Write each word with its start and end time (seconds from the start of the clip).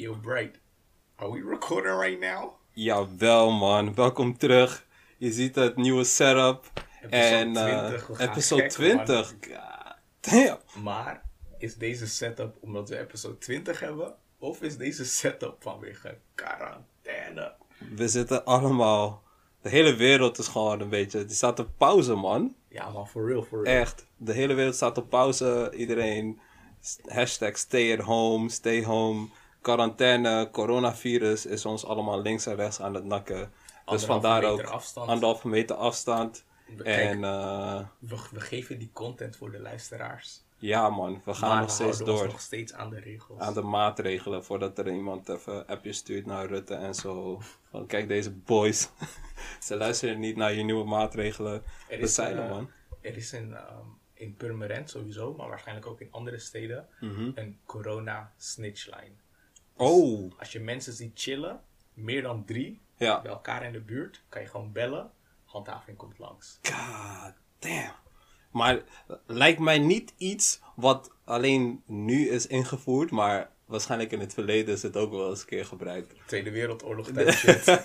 yo, 0.00 0.14
Bright. 0.14 0.58
Are 1.18 1.30
we 1.30 1.42
recording 1.42 1.92
right 1.92 2.20
now? 2.20 2.52
Jawel 2.74 3.50
man, 3.50 3.94
welkom 3.94 4.38
terug. 4.38 4.86
Je 5.18 5.32
ziet 5.32 5.54
het 5.54 5.76
nieuwe 5.76 6.04
setup. 6.04 6.72
Episode 7.02 7.16
en 7.16 7.56
eh, 7.56 7.86
20, 7.86 8.06
we 8.06 8.14
gaan 8.14 8.28
episode 8.28 8.62
gek, 8.62 8.70
20. 8.70 9.26
God 9.26 9.38
damn. 10.20 10.58
Maar 10.82 11.22
is 11.58 11.76
deze 11.76 12.06
setup 12.06 12.56
omdat 12.60 12.88
we 12.88 12.98
episode 12.98 13.38
20 13.38 13.80
hebben? 13.80 14.14
Of 14.38 14.62
is 14.62 14.76
deze 14.76 15.04
setup 15.04 15.56
vanwege 15.62 16.18
quarantaine? 16.34 17.52
We 17.94 18.08
zitten 18.08 18.44
allemaal. 18.44 19.22
De 19.62 19.68
hele 19.68 19.94
wereld 19.94 20.38
is 20.38 20.48
gewoon 20.48 20.80
een 20.80 20.88
beetje. 20.88 21.24
Die 21.24 21.36
staat 21.36 21.58
op 21.58 21.70
pauze, 21.76 22.14
man. 22.14 22.54
Ja, 22.68 22.90
maar 22.90 23.06
for 23.06 23.28
real, 23.28 23.42
for 23.42 23.64
real. 23.64 23.80
Echt. 23.80 24.06
De 24.16 24.32
hele 24.32 24.54
wereld 24.54 24.74
staat 24.74 24.98
op 24.98 25.10
pauze. 25.10 25.72
Iedereen. 25.76 26.40
Hashtag 27.06 27.58
stay 27.58 27.98
at 27.98 28.04
home, 28.04 28.48
stay 28.48 28.84
home. 28.84 29.28
Quarantaine, 29.60 30.48
coronavirus 30.52 31.46
is 31.46 31.64
ons 31.64 31.84
allemaal 31.84 32.22
links 32.22 32.46
en 32.46 32.54
rechts 32.56 32.80
aan 32.80 32.94
het 32.94 33.04
nakken. 33.04 33.52
Dus 33.86 34.04
vandaar 34.04 34.44
ook 34.44 34.62
afstand. 34.62 35.08
anderhalve 35.08 35.48
meter 35.48 35.76
afstand. 35.76 36.44
We- 36.76 36.82
En 36.84 37.24
eh, 37.24 37.80
we, 37.98 38.16
we 38.32 38.40
geven 38.40 38.78
die 38.78 38.90
content 38.92 39.36
voor 39.36 39.50
de 39.50 39.60
luisteraars. 39.60 40.42
ja, 40.58 40.88
man, 40.90 41.22
we 41.24 41.34
gaan 41.34 41.48
maar 41.48 41.58
nog 41.60 41.66
we 41.66 41.72
steeds 41.92 41.98
door. 41.98 42.26
nog 42.26 42.40
steeds 42.40 42.72
aan 42.72 42.90
de 42.90 43.00
regels. 43.00 43.40
aan 43.40 43.54
de 43.54 43.62
maatregelen 43.62 44.44
voordat 44.44 44.78
er 44.78 44.92
iemand 44.92 45.28
even 45.28 45.54
een 45.56 45.66
appje 45.66 45.92
stuurt 45.92 46.26
naar 46.26 46.46
Rutte 46.46 46.74
en 46.74 46.94
zo. 46.94 47.40
Van 47.70 47.86
kijk 47.86 48.08
deze 48.08 48.30
boys. 48.30 48.88
Ze 49.66 49.76
luisteren 49.76 50.18
niet 50.20 50.36
naar 50.36 50.52
je 50.52 50.62
nieuwe 50.62 50.84
maatregelen. 50.84 51.62
Er 51.88 51.98
is, 52.00 52.14
zijn 52.14 52.36
er 52.36 52.44
eh, 52.44 52.50
man. 52.50 52.70
Er 53.00 53.16
is 53.16 53.32
in, 53.32 53.54
ehm, 53.54 53.86
in 54.14 54.34
Purmerend 54.36 54.90
sowieso, 54.90 55.34
maar 55.34 55.48
waarschijnlijk 55.48 55.86
ook 55.86 56.00
in 56.00 56.08
andere 56.10 56.38
steden, 56.38 56.86
Mhm. 57.00 57.30
een 57.34 57.58
corona 57.66 58.32
snitchline. 58.36 59.12
Oh, 59.80 60.32
Als 60.38 60.52
je 60.52 60.60
mensen 60.60 60.92
ziet 60.92 61.20
chillen, 61.20 61.60
meer 61.94 62.22
dan 62.22 62.44
drie, 62.44 62.80
ja. 62.96 63.22
bij 63.22 63.30
elkaar 63.30 63.64
in 63.64 63.72
de 63.72 63.80
buurt, 63.80 64.22
kan 64.28 64.42
je 64.42 64.48
gewoon 64.48 64.72
bellen. 64.72 65.10
Handhaving 65.44 65.96
komt 65.96 66.18
langs. 66.18 66.58
God 66.62 67.32
damn. 67.58 67.94
Maar 68.50 68.82
lijkt 69.26 69.60
mij 69.60 69.78
niet 69.78 70.14
iets 70.16 70.60
wat 70.76 71.10
alleen 71.24 71.82
nu 71.86 72.28
is 72.28 72.46
ingevoerd, 72.46 73.10
maar 73.10 73.50
waarschijnlijk 73.64 74.12
in 74.12 74.20
het 74.20 74.34
verleden 74.34 74.74
is 74.74 74.82
het 74.82 74.96
ook 74.96 75.10
wel 75.10 75.30
eens 75.30 75.40
een 75.40 75.46
keer 75.46 75.64
gebruikt. 75.64 76.14
Tweede 76.26 76.50
Wereldoorlog 76.50 77.10
tijd 77.12 77.34
shit. 77.34 77.80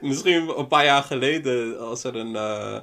Misschien 0.00 0.58
een 0.58 0.68
paar 0.68 0.84
jaar 0.84 1.02
geleden, 1.02 1.78
als 1.78 2.04
er 2.04 2.16
een 2.16 2.36
eh, 2.36 2.76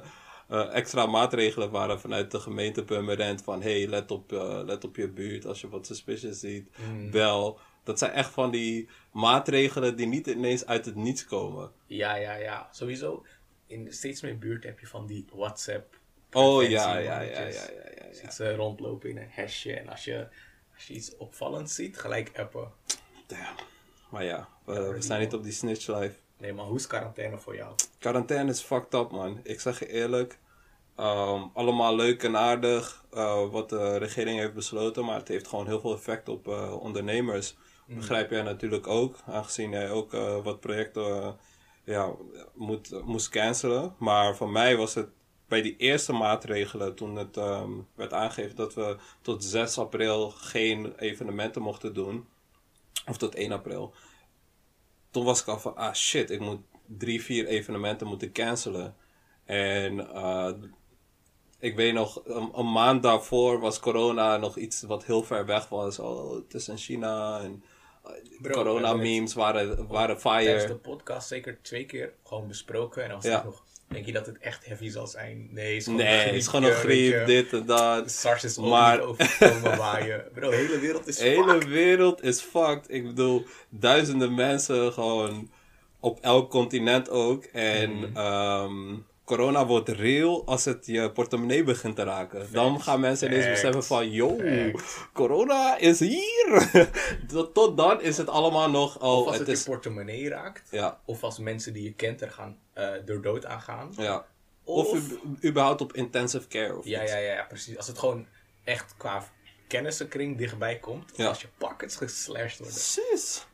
eh, 0.48 0.74
extra 0.74 1.06
maatregelen 1.06 1.70
waren 1.70 2.00
vanuit 2.00 2.30
de 2.30 2.40
gemeente 2.40 2.84
Purmerend. 2.84 3.42
Van 3.42 3.62
hey, 3.62 3.86
let 3.86 4.10
op, 4.10 4.32
eh, 4.32 4.60
let 4.64 4.84
op 4.84 4.96
je 4.96 5.08
buurt 5.08 5.46
als 5.46 5.60
je 5.60 5.68
wat 5.68 5.86
suspicious 5.86 6.40
ziet. 6.40 6.68
Bel. 7.10 7.58
Dat 7.84 7.98
zijn 7.98 8.10
echt 8.12 8.30
van 8.30 8.50
die 8.50 8.88
maatregelen 9.12 9.96
die 9.96 10.06
niet 10.06 10.26
ineens 10.26 10.66
uit 10.66 10.84
het 10.84 10.94
niets 10.94 11.24
komen. 11.24 11.70
Ja, 11.86 12.14
ja, 12.14 12.34
ja. 12.34 12.68
Sowieso, 12.70 13.24
in 13.66 13.92
steeds 13.92 14.20
meer 14.20 14.38
buurten 14.38 14.70
heb 14.70 14.78
je 14.78 14.86
van 14.86 15.06
die 15.06 15.26
WhatsApp. 15.32 15.98
Oh 16.32 16.62
ja, 16.62 16.98
ja, 16.98 17.20
ja, 17.20 17.20
ja, 17.20 17.68
ja, 18.22 18.30
ze 18.30 18.54
rondlopen 18.54 19.10
in 19.10 19.16
een 19.16 19.30
hashje. 19.34 19.74
En 19.74 19.88
als 19.88 20.04
je, 20.04 20.28
als 20.74 20.86
je 20.86 20.94
iets 20.94 21.16
opvallends 21.16 21.74
ziet, 21.74 21.98
gelijk 21.98 22.38
appen. 22.38 22.72
Damn. 23.26 23.56
Maar 24.10 24.24
ja, 24.24 24.48
we, 24.64 24.92
we 24.92 25.02
zijn 25.02 25.20
niet 25.20 25.34
op 25.34 25.42
die 25.42 25.52
snitch 25.52 25.86
life. 25.86 26.14
Nee, 26.38 26.52
maar 26.52 26.64
hoe 26.64 26.76
is 26.76 26.86
quarantaine 26.86 27.38
voor 27.38 27.56
jou? 27.56 27.74
Quarantaine 27.98 28.50
is 28.50 28.60
fucked 28.60 28.94
up, 28.94 29.10
man. 29.10 29.40
Ik 29.42 29.60
zeg 29.60 29.78
je 29.78 29.88
eerlijk. 29.88 30.38
Ehm, 30.96 31.42
allemaal 31.52 31.96
leuk 31.96 32.22
en 32.22 32.36
aardig 32.36 33.04
eh, 33.10 33.50
wat 33.50 33.68
de 33.68 33.96
regering 33.96 34.38
heeft 34.38 34.54
besloten, 34.54 35.04
maar 35.04 35.18
het 35.18 35.28
heeft 35.28 35.48
gewoon 35.48 35.66
heel 35.66 35.80
veel 35.80 35.94
effect 35.94 36.28
op 36.28 36.48
eh, 36.48 36.80
ondernemers. 36.80 37.56
Begrijp 37.86 38.30
jij 38.30 38.42
natuurlijk 38.42 38.86
ook, 38.86 39.16
aangezien 39.26 39.70
jij 39.70 39.90
ook 39.90 40.14
eh, 40.14 40.44
wat 40.44 40.60
projecten 40.60 41.22
eh, 41.22 41.32
ja, 41.84 42.12
moet, 42.54 43.04
moest 43.04 43.28
cancelen. 43.28 43.94
Maar 43.98 44.36
voor 44.36 44.50
mij 44.50 44.76
was 44.76 44.94
het 44.94 45.08
bij 45.48 45.62
die 45.62 45.76
eerste 45.76 46.12
maatregelen, 46.12 46.94
toen 46.94 47.16
het 47.16 47.36
ehm, 47.36 47.70
werd 47.94 48.12
aangegeven 48.12 48.56
dat 48.56 48.74
we 48.74 48.96
tot 49.22 49.44
6 49.44 49.78
april 49.78 50.30
geen 50.30 50.94
evenementen 50.98 51.62
mochten 51.62 51.94
doen, 51.94 52.26
of 53.06 53.16
tot 53.16 53.34
1 53.34 53.52
april, 53.52 53.94
toen 55.10 55.24
was 55.24 55.40
ik 55.40 55.46
al 55.46 55.58
van, 55.58 55.76
ah 55.76 55.94
shit, 55.94 56.30
ik 56.30 56.40
moet 56.40 56.60
drie, 56.86 57.22
vier 57.22 57.46
evenementen 57.46 58.06
moeten 58.06 58.32
cancelen. 58.32 58.96
En 59.44 60.14
eh, 60.14 60.52
ik 61.58 61.76
weet 61.76 61.94
nog, 61.94 62.20
een, 62.24 62.50
een 62.54 62.72
maand 62.72 63.02
daarvoor 63.02 63.60
was 63.60 63.80
corona 63.80 64.36
nog 64.36 64.56
iets 64.56 64.82
wat 64.82 65.04
heel 65.04 65.22
ver 65.22 65.46
weg 65.46 65.68
was. 65.68 65.98
Oh, 65.98 66.34
het 66.34 66.54
is 66.54 66.68
in 66.68 66.78
China 66.78 67.40
en 67.40 67.64
Bro, 68.42 68.52
corona 68.52 68.94
memes 68.94 69.34
waren, 69.34 69.86
waren 69.86 70.18
Tijdens 70.18 70.62
de 70.62 70.68
fire. 70.68 70.74
podcast 70.80 71.28
zeker 71.28 71.58
twee 71.62 71.84
keer 71.86 72.12
gewoon 72.24 72.48
besproken. 72.48 73.02
En 73.02 73.08
dan 73.08 73.16
was 73.16 73.26
Ja. 73.26 73.34
het 73.36 73.44
nog, 73.44 73.62
denk 73.88 74.06
je 74.06 74.12
dat 74.12 74.26
het 74.26 74.38
echt 74.38 74.66
heavy 74.66 74.88
zal 74.88 75.06
zijn? 75.06 75.48
Nee, 75.50 75.66
het 75.66 75.76
is 75.76 75.84
gewoon 75.84 75.98
Nee, 76.00 76.12
een 76.14 76.18
griepje, 76.20 76.38
is 76.38 76.46
gewoon 76.46 76.64
een 76.64 76.72
griep, 76.76 77.26
dit 77.26 77.52
en 77.52 77.66
dat. 77.66 78.10
SARS 78.10 78.44
is 78.44 78.56
Maar- 78.56 79.00
overkomen 79.00 79.76
waar 79.86 80.06
je... 80.06 80.24
Bro, 80.34 80.50
de 80.50 80.56
hele 80.56 80.78
wereld 80.78 81.06
is 81.06 81.16
De 81.16 81.24
hele 81.24 81.50
fucked. 81.52 81.68
wereld 81.68 82.22
is 82.22 82.40
fucked. 82.40 82.84
Ik 82.90 83.04
bedoel, 83.06 83.44
duizenden 83.68 84.34
mensen 84.34 84.92
gewoon 84.92 85.50
op 86.00 86.18
elk 86.20 86.50
continent 86.50 87.10
ook. 87.10 87.44
En 87.44 88.10
ehm, 88.14 88.94
corona 89.24 89.66
wordt 89.66 89.88
real 89.88 90.46
als 90.46 90.64
het 90.64 90.86
je 90.86 91.10
portemonnee 91.12 91.64
begint 91.64 91.96
te 91.96 92.02
raken. 92.02 92.46
Dan 92.52 92.82
gaan 92.82 93.00
mensen 93.00 93.28
ineens 93.28 93.46
beseffen 93.48 93.84
van, 93.84 94.10
yo, 94.10 94.36
corona 95.12 95.76
is 95.76 96.00
hier. 96.00 96.70
tot, 97.28 97.54
tot 97.54 97.76
dan 97.76 98.00
is 98.02 98.16
het 98.16 98.28
allemaal 98.28 98.70
nog, 98.70 98.96
oh, 99.02 99.18
Of 99.18 99.26
als 99.26 99.38
het 99.38 99.46
het, 99.46 99.56
is... 99.56 99.64
je 99.64 99.70
portemonnee 99.70 100.28
raakt. 100.28 100.68
Ja, 100.70 101.00
Of 101.04 101.22
als 101.22 101.38
mensen 101.38 101.72
die 101.72 101.82
je 101.82 101.92
kent 101.94 102.20
er 102.20 102.30
gaan 102.30 102.58
eh 102.72 102.90
door 103.04 103.22
dood 103.22 103.46
aangaan. 103.46 103.92
ja. 103.96 104.26
Of, 104.66 104.98
überhaupt 105.44 105.80
op 105.80 105.92
intensive 105.92 106.46
care 106.48 106.76
of 106.78 106.84
ja, 106.84 107.02
iets. 107.02 107.12
ja, 107.12 107.18
ja, 107.18 107.32
ja, 107.34 107.42
precies. 107.42 107.76
Als 107.76 107.86
het 107.86 107.98
gewoon 107.98 108.26
echt 108.64 108.94
qua 108.96 109.24
kennissenkring 109.68 110.38
dichtbij 110.38 110.78
komt. 110.78 111.10
Of 111.12 111.16
Ja. 111.18 111.28
als 111.28 111.40
je 111.40 111.48
pakkets 111.58 111.96
geslashed 111.96 112.58
worden. 112.58 112.76
Precies. 112.76 113.46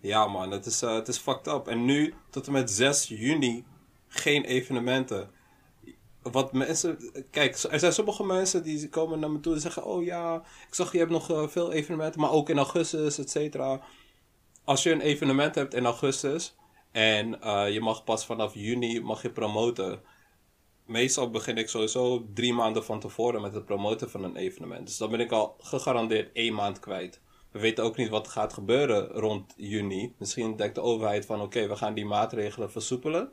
Ja 0.00 0.26
man, 0.26 0.50
het 0.50 0.66
is, 0.66 0.82
eh, 0.82 0.94
het 0.94 1.08
is 1.08 1.18
fucked 1.18 1.46
up. 1.46 1.68
En 1.68 1.84
nu, 1.84 2.14
tot 2.30 2.46
en 2.46 2.52
met 2.52 2.70
6 2.70 3.06
juni, 3.08 3.64
geen 4.08 4.44
evenementen. 4.44 5.30
Wat 6.22 6.52
mensen... 6.52 7.12
Kijk, 7.30 7.62
er 7.70 7.78
zijn 7.78 7.92
sommige 7.92 8.24
mensen 8.24 8.62
die 8.62 8.88
komen 8.88 9.18
naar 9.18 9.30
me 9.30 9.40
toe 9.40 9.54
en 9.54 9.60
zeggen... 9.60 9.84
Oh 9.84 10.04
ja, 10.04 10.36
ik 10.68 10.74
zag 10.74 10.92
je 10.92 10.98
hebt 10.98 11.10
nog 11.10 11.30
eh, 11.30 11.48
veel 11.48 11.72
evenementen, 11.72 12.20
maar 12.20 12.30
ook 12.30 12.48
in 12.48 12.58
augustus, 12.58 13.18
et 13.18 13.30
cetera. 13.30 13.80
Als 14.64 14.82
je 14.82 14.92
een 14.92 15.00
evenement 15.00 15.54
hebt 15.54 15.74
in 15.74 15.84
augustus... 15.84 16.56
En 16.92 17.40
eh, 17.40 17.72
je 17.72 17.80
mag 17.80 18.04
pas 18.04 18.26
vanaf 18.26 18.54
juni 18.54 19.00
mag 19.00 19.22
je 19.22 19.30
promoten. 19.30 20.00
Meestal 20.86 21.30
begin 21.30 21.56
ik 21.56 21.68
sowieso 21.68 22.26
drie 22.34 22.52
maanden 22.52 22.84
van 22.84 23.00
tevoren 23.00 23.40
met 23.40 23.54
het 23.54 23.64
promoten 23.64 24.10
van 24.10 24.24
een 24.24 24.36
evenement. 24.36 24.86
Dus 24.86 24.96
dan 24.96 25.10
ben 25.10 25.20
ik 25.20 25.32
al 25.32 25.54
gegarandeerd 25.58 26.32
één 26.32 26.54
maand 26.54 26.80
kwijt. 26.80 27.20
We 27.52 27.58
weten 27.58 27.84
ook 27.84 27.96
niet 27.96 28.08
wat 28.08 28.28
gaat 28.28 28.52
gebeuren 28.52 29.06
rond 29.06 29.54
juni. 29.56 30.14
Misschien 30.18 30.56
denkt 30.56 30.74
de 30.74 30.80
overheid 30.80 31.26
van 31.26 31.40
oké, 31.40 31.68
we 31.68 31.76
gaan 31.76 31.94
die 31.94 32.06
maatregelen 32.06 32.70
versoepelen. 32.70 33.32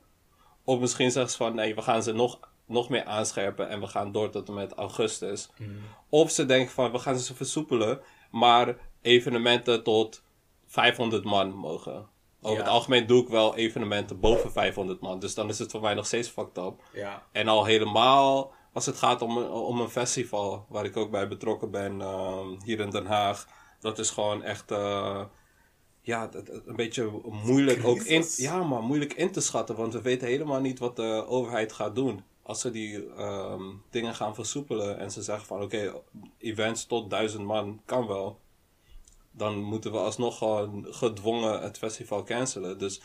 Of 0.66 0.80
misschien 0.80 1.12
zeggen 1.12 1.31
ze 1.31 1.38
van 1.38 1.56
nee, 1.56 1.76
we 1.76 1.81
gaan 1.81 2.03
ze 2.03 2.12
nog, 2.12 2.40
nog 2.66 2.90
meer 2.90 3.03
aanscherpen 3.06 3.70
en 3.70 3.80
we 3.80 3.88
gaan 3.88 4.12
door 4.12 4.30
tot 4.30 4.48
en 4.48 4.53
met 4.53 4.74
augustus. 4.74 5.50
Of 6.09 6.31
ze 6.31 6.46
denken 6.46 6.72
van 6.74 6.92
we 6.92 7.00
gaan 7.00 7.18
ze 7.20 7.36
versoepelen, 7.36 8.00
maar 8.31 8.75
evenementen 9.02 9.84
tot 9.84 10.24
500 10.66 11.24
man 11.24 11.54
mogen. 11.54 12.08
Over 12.42 12.58
Ja. 12.58 12.64
het 12.64 12.74
algemeen 12.74 13.08
doe 13.08 13.22
ik 13.22 13.28
wel 13.28 13.56
evenementen 13.56 14.20
boven 14.20 14.52
500 14.52 15.02
man. 15.02 15.20
Dus 15.20 15.34
dan 15.36 15.50
is 15.50 15.59
het 15.59 15.72
voor 15.72 15.81
mij 15.81 15.94
nog 15.94 16.06
steeds 16.06 16.30
fucked 16.30 16.58
up. 16.58 16.74
Ja. 16.94 17.24
En 17.31 17.48
al 17.48 17.66
helemaal 17.66 18.54
als 18.74 18.86
het 18.86 18.98
gaat 18.98 19.22
om, 19.22 19.38
een- 19.38 19.50
om 19.50 19.80
een 19.81 19.90
festival, 19.90 20.66
waar 20.70 20.86
ik 20.86 20.98
ook 20.98 21.12
bij 21.12 21.28
betrokken 21.28 21.72
ben, 21.72 22.02
ehm, 22.02 22.48
hier 22.64 22.80
in 22.80 22.90
Den 22.90 23.06
Haag. 23.06 23.48
Dat 23.80 24.00
is 24.00 24.09
gewoon 24.09 24.44
echt, 24.44 24.72
eh, 24.72 25.22
ja, 26.06 26.30
een 26.66 26.75
beetje 26.75 27.22
moeilijk 27.46 27.86
ook 27.86 28.02
in, 28.02 28.25
ja, 28.36 28.63
maar 28.63 28.81
moeilijk 28.81 29.13
in 29.13 29.31
te 29.31 29.42
schatten. 29.42 29.75
Want 29.75 29.94
we 29.94 30.02
weten 30.02 30.28
helemaal 30.28 30.62
niet 30.62 30.80
wat 30.80 30.96
de 30.96 31.25
overheid 31.28 31.74
gaat 31.74 31.96
doen. 31.96 32.24
Als 32.42 32.62
ze 32.62 32.72
die 32.72 33.13
ehm, 33.13 33.63
dingen 33.90 34.16
gaan 34.16 34.36
versoepelen 34.36 34.98
en 34.98 35.12
ze 35.12 35.24
zeggen 35.24 35.46
van 35.46 35.62
oké, 35.62 36.02
events 36.38 36.86
tot 36.86 37.10
duizend 37.10 37.46
man 37.46 37.81
kan 37.86 38.07
wel. 38.07 38.40
Dan 39.31 39.62
moeten 39.62 39.92
we 39.92 39.98
alsnog 39.98 40.38
gewoon 40.38 40.86
gedwongen 40.90 41.62
het 41.62 41.78
festival 41.78 42.24
cancelen. 42.24 42.78
Dus 42.78 43.01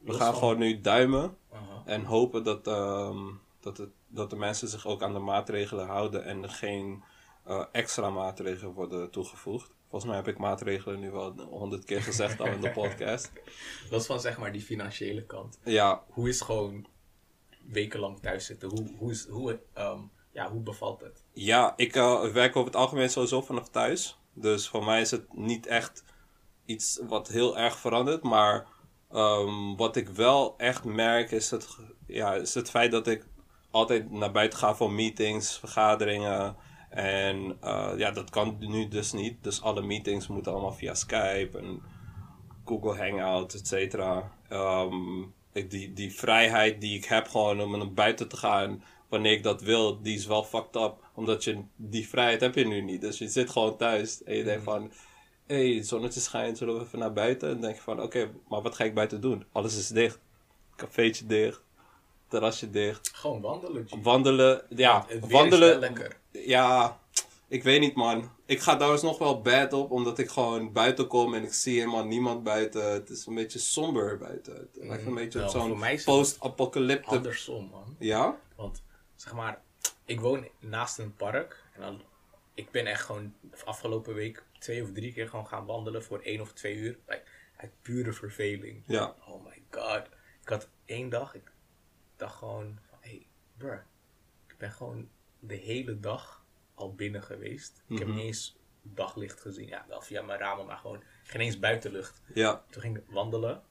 we 0.00 0.12
gaan 0.12 0.34
gewoon 0.34 0.58
nu 0.58 0.80
duimen. 0.80 1.36
En 1.84 2.04
hopen 2.04 2.44
dat, 2.44 2.66
ehm, 2.66 3.26
dat, 3.60 3.76
het, 3.76 3.90
dat 4.06 4.30
de 4.30 4.36
mensen 4.36 4.68
zich 4.68 4.86
ook 4.86 5.02
aan 5.02 5.12
de 5.12 5.18
maatregelen 5.18 5.86
houden 5.86 6.24
en 6.24 6.42
er 6.42 6.50
geen 6.50 7.02
eh, 7.44 7.64
extra 7.72 8.10
maatregelen 8.10 8.72
worden 8.72 9.10
toegevoegd. 9.10 9.76
Volgens 9.90 10.10
mij 10.10 10.20
heb 10.20 10.28
ik 10.28 10.38
maatregelen 10.38 11.00
nu 11.00 11.10
wel 11.10 11.34
honderd 11.50 11.84
keer 11.84 12.02
gezegd 12.02 12.40
al 12.40 12.46
in 12.46 12.60
de 12.60 12.70
podcast. 12.70 13.32
Los 13.90 14.06
van 14.06 14.20
zeg 14.20 14.38
maar 14.38 14.52
die 14.52 14.62
financiële 14.62 15.24
kant. 15.26 15.58
Ja, 15.64 16.04
Hoe 16.08 16.28
is 16.28 16.40
gewoon 16.40 16.86
wekenlang 17.66 18.20
thuis 18.20 18.46
zitten? 18.46 18.68
Hoe, 18.68 18.94
hoe, 18.98 19.10
is, 19.10 19.26
hoe, 19.26 19.60
ehm, 19.74 20.00
ja, 20.32 20.50
hoe 20.50 20.60
bevalt 20.60 21.00
het? 21.00 21.24
ja 21.32 21.72
ik 21.76 21.96
eh, 21.96 22.24
werk 22.24 22.56
over 22.56 22.70
het 22.70 22.80
algemeen 22.80 23.10
sowieso 23.10 23.40
vanaf 23.42 23.68
thuis. 23.68 24.18
Dus 24.32 24.68
voor 24.68 24.84
mij 24.84 25.00
is 25.00 25.10
het 25.10 25.32
niet 25.32 25.66
echt 25.66 26.04
iets 26.64 27.00
wat 27.08 27.28
heel 27.28 27.58
erg 27.58 27.78
verandert. 27.78 28.22
Maar 28.22 28.66
ehm, 29.10 29.76
wat 29.76 29.96
ik 29.96 30.08
wel 30.08 30.54
echt 30.58 30.84
merk 30.84 31.30
is 31.30 31.50
het, 31.50 31.76
ja, 32.06 32.34
is 32.34 32.54
het 32.54 32.70
feit 32.70 32.90
dat 32.90 33.06
ik 33.06 33.26
altijd 33.70 34.10
naar 34.10 34.32
buiten 34.32 34.58
ga 34.58 34.74
voor 34.74 34.92
meetings, 34.92 35.58
vergaderingen. 35.58 36.56
En 36.88 37.56
eh, 37.60 37.92
ja, 37.96 38.10
dat 38.10 38.30
kan 38.30 38.56
nu 38.58 38.88
dus 38.88 39.12
niet. 39.12 39.42
Dus 39.42 39.62
alle 39.62 39.82
meetings 39.82 40.26
moeten 40.26 40.52
allemaal 40.52 40.72
via 40.72 40.94
Skype 40.94 41.58
en 41.58 41.82
Google 42.64 42.96
Hangouts, 42.96 43.54
et 43.54 43.66
cetera. 43.66 44.32
Ehm, 44.48 45.24
die, 45.52 45.92
die 45.92 46.12
vrijheid 46.12 46.80
die 46.80 46.96
ik 46.96 47.04
heb 47.04 47.28
gewoon 47.28 47.60
om 47.60 47.78
naar 47.78 47.92
buiten 47.92 48.28
te 48.28 48.36
gaan 48.36 48.82
wanneer 49.08 49.32
ik 49.32 49.42
dat 49.42 49.62
wil, 49.62 50.02
die 50.02 50.16
is 50.16 50.26
wel 50.26 50.44
fucked 50.44 50.76
up. 50.76 51.10
Omdat 51.14 51.44
je 51.44 51.62
die 51.76 52.08
vrijheid 52.08 52.40
heb 52.40 52.54
je 52.54 52.66
nu 52.66 52.80
niet. 52.80 53.00
Dus 53.00 53.18
je 53.18 53.28
zit 53.28 53.50
gewoon 53.50 53.76
thuis 53.76 54.22
en 54.22 54.36
je 54.36 54.44
denkt 54.44 54.64
van... 54.64 54.92
Hé, 55.46 55.72
hey, 55.72 55.82
zonnetje 55.82 56.20
schijnt, 56.20 56.58
zullen 56.58 56.74
we 56.74 56.80
even 56.80 56.98
naar 56.98 57.12
buiten? 57.12 57.48
En 57.48 57.54
dan 57.54 57.62
denk 57.62 57.76
je 57.76 57.82
van, 57.82 58.02
oké, 58.02 58.30
maar 58.48 58.62
wat 58.62 58.74
ga 58.74 58.84
ik 58.84 58.94
buiten 58.94 59.20
doen? 59.20 59.44
Alles 59.52 59.78
is 59.78 59.88
dicht. 59.88 60.20
Cafeetje 60.76 61.26
dicht. 61.26 61.62
Terrasje 62.28 62.70
dicht. 62.70 63.10
Gewoon 63.14 63.40
wandelen, 63.40 63.88
G. 63.88 63.94
Wandelen, 64.02 64.62
ja, 64.68 65.06
wandelen. 65.20 65.94
Ja, 66.30 67.00
ik 67.48 67.62
weet 67.62 67.80
niet 67.80 67.94
man. 67.94 68.30
Ik 68.46 68.60
ga 68.60 68.74
daar 68.74 68.90
eens 68.90 69.02
nog 69.02 69.18
wel 69.18 69.42
bad 69.42 69.72
op, 69.72 69.90
omdat 69.90 70.18
ik 70.18 70.30
gewoon 70.30 70.72
buiten 70.72 71.06
kom 71.06 71.34
en 71.34 71.44
ik 71.44 71.52
zie 71.52 71.78
helemaal 71.78 72.04
niemand 72.04 72.42
buiten. 72.42 72.92
Het 72.92 73.10
is 73.10 73.26
een 73.26 73.34
beetje 73.34 73.58
somber 73.58 74.18
buiten. 74.18 74.54
Het 74.54 74.68
lijkt 74.72 75.06
een 75.06 75.14
beetje 75.14 75.44
op 75.44 75.48
zo'n 75.48 75.82
post-apocalypte. 76.04 77.16
Andersom, 77.16 77.68
man. 77.70 77.96
Ja? 77.98 78.38
Want, 78.56 78.82
zeg 79.16 79.34
maar, 79.34 79.62
ik 80.04 80.20
woon 80.20 80.48
naast 80.58 80.98
een 80.98 81.14
park. 81.14 81.64
En 81.74 81.80
dan, 81.80 82.02
ik 82.54 82.70
ben 82.70 82.86
echt 82.86 83.04
gewoon 83.04 83.34
afgelopen 83.64 84.14
week 84.14 84.44
twee 84.58 84.82
of 84.82 84.92
drie 84.92 85.12
keer 85.12 85.28
gewoon 85.28 85.46
gaan 85.46 85.66
wandelen 85.66 86.04
voor 86.04 86.20
één 86.20 86.40
of 86.40 86.52
twee 86.52 86.74
uur. 86.74 86.98
Like, 87.06 87.22
uit 87.56 87.72
pure 87.82 88.12
verveling. 88.12 88.82
Ja. 88.86 89.14
Oh 89.26 89.44
my 89.44 89.62
god. 89.70 90.02
Ik 90.42 90.48
had 90.48 90.68
één 90.84 91.08
dag, 91.08 91.34
ik 91.34 91.52
dacht 92.18 92.36
gewoon 92.36 92.78
van, 92.88 92.98
hey, 93.00 93.26
bruh. 93.56 93.80
Ik 94.48 94.54
ben 94.58 94.72
gewoon 94.72 95.08
de 95.38 95.54
hele 95.54 96.00
dag 96.00 96.44
al 96.74 96.94
binnen 96.94 97.22
geweest. 97.22 97.82
Ik 97.86 97.98
heb 97.98 98.06
Mhm. 98.08 98.16
niet 98.16 98.26
eens 98.26 98.56
daglicht 98.82 99.40
gezien. 99.40 99.66
Ja, 99.68 99.84
wel 99.88 100.00
via 100.00 100.22
mijn 100.22 100.38
ramen, 100.38 100.66
maar 100.66 100.76
gewoon 100.78 101.02
geen 101.24 101.40
eens 101.40 101.58
buitenlucht. 101.58 102.20
Ja. 102.34 102.64
Toen 102.70 102.82
ging 102.82 102.96
ik 102.96 103.04
wandelen. 103.08 103.62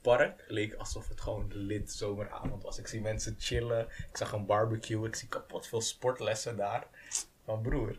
Park 0.00 0.44
leek 0.48 0.74
alsof 0.74 1.08
het 1.08 1.20
gewoon 1.20 1.50
lid 1.54 1.92
zomeravond 1.92 2.62
was. 2.62 2.78
Ik 2.78 2.86
zie 2.86 3.00
mensen 3.00 3.34
chillen. 3.38 3.88
Ik 4.08 4.16
zag 4.16 4.32
een 4.32 4.46
barbecue. 4.46 5.06
Ik 5.06 5.14
zie 5.14 5.28
kapot 5.28 5.66
veel 5.66 5.80
sportlessen 5.80 6.56
daar. 6.56 6.86
Van 7.44 7.62
broer. 7.62 7.98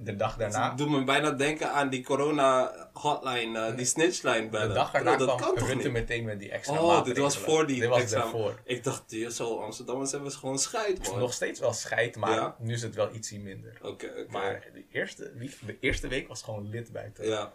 De 0.00 0.16
dag 0.16 0.36
daarna. 0.36 0.68
Het 0.68 0.78
doet 0.78 0.88
me 0.90 1.04
bijna 1.04 1.30
denken 1.30 1.72
aan 1.72 1.88
die 1.88 2.04
corona-hotline, 2.04 3.58
eh, 3.66 3.76
die 3.76 3.84
snitchline 3.86 4.48
bellen. 4.48 4.68
De 4.68 4.74
dag 4.74 4.90
Bro, 4.90 5.02
daarna 5.02 5.26
dat 5.26 5.36
kwam 5.40 5.54
kan 5.54 5.64
Rutte 5.66 5.82
niet? 5.82 5.92
meteen 5.92 6.24
met 6.24 6.38
die 6.38 6.50
extra 6.50 6.80
Oh, 6.82 7.04
dit 7.04 7.18
was 7.18 7.38
voor 7.38 7.66
die 7.66 7.80
Dit 7.80 7.88
was 7.88 8.00
extra- 8.00 8.18
daarvoor. 8.20 8.60
Ik 8.64 8.84
dacht, 8.84 9.16
zo 9.28 9.58
Amsterdammers 9.60 10.10
hebben 10.12 10.30
ze 10.30 10.38
gewoon 10.38 10.58
scheid, 10.58 11.08
man. 11.08 11.18
Nog 11.18 11.32
steeds 11.32 11.60
wel 11.60 11.72
scheid, 11.72 12.16
maar 12.16 12.34
Ja? 12.34 12.56
nu 12.58 12.72
is 12.72 12.82
het 12.82 12.94
wel 12.94 13.14
ietsie 13.14 13.40
minder. 13.40 13.78
Oké, 13.82 14.06
oké. 14.06 14.26
Maar 14.28 14.66
de 14.72 14.84
eerste, 14.92 15.32
week, 15.34 15.56
de 15.66 15.76
eerste 15.80 16.08
week 16.08 16.28
was 16.28 16.42
gewoon 16.42 16.68
lid 16.68 16.92
buiten. 16.92 17.26
Ja, 17.26 17.52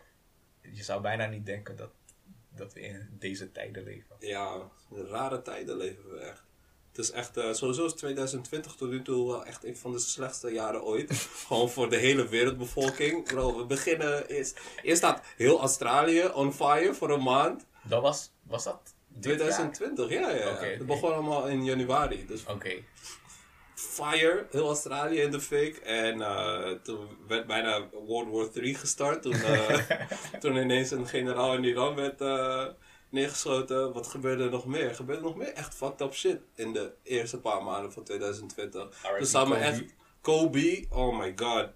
Je 0.62 0.84
zou 0.84 1.02
bijna 1.02 1.26
niet 1.26 1.46
denken 1.46 1.76
dat, 1.76 1.90
dat 2.56 2.74
we 2.74 2.80
in 2.82 3.08
deze 3.20 3.52
tijden 3.52 3.84
leven. 3.84 4.16
ja, 4.20 4.58
rare 4.92 5.42
tijden 5.42 5.78
leven 5.78 6.10
we 6.12 6.18
echt. 6.20 6.44
Het 6.96 7.06
is 7.06 7.12
echt, 7.12 7.38
eh, 7.38 7.54
sowieso 7.54 7.86
is 7.86 7.94
2020 7.94 8.76
tot 8.76 8.90
nu 8.90 9.02
toe 9.02 9.28
wel 9.28 9.46
echt 9.46 9.66
een 9.66 9.78
van 9.78 9.92
de 9.92 10.00
slechtste 10.00 10.52
jaren 10.52 10.84
ooit. 10.84 11.12
Gewoon 11.48 11.70
voor 11.70 11.90
de 11.90 11.96
hele 11.96 12.28
wereldbevolking. 12.28 13.24
Bro, 13.24 13.58
we 13.58 13.66
beginnen 13.66 14.28
eerst, 14.28 14.60
eerst 14.82 14.98
staat 14.98 15.22
heel 15.38 15.60
Australië 15.60 16.26
on 16.34 16.54
fire 16.54 16.94
voor 16.94 17.10
een 17.10 17.24
maand. 17.24 17.66
Dat 17.84 18.02
was, 18.02 18.32
was 18.48 18.64
dat 18.64 18.80
dit 19.08 19.24
jaar? 19.24 19.36
2020, 19.36 20.10
ja, 20.10 20.30
ja. 20.30 20.58
Het 20.58 20.86
begon 20.86 21.14
allemaal 21.14 21.48
in 21.48 21.64
januari. 21.64 22.26
Dus 22.26 22.46
Oké. 22.46 22.74
fire, 23.76 24.48
heel 24.52 24.68
Australië 24.68 25.20
in 25.20 25.32
de 25.32 25.42
fik. 25.42 25.78
En 25.78 26.22
eh, 26.22 26.72
toen 26.84 27.08
werd 27.28 27.48
bijna 27.48 27.90
World 28.06 28.30
War 28.32 28.50
3 28.50 28.76
gestart. 28.76 29.22
Toen, 29.22 29.34
eh, 29.34 29.80
toen 30.42 30.56
ineens 30.56 30.92
een 30.92 31.08
generaal 31.08 31.54
in 31.54 31.64
Iran 31.64 31.96
werd 31.96 32.20
neergeschoten. 33.14 33.94
Wat 33.94 34.08
gebeurde 34.08 34.44
er 34.44 34.50
nog 34.50 34.66
meer? 34.66 34.88
Er 34.88 34.96
gebeurde 34.96 35.22
nog 35.22 35.36
meer 35.36 35.54
echt 35.54 35.76
fucked 35.76 36.02
up 36.02 36.14
shit 36.14 36.40
in 36.56 36.74
de 36.74 36.94
eerste 37.04 37.40
paar 37.40 37.64
maanden 37.64 37.94
van 37.94 38.04
2020. 38.04 38.82
R.I.P. 38.82 39.20
Dus 39.20 39.32
zou 39.32 39.50
me 39.50 39.56
echt... 39.56 39.84
Kobe, 40.22 40.86
oh 40.90 41.20
my 41.20 41.34
god. 41.36 41.70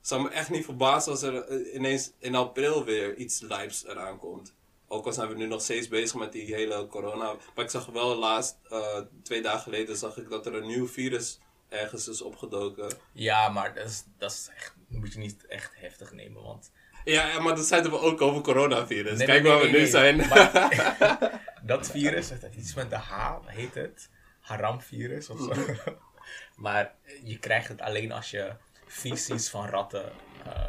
Zou 0.00 0.22
me 0.22 0.28
echt 0.28 0.50
niet 0.50 0.64
verbazen 0.64 1.12
als 1.12 1.22
er 1.22 1.44
eh, 1.44 1.74
ineens 1.74 2.12
in 2.18 2.34
april 2.34 2.84
weer 2.84 3.16
iets 3.16 3.40
lijps 3.40 3.86
eraan 3.86 4.18
komt. 4.18 4.54
Ook 4.88 5.06
al 5.06 5.12
zijn 5.12 5.28
we 5.28 5.34
nu 5.34 5.46
nog 5.46 5.62
steeds 5.62 5.88
bezig 5.88 6.18
met 6.18 6.32
die 6.32 6.54
hele 6.54 6.86
corona. 6.86 7.36
Maar 7.54 7.64
ik 7.64 7.70
zag 7.70 7.86
wel 7.86 8.16
laatst, 8.16 8.58
eh, 8.68 8.98
twee 9.22 9.42
dagen 9.42 9.60
geleden, 9.60 9.96
zag 9.96 10.16
ik 10.16 10.30
dat 10.30 10.46
er 10.46 10.54
een 10.54 10.66
nieuw 10.66 10.88
virus 10.88 11.40
ergens 11.68 12.08
is 12.08 12.22
opgedoken. 12.22 12.92
Ja, 13.12 13.48
maar 13.48 13.74
dat 13.74 13.86
is, 13.86 14.04
dat 14.18 14.30
is 14.30 14.50
echt, 14.56 14.74
moet 14.88 15.12
je 15.12 15.18
niet 15.18 15.46
echt 15.46 15.72
heftig 15.74 16.12
nemen, 16.12 16.42
want... 16.42 16.70
Ja, 17.04 17.40
maar 17.40 17.54
dat 17.54 17.66
zeiden 17.66 17.90
we 17.90 17.98
ook 17.98 18.20
over 18.20 18.42
coronavirus. 18.42 19.18
Nee, 19.18 19.26
Kijk 19.26 19.42
nee, 19.42 19.52
waar 19.52 19.60
nee, 19.62 19.70
we 19.70 19.76
nu 19.76 19.82
nee, 19.82 19.90
zijn. 19.90 20.16
maar- 20.16 21.40
dat 21.62 21.90
virus, 21.90 22.30
iets 22.56 22.74
met 22.74 22.90
de 22.90 22.96
H, 22.96 23.36
heet 23.46 23.74
het? 23.74 24.08
Haram-virus 24.40 25.28
of 25.30 25.38
zo. 25.40 25.74
maar 26.56 26.94
je 27.24 27.38
krijgt 27.38 27.68
het 27.68 27.80
alleen 27.80 28.12
als 28.12 28.30
je 28.30 28.52
feces 28.86 29.50
van 29.50 29.66
ratten 29.66 30.12
eh, 30.44 30.66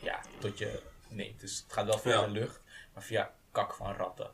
ja, 0.00 0.20
tot 0.38 0.58
je 0.58 0.80
neemt. 1.08 1.40
Dus 1.40 1.62
het 1.64 1.72
gaat 1.72 1.86
wel 1.86 1.98
via 1.98 2.12
Ja. 2.12 2.24
de 2.26 2.30
lucht, 2.30 2.60
maar 2.94 3.02
via 3.02 3.32
kak 3.52 3.74
van 3.74 3.92
ratten. 3.96 4.30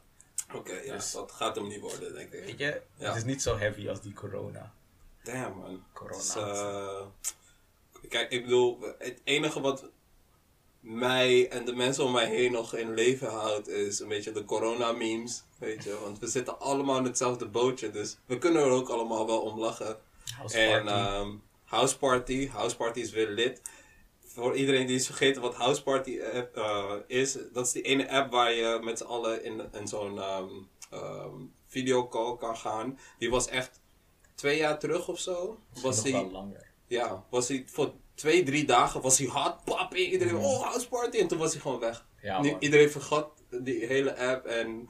Oké, 0.54 0.72
ja, 0.72 0.92
Dus- 0.94 1.12
dat 1.12 1.32
gaat 1.32 1.56
hem 1.56 1.66
niet 1.68 1.80
worden, 1.80 2.14
denk 2.14 2.32
ik. 2.32 2.44
Weet 2.44 2.58
je, 2.58 2.82
Ja. 2.96 3.06
het 3.08 3.16
is 3.16 3.24
niet 3.24 3.42
zo 3.42 3.58
heavy 3.58 3.88
als 3.88 4.00
die 4.00 4.12
corona. 4.12 4.72
Damn, 5.22 5.56
man. 5.58 5.84
Corona. 5.92 6.18
Dus, 6.18 8.08
kijk, 8.08 8.30
ik 8.30 8.42
bedoel, 8.44 8.80
het 8.98 9.20
enige 9.24 9.60
wat 9.60 9.84
mij 10.80 11.48
en 11.48 11.64
de 11.64 11.72
mensen 11.74 12.04
om 12.04 12.12
mij 12.12 12.26
heen 12.26 12.52
nog 12.52 12.74
in 12.74 12.94
leven 12.94 13.28
houdt, 13.28 13.68
is 13.68 14.00
een 14.00 14.08
beetje 14.08 14.32
de 14.32 14.44
corona-memes. 14.44 15.42
Weet 15.58 15.84
je, 15.84 15.98
want 16.02 16.18
we 16.18 16.26
zitten 16.26 16.60
allemaal 16.60 16.98
in 16.98 17.04
hetzelfde 17.04 17.46
bootje, 17.48 17.90
dus 17.90 18.16
we 18.26 18.38
kunnen 18.38 18.62
er 18.62 18.70
ook 18.70 18.88
allemaal 18.88 19.26
wel 19.26 19.40
om 19.40 19.58
lachen. 19.58 19.98
House 20.36 20.58
En 20.58 20.84
party. 20.84 21.00
ehm, 21.00 21.30
House 21.64 21.98
Party, 21.98 22.48
House 22.48 22.76
Party 22.76 23.00
is 23.00 23.10
weer 23.10 23.28
lid. 23.28 23.60
Voor 24.24 24.56
iedereen 24.56 24.86
die 24.86 24.96
is 24.96 25.06
vergeten 25.06 25.42
wat 25.42 25.54
House 25.54 25.82
Party 25.82 26.18
eh, 26.18 26.42
eh, 26.54 26.92
is, 27.06 27.38
dat 27.52 27.66
is 27.66 27.72
die 27.72 27.82
ene 27.82 28.10
app 28.10 28.30
waar 28.32 28.52
je 28.52 28.78
met 28.82 28.98
z'n 28.98 29.04
allen 29.04 29.44
in, 29.44 29.62
in 29.72 29.88
zo'n 29.88 30.18
ehm 30.20 30.48
ehm, 30.90 31.34
videocall 31.66 32.36
kan 32.36 32.56
gaan. 32.56 32.98
Die 33.18 33.30
was 33.30 33.48
echt 33.48 33.80
twee 34.34 34.58
jaar 34.58 34.78
terug 34.78 35.08
of 35.08 35.18
zo. 35.18 35.58
Was 35.82 35.94
nog 35.96 36.04
die, 36.04 36.12
wel 36.12 36.30
langer. 36.30 36.70
ja, 36.86 37.24
was 37.30 37.48
hij 37.48 37.64
voor 37.66 37.92
twee, 38.20 38.42
drie 38.42 38.64
dagen 38.64 39.00
was 39.00 39.18
hij 39.18 39.26
hot, 39.26 39.64
papi. 39.64 40.10
Iedereen, 40.10 40.36
oh, 40.36 40.62
House 40.62 40.88
Party. 40.88 41.18
En 41.18 41.28
toen 41.28 41.38
was 41.38 41.52
hij 41.52 41.60
gewoon 41.60 41.80
weg. 41.80 42.04
Mm. 42.22 42.28
Ja, 42.28 42.40
Nu- 42.40 42.56
iedereen 42.58 42.90
vergat 42.90 43.30
die 43.50 43.86
hele 43.86 44.16
app 44.16 44.46
en 44.46 44.80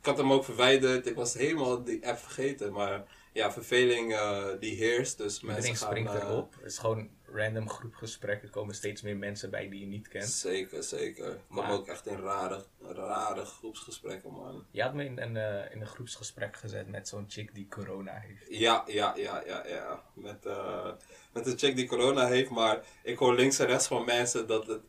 ik 0.00 0.06
had 0.06 0.16
hem 0.16 0.32
ook 0.32 0.44
verwijderd. 0.44 1.06
Ik 1.06 1.14
was 1.14 1.34
helemaal 1.34 1.84
die 1.84 2.08
app 2.08 2.18
vergeten. 2.18 2.72
Maar 2.72 3.04
ja, 3.32 3.52
verveling 3.52 4.12
eh, 4.14 4.44
die 4.60 4.74
heerst. 4.76 5.18
Dus 5.18 5.40
mensen 5.40 5.56
Iedereen 5.56 5.76
gaan... 5.76 5.88
springt 5.88 6.12
eh, 6.14 6.28
erop. 6.28 6.54
Het 6.56 6.64
is 6.70 6.78
gewoon 6.78 7.08
random 7.34 7.68
groepgesprekken. 7.70 8.50
Komen 8.50 8.74
steeds 8.74 9.02
meer 9.02 9.16
mensen 9.16 9.50
bij 9.50 9.68
die 9.68 9.80
je 9.80 9.86
niet 9.86 10.08
kent. 10.08 10.28
Zeker, 10.28 10.82
zeker. 10.82 11.30
Ik 11.32 11.38
Maar- 11.48 11.70
ook 11.72 11.88
echt 11.88 12.06
in 12.06 12.20
rare, 12.20 12.64
rare 12.82 13.44
groepsgesprekken, 13.44 14.32
man. 14.32 14.64
Je 14.70 14.82
had 14.82 14.94
me 14.94 15.04
in 15.04 15.18
een, 15.20 15.36
eh, 15.36 15.74
in 15.74 15.80
een 15.80 15.86
groepsgesprek 15.86 16.56
gezet 16.56 16.88
met 16.88 17.08
zo'n 17.08 17.24
chick 17.28 17.54
die 17.54 17.66
corona 17.70 18.12
heeft. 18.14 18.44
Ja, 18.48 18.84
ja, 18.86 19.12
ja, 19.16 19.42
ja, 19.46 19.66
ja. 19.66 20.02
Met, 20.14 20.46
eh, 20.46 20.90
met 21.32 21.46
een 21.46 21.58
chick 21.58 21.76
die 21.76 21.86
corona 21.86 22.26
heeft, 22.26 22.50
maar 22.50 22.80
ik 23.02 23.18
hoor 23.18 23.34
links 23.34 23.58
en 23.58 23.66
rechts 23.66 23.86
van 23.86 24.04
mensen 24.04 24.46
dat 24.46 24.66
het 24.66 24.80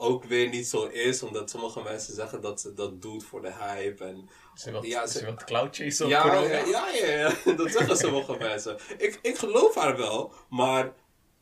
ook 0.00 0.24
weer 0.24 0.48
niet 0.48 0.66
zo 0.68 0.84
is, 0.86 1.22
omdat 1.22 1.50
sommige 1.50 1.82
mensen 1.82 2.14
zeggen 2.14 2.40
dat 2.40 2.60
ze 2.60 2.74
dat 2.74 3.02
doet 3.02 3.24
voor 3.24 3.42
de 3.42 3.52
hype. 3.52 4.04
En, 4.04 4.28
Ze 4.54 4.78
Ja, 4.82 5.06
ze 5.06 5.18
ze- 5.18 5.24
wil 5.24 5.34
cloud 5.34 5.76
chase 5.76 6.04
op 6.04 6.10
ja, 6.10 6.22
corona. 6.22 6.40
ja, 6.56 6.64
ja, 6.66 6.88
ja, 6.88 7.06
ja, 7.44 7.54
dat 7.56 7.70
zeggen 7.70 7.96
sommige 7.96 8.36
mensen. 8.38 8.78
Ik, 8.98 9.18
ik 9.22 9.38
geloof 9.38 9.74
haar 9.74 9.96
wel, 9.96 10.32
maar 10.50 10.92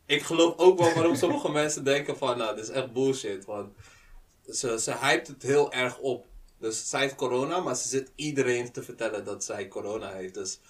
ik 0.07 0.23
geloof 0.23 0.59
ook 0.59 0.79
wel 0.79 0.95
waarom 0.95 1.15
sommige 1.25 1.51
mensen 1.51 1.85
denken 1.85 2.17
van, 2.17 2.39
nou, 2.39 2.55
dit 2.55 2.65
is 2.65 2.71
echt 2.71 2.93
bullshit. 2.93 3.45
Want 3.45 3.75
ze, 4.49 4.81
ze 4.81 4.97
hypt 4.99 5.27
het 5.27 5.43
heel 5.43 5.73
erg 5.73 5.99
op. 5.99 6.27
Dus 6.59 6.91
zij 6.91 7.01
heeft 7.01 7.15
corona, 7.15 7.61
maar 7.61 7.77
ze 7.77 7.89
zit 7.89 8.13
iedereen 8.15 8.73
te 8.73 8.83
vertellen 8.83 9.25
dat 9.25 9.45
zij 9.45 9.69
corona 9.69 10.13
heeft. 10.13 10.35
Dus 10.35 10.61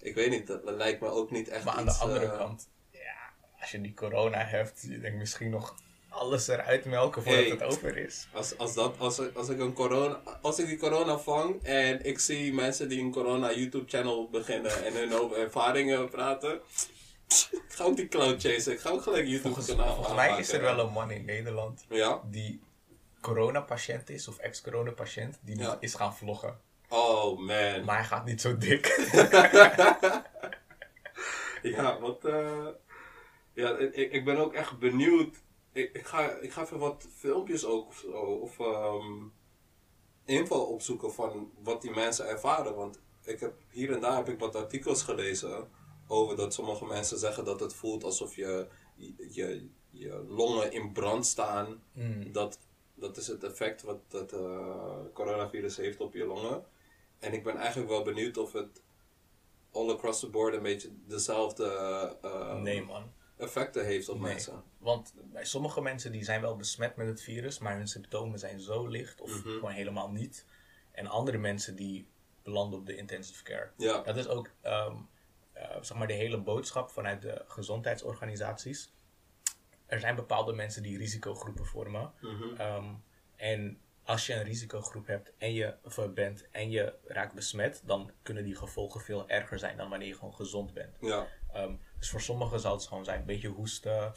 ik 0.00 0.14
weet 0.14 0.30
niet, 0.30 0.46
dat 0.46 0.60
lijkt 0.64 1.00
me 1.00 1.08
ook 1.08 1.30
niet 1.30 1.48
echt 1.48 1.64
Maar 1.64 1.74
aan 1.74 1.84
de 1.84 1.92
andere 1.92 2.24
eh, 2.24 2.38
kant, 2.38 2.68
ja, 2.90 3.32
als 3.60 3.70
je 3.70 3.80
die 3.80 3.94
corona 3.94 4.44
hebt, 4.44 4.82
je 4.88 5.00
denkt 5.00 5.18
misschien 5.18 5.50
nog 5.50 5.74
alles 6.08 6.48
eruit 6.48 6.84
melken 6.84 7.22
voordat 7.22 7.40
Hey. 7.40 7.50
het 7.50 7.62
over 7.62 7.96
is. 7.96 8.28
Als, 8.32 8.58
als, 8.58 8.74
dat, 8.74 8.94
als, 8.98 9.18
ik, 9.18 9.36
als, 9.36 9.48
ik 9.48 9.58
een 9.58 9.72
corona, 9.72 10.20
als 10.42 10.58
ik 10.58 10.66
die 10.66 10.78
corona 10.78 11.18
vang 11.18 11.62
en 11.62 12.04
ik 12.04 12.18
zie 12.18 12.54
mensen 12.54 12.88
die 12.88 13.00
een 13.00 13.12
corona 13.12 13.52
YouTube 13.52 13.88
channel 13.88 14.28
beginnen 14.30 14.84
en 14.84 14.92
hun 14.92 15.14
over 15.14 15.36
ervaringen 15.36 16.08
praten. 16.08 16.60
Ik 17.28 17.62
ga 17.76 17.84
ook 17.84 17.96
die 17.96 18.08
cloud 18.08 18.40
chasen. 18.42 18.72
Ik 18.72 18.80
ga 18.80 18.90
ook 18.90 19.02
gelijk 19.02 19.26
YouTube 19.26 19.42
Volgens, 19.54 19.66
kanaal 19.66 19.94
volgens 19.94 20.14
mij 20.14 20.38
is 20.38 20.52
er 20.52 20.60
wel 20.60 20.78
een 20.78 20.92
man 20.92 21.10
in 21.10 21.24
Nederland 21.24 21.84
Ja? 21.88 22.22
die 22.24 22.60
coronapatiënt 23.20 24.10
is 24.10 24.28
of 24.28 24.38
ex-coronapatiënt 24.38 25.38
die 25.42 25.58
Ja. 25.58 25.76
is 25.80 25.94
gaan 25.94 26.16
vloggen. 26.16 26.60
Oh 26.88 27.38
man. 27.38 27.84
Maar 27.84 27.96
hij 27.96 28.04
gaat 28.04 28.24
niet 28.24 28.40
zo 28.40 28.56
dik. 28.56 28.86
Ja, 31.62 31.98
want 32.00 32.24
eh, 32.24 32.66
ja, 33.52 33.76
ik, 33.78 34.12
ik 34.12 34.24
ben 34.24 34.36
ook 34.36 34.52
echt 34.54 34.78
benieuwd. 34.78 35.36
Ik, 35.72 35.92
ik, 35.92 36.06
ga, 36.06 36.30
ik 36.30 36.52
ga 36.52 36.62
even 36.62 36.78
wat 36.78 37.06
filmpjes 37.16 37.64
ook 37.64 37.86
of, 37.88 37.96
zo, 37.98 38.10
of 38.20 38.58
ehm, 38.60 39.22
info 40.24 40.56
opzoeken 40.58 41.12
van 41.12 41.52
wat 41.62 41.82
die 41.82 41.90
mensen 41.90 42.28
ervaren. 42.28 42.74
Want 42.74 43.00
ik 43.24 43.40
heb, 43.40 43.54
hier 43.70 43.92
en 43.92 44.00
daar 44.00 44.16
heb 44.16 44.28
ik 44.28 44.38
wat 44.38 44.54
artikels 44.56 45.02
gelezen 45.02 45.68
over 46.08 46.36
dat 46.36 46.54
sommige 46.54 46.84
mensen 46.84 47.18
zeggen 47.18 47.44
dat 47.44 47.60
het 47.60 47.74
voelt 47.74 48.04
alsof 48.04 48.36
je, 48.36 48.66
je, 49.30 49.68
je 49.90 50.24
longen 50.28 50.72
in 50.72 50.92
brand 50.92 51.26
staan. 51.26 51.82
Mm. 51.92 52.32
Dat, 52.32 52.58
dat 52.94 53.16
is 53.16 53.26
het 53.26 53.44
effect 53.44 53.82
wat 53.82 53.98
het 54.10 54.32
eh, 54.32 54.96
coronavirus 55.12 55.76
heeft 55.76 56.00
op 56.00 56.14
je 56.14 56.24
longen. 56.24 56.64
En 57.18 57.32
ik 57.32 57.44
ben 57.44 57.56
eigenlijk 57.56 57.88
wel 57.90 58.02
benieuwd 58.02 58.36
of 58.36 58.52
het 58.52 58.82
all 59.72 59.90
across 59.90 60.20
the 60.20 60.28
board 60.28 60.54
een 60.54 60.62
beetje 60.62 60.90
dezelfde 61.06 61.64
eh, 62.22 62.60
Nee 62.60 62.82
man. 62.84 63.12
effecten 63.36 63.84
heeft 63.84 64.08
op 64.08 64.20
Nee. 64.20 64.32
mensen. 64.32 64.62
Want 64.78 65.14
bij 65.32 65.44
sommige 65.44 65.80
mensen 65.80 66.12
die 66.12 66.24
zijn 66.24 66.40
wel 66.40 66.56
besmet 66.56 66.96
met 66.96 67.06
het 67.06 67.20
virus, 67.22 67.58
maar 67.58 67.76
hun 67.76 67.88
symptomen 67.88 68.38
zijn 68.38 68.60
zo 68.60 68.86
licht 68.86 69.20
of 69.20 69.30
Mhm. 69.30 69.38
gewoon 69.48 69.70
helemaal 69.70 70.10
niet. 70.10 70.44
En 70.92 71.06
andere 71.06 71.38
mensen 71.38 71.76
die 71.76 72.06
belanden 72.42 72.78
op 72.78 72.86
de 72.86 72.96
intensive 72.96 73.42
care. 73.42 73.70
Ja, 73.76 74.02
Dat 74.02 74.16
is 74.16 74.28
ook 74.28 74.50
ehm, 74.60 74.92
eh, 74.92 74.96
zeg 75.80 75.96
maar 75.96 76.06
de 76.06 76.12
hele 76.12 76.38
boodschap 76.38 76.90
vanuit 76.90 77.22
de 77.22 77.44
gezondheidsorganisaties. 77.48 78.92
Er 79.86 80.00
zijn 80.00 80.14
bepaalde 80.14 80.52
mensen 80.52 80.82
die 80.82 80.98
risicogroepen 80.98 81.66
vormen. 81.66 82.12
Mhm. 82.20 82.54
Ehm, 82.60 82.84
en 83.36 83.80
als 84.04 84.26
je 84.26 84.34
een 84.34 84.42
risicogroep 84.42 85.06
hebt 85.06 85.32
en 85.38 85.52
je 85.52 85.74
eh, 85.96 86.08
bent 86.14 86.50
en 86.50 86.70
je 86.70 86.94
raakt 87.06 87.34
besmet, 87.34 87.82
dan 87.84 88.10
kunnen 88.22 88.44
die 88.44 88.54
gevolgen 88.56 89.00
veel 89.00 89.28
erger 89.28 89.58
zijn 89.58 89.76
dan 89.76 89.90
wanneer 89.90 90.08
je 90.08 90.14
gewoon 90.14 90.34
gezond 90.34 90.74
bent. 90.74 90.96
ja, 91.00 91.26
Ehm, 91.52 91.74
dus 91.98 92.10
voor 92.10 92.20
sommigen 92.20 92.60
zal 92.60 92.72
het 92.72 92.86
gewoon 92.86 93.04
zijn 93.04 93.20
een 93.20 93.26
beetje 93.26 93.48
hoesten, 93.48 94.12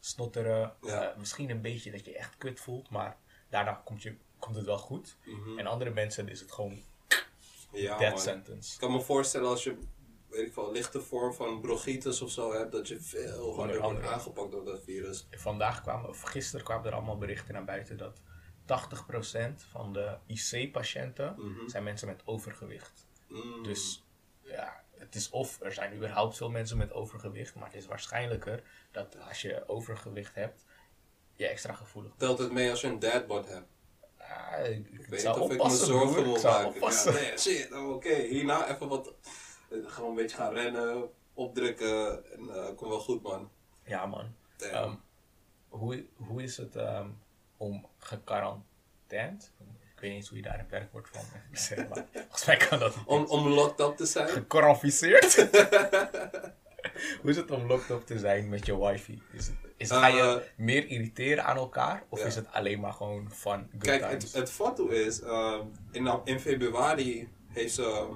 snotteren, 0.00 0.72
Ja. 0.82 1.10
eh, 1.10 1.16
misschien 1.16 1.50
een 1.50 1.60
beetje 1.60 1.90
dat 1.90 2.04
je 2.04 2.16
echt 2.16 2.36
kut 2.38 2.60
voelt, 2.60 2.90
maar 2.90 3.16
daarna 3.48 3.80
komt, 3.84 4.02
je, 4.02 4.16
komt 4.38 4.56
het 4.56 4.64
wel 4.64 4.78
goed. 4.78 5.16
Mhm. 5.24 5.58
En 5.58 5.66
andere 5.66 5.90
mensen 5.90 6.28
is 6.28 6.40
het 6.40 6.52
gewoon 6.52 6.82
ja 7.72 7.98
death 7.98 8.10
man. 8.12 8.20
sentence. 8.20 8.72
Ik 8.74 8.80
kan 8.80 8.92
me 8.92 9.00
voorstellen 9.00 9.48
als 9.48 9.64
je, 9.64 9.78
weet 10.34 10.46
ik 10.46 10.54
wel, 10.54 10.72
lichte 10.72 11.00
vorm 11.00 11.34
van 11.34 11.60
bronchitis 11.60 12.20
of 12.22 12.30
zo 12.30 12.52
hebt, 12.52 12.72
dat 12.72 12.88
je 12.88 13.00
veel 13.00 13.54
harder 13.56 13.80
wordt 13.80 14.06
aangepakt 14.06 14.50
door 14.52 14.64
dat 14.64 14.82
virus. 14.84 15.26
Vandaag 15.30 15.82
kwamen, 15.82 16.08
of 16.08 16.20
gisteren 16.22 16.64
kwamen 16.64 16.86
er 16.86 16.92
allemaal 16.92 17.18
berichten 17.18 17.54
naar 17.54 17.64
buiten 17.64 17.96
dat 17.96 18.20
80% 18.64 19.64
van 19.70 19.92
de 19.92 20.16
IC-patiënten 20.26 21.34
Mhm. 21.38 21.68
zijn 21.68 21.84
mensen 21.84 22.06
met 22.08 22.22
overgewicht. 22.24 23.06
Mm. 23.28 23.62
Dus 23.62 24.04
ja, 24.42 24.82
het 24.98 25.14
is 25.14 25.30
of 25.30 25.60
er 25.60 25.72
zijn 25.72 25.94
überhaupt 25.94 26.36
veel 26.36 26.50
mensen 26.50 26.76
met 26.76 26.92
overgewicht, 26.92 27.54
maar 27.54 27.66
het 27.66 27.74
is 27.76 27.86
waarschijnlijker 27.86 28.62
dat 28.90 29.16
als 29.28 29.42
je 29.42 29.68
overgewicht 29.68 30.34
hebt, 30.34 30.64
je 31.36 31.46
extra 31.46 31.72
gevoelig 31.72 32.08
bent. 32.16 32.20
Telt 32.20 32.38
het 32.38 32.52
mee 32.52 32.70
als 32.70 32.80
je 32.80 32.86
een 32.86 32.98
dadbod 32.98 33.48
hebt? 33.48 33.66
Ah, 34.18 34.70
ik, 34.70 34.88
ik 34.90 35.06
weet 35.06 35.24
niet 35.24 35.36
of 35.36 35.50
ik 35.50 35.62
me 35.62 35.70
zorgen 35.70 36.40
zou 36.40 36.78
maken. 36.80 37.04
Ja, 37.04 37.10
nee, 37.20 37.38
shit, 37.38 37.72
oh, 37.72 37.90
oké. 37.90 38.14
Hierna 38.14 38.68
even 38.74 38.88
wat, 38.88 39.12
gewoon 39.70 40.08
een 40.10 40.14
beetje 40.16 40.36
gaan 40.36 40.52
rennen, 40.52 41.08
opdrukken 41.34 42.24
en 42.32 42.48
eh 42.54 42.66
komt 42.66 42.90
wel 42.90 43.00
goed 43.00 43.22
man. 43.22 43.50
Ja, 43.84 44.06
man. 44.06 44.34
Ehm, 44.58 44.94
hoe, 45.68 46.04
hoe 46.16 46.42
is 46.42 46.56
het 46.56 46.76
ehm, 46.76 47.08
om 47.56 47.86
gequarantained? 47.98 49.52
Ik 49.94 50.00
weet 50.00 50.10
niet 50.10 50.20
eens 50.20 50.28
hoe 50.28 50.36
je 50.38 50.42
daar 50.44 50.58
een 50.58 50.68
werkwoord 50.70 51.08
van 51.12 51.22
zegt, 51.52 51.88
maar 51.88 52.06
volgens 52.12 52.44
mij 52.44 52.56
kan 52.56 52.78
dat 52.78 52.96
niet. 52.96 53.06
Om, 53.06 53.24
om 53.24 53.48
locked 53.48 53.86
up 53.88 53.96
te 53.96 54.06
zijn? 54.06 54.28
Gecorrumpiseerd? 54.28 55.34
hoe 57.20 57.30
is 57.30 57.36
het 57.36 57.50
om 57.50 57.66
locked 57.66 57.90
up 57.90 58.06
te 58.06 58.18
zijn 58.18 58.48
met 58.48 58.66
je 58.66 58.78
wifi? 58.78 59.22
Is 59.32 59.46
het, 59.46 59.56
is 59.76 59.90
ga 59.90 60.06
je 60.06 60.22
Eh, 60.22 60.36
meer 60.56 60.86
irriteren 60.86 61.44
aan 61.44 61.56
elkaar? 61.56 62.04
Of 62.08 62.18
ja. 62.20 62.24
is 62.26 62.34
het 62.34 62.52
alleen 62.52 62.80
maar 62.80 62.92
gewoon 62.92 63.30
fun, 63.32 63.68
good 63.70 63.82
Kijk, 63.82 64.02
times? 64.02 64.22
het, 64.24 64.32
het 64.32 64.50
foto 64.50 64.86
is, 64.88 65.20
ehm, 65.20 65.60
in, 65.90 66.20
in 66.24 66.40
februari 66.40 67.28
heeft 67.48 67.74
ze, 67.74 68.08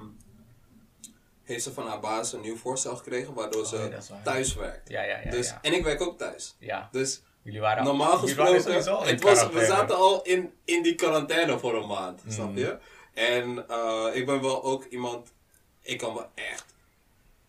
heeft 1.49 1.63
ze 1.63 1.73
van 1.73 1.87
haar 1.87 1.99
baas 1.99 2.33
een 2.33 2.41
nieuw 2.41 2.55
voorstel 2.57 2.95
gekregen 2.95 3.33
waardoor 3.33 3.65
ze 3.65 3.75
Oh, 4.11 4.23
thuis 4.23 4.53
werkt. 4.55 4.89
ja, 4.89 5.01
ja, 5.03 5.19
ja. 5.23 5.31
dus. 5.31 5.53
En 5.61 5.73
ik 5.73 5.83
werk 5.83 6.01
ook 6.01 6.17
thuis. 6.17 6.55
ja. 6.59 6.89
Dus 6.91 7.21
Jullie 7.41 7.59
waren 7.61 7.83
normaal 7.83 8.07
waren 8.07 8.19
gesproken, 8.19 9.07
het 9.07 9.21
was, 9.21 9.49
we 9.49 9.65
zaten 9.65 9.95
al 9.95 10.21
in, 10.21 10.53
in 10.65 10.83
die 10.83 10.95
quarantaine 10.95 11.59
voor 11.59 11.75
een 11.75 11.87
maand, 11.87 12.23
Mm. 12.25 12.31
snap 12.31 12.55
je? 12.57 12.77
En 13.13 13.65
eh, 13.69 14.05
ik 14.13 14.25
ben 14.25 14.41
wel 14.41 14.63
ook 14.63 14.83
iemand, 14.85 15.33
ik 15.81 15.97
kan 15.97 16.13
wel 16.13 16.29
echt, 16.35 16.65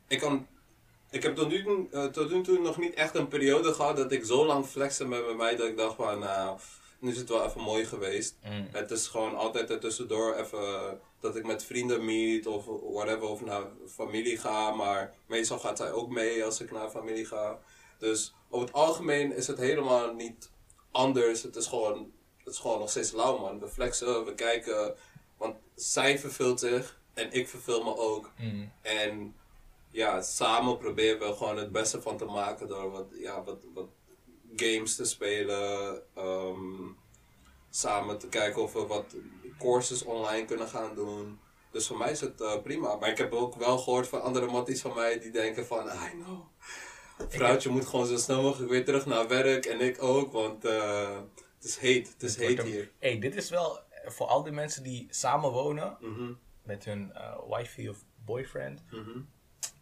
ik 0.09 0.21
kan, 0.21 0.47
ik 1.11 1.23
heb 1.23 1.35
tot 1.37 1.49
nu, 1.49 1.63
toe, 1.63 1.87
eh, 1.93 2.05
tot 2.05 2.31
nu 2.31 2.43
toe 2.43 2.59
nog 2.59 2.77
niet 2.79 2.95
echt 2.95 3.15
een 3.15 3.29
periode 3.29 3.73
gehad 3.75 3.97
dat 3.97 4.13
ik 4.13 4.25
zo 4.25 4.47
lang 4.47 4.67
flexte 4.67 5.07
met 5.07 5.25
mijn 5.25 5.37
mij 5.37 5.57
dat 5.57 5.67
ik 5.67 5.77
dacht 5.77 5.95
van, 5.97 6.19
nou, 6.19 6.59
nu 7.01 7.11
is 7.11 7.19
het 7.19 7.29
wel 7.29 7.45
even 7.45 7.61
mooi 7.61 7.85
geweest. 7.85 8.37
Mm. 8.45 8.69
Het 8.73 8.91
is 8.91 9.07
gewoon 9.07 9.37
altijd 9.37 9.71
er 9.71 9.81
tussendoor 9.81 10.35
even 10.35 11.01
dat 11.21 11.37
ik 11.37 11.47
met 11.47 11.65
vrienden 11.65 12.05
meet 12.05 12.47
of 12.47 12.65
whatever 12.93 13.29
of 13.29 13.45
naar 13.45 13.63
familie 13.89 14.39
ga. 14.39 14.71
Maar 14.71 15.15
meestal 15.27 15.59
gaat 15.59 15.77
zij 15.77 15.93
ook 15.93 16.09
mee 16.09 16.45
als 16.45 16.61
ik 16.61 16.71
naar 16.71 16.91
familie 16.91 17.27
ga. 17.27 17.59
Dus 17.99 18.35
over 18.49 18.67
het 18.67 18.77
algemeen 18.77 19.37
is 19.37 19.47
het 19.47 19.59
helemaal 19.59 20.15
niet 20.15 20.51
anders. 20.91 21.43
Het 21.43 21.57
is 21.57 21.67
gewoon, 21.67 22.13
het 22.45 22.53
is 22.53 22.59
gewoon 22.59 22.79
nog 22.79 22.91
steeds 22.91 23.13
lauw 23.13 23.39
man. 23.39 23.61
We 23.61 23.69
flexen, 23.69 24.25
we 24.25 24.35
kijken. 24.35 24.95
Want 25.37 25.57
zij 25.75 26.19
verveelt 26.19 26.61
zich 26.61 27.01
en 27.15 27.33
ik 27.33 27.49
verveel 27.49 27.85
me 27.85 27.97
ook. 27.97 28.31
Mm. 28.39 28.73
En 28.83 29.35
ja, 29.91 30.23
samen 30.23 30.79
proberen 30.79 31.29
we 31.29 31.37
gewoon 31.37 31.57
het 31.57 31.73
beste 31.73 32.03
van 32.03 32.17
te 32.17 32.25
maken 32.25 32.69
door 32.69 32.91
wat, 32.91 33.07
ja, 33.13 33.45
wat, 33.45 33.65
wat 33.75 33.89
games 34.57 34.97
te 34.97 35.05
spelen. 35.05 36.03
ehm, 36.15 36.89
samen 37.71 38.19
te 38.19 38.29
kijken 38.29 38.63
of 38.63 38.73
we 38.73 38.87
wat 38.87 39.17
courses 39.59 40.03
online 40.05 40.45
kunnen 40.47 40.69
gaan 40.69 40.95
doen. 40.95 41.39
Dus 41.71 41.87
voor 41.87 41.97
mij 41.97 42.11
is 42.11 42.21
het 42.21 42.41
eh, 42.41 42.63
prima. 42.63 42.97
Maar 42.97 43.09
ik 43.11 43.19
heb 43.19 43.33
ook 43.33 43.55
wel 43.55 43.79
gehoord 43.79 44.09
van 44.09 44.23
andere 44.23 44.47
matties 44.47 44.81
van 44.81 44.95
mij 44.95 45.19
die 45.21 45.31
denken 45.31 45.67
van, 45.67 45.87
I 45.87 46.11
know. 46.23 46.41
Vrouwtje 47.29 47.71
moet 47.71 47.87
gewoon 47.87 48.07
zo 48.07 48.17
snel 48.17 48.43
mogelijk 48.43 48.71
weer 48.71 48.85
terug 48.85 49.07
naar 49.07 49.29
werk 49.29 49.65
en 49.67 49.81
ik 49.81 50.03
ook, 50.03 50.33
want 50.33 50.65
eh, 50.65 51.19
het 51.57 51.65
is 51.65 51.77
heet. 51.77 52.09
Het 52.09 52.23
is 52.23 52.37
heet 52.37 52.63
hier. 52.63 52.91
hey, 52.99 53.19
dit 53.19 53.35
is 53.35 53.51
wel 53.51 53.79
eh, 53.79 54.11
voor 54.11 54.27
al 54.27 54.43
die 54.43 54.53
mensen 54.53 54.83
die 54.83 55.07
samen 55.11 55.51
wonen 55.51 55.97
Mhm, 56.01 56.33
met 56.63 56.85
hun 56.85 57.13
eh 57.13 57.39
wifey 57.49 57.89
of 57.89 57.99
boyfriend. 58.25 58.83
mhm. 58.91 59.19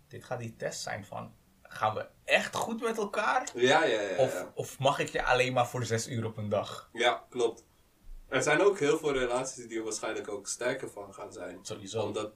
Dit 0.08 0.24
gaat 0.24 0.38
die 0.38 0.56
test 0.56 0.80
zijn 0.82 1.04
van, 1.04 1.32
gaan 1.68 1.94
we 1.94 2.06
echt 2.24 2.54
goed 2.54 2.80
met 2.80 2.96
elkaar? 2.96 3.48
Ja, 3.54 3.84
ja, 3.84 4.00
ja. 4.00 4.16
Of, 4.16 4.32
ja. 4.32 4.52
of 4.54 4.78
mag 4.78 4.98
ik 4.98 5.08
je 5.08 5.24
alleen 5.24 5.52
maar 5.52 5.68
voor 5.68 5.84
zes 5.84 6.08
uur 6.08 6.24
op 6.24 6.36
een 6.36 6.48
dag? 6.48 6.88
Ja, 6.92 7.24
klopt. 7.28 7.66
Er 8.28 8.42
zijn 8.42 8.60
ook 8.60 8.78
heel 8.78 8.98
veel 8.98 9.12
relaties 9.12 9.66
die 9.68 9.78
er 9.78 9.84
waarschijnlijk 9.84 10.28
ook 10.28 10.48
sterker 10.48 10.90
van 10.90 11.14
gaan 11.14 11.32
zijn. 11.32 11.58
Sowieso. 11.62 12.02
Omdat 12.02 12.32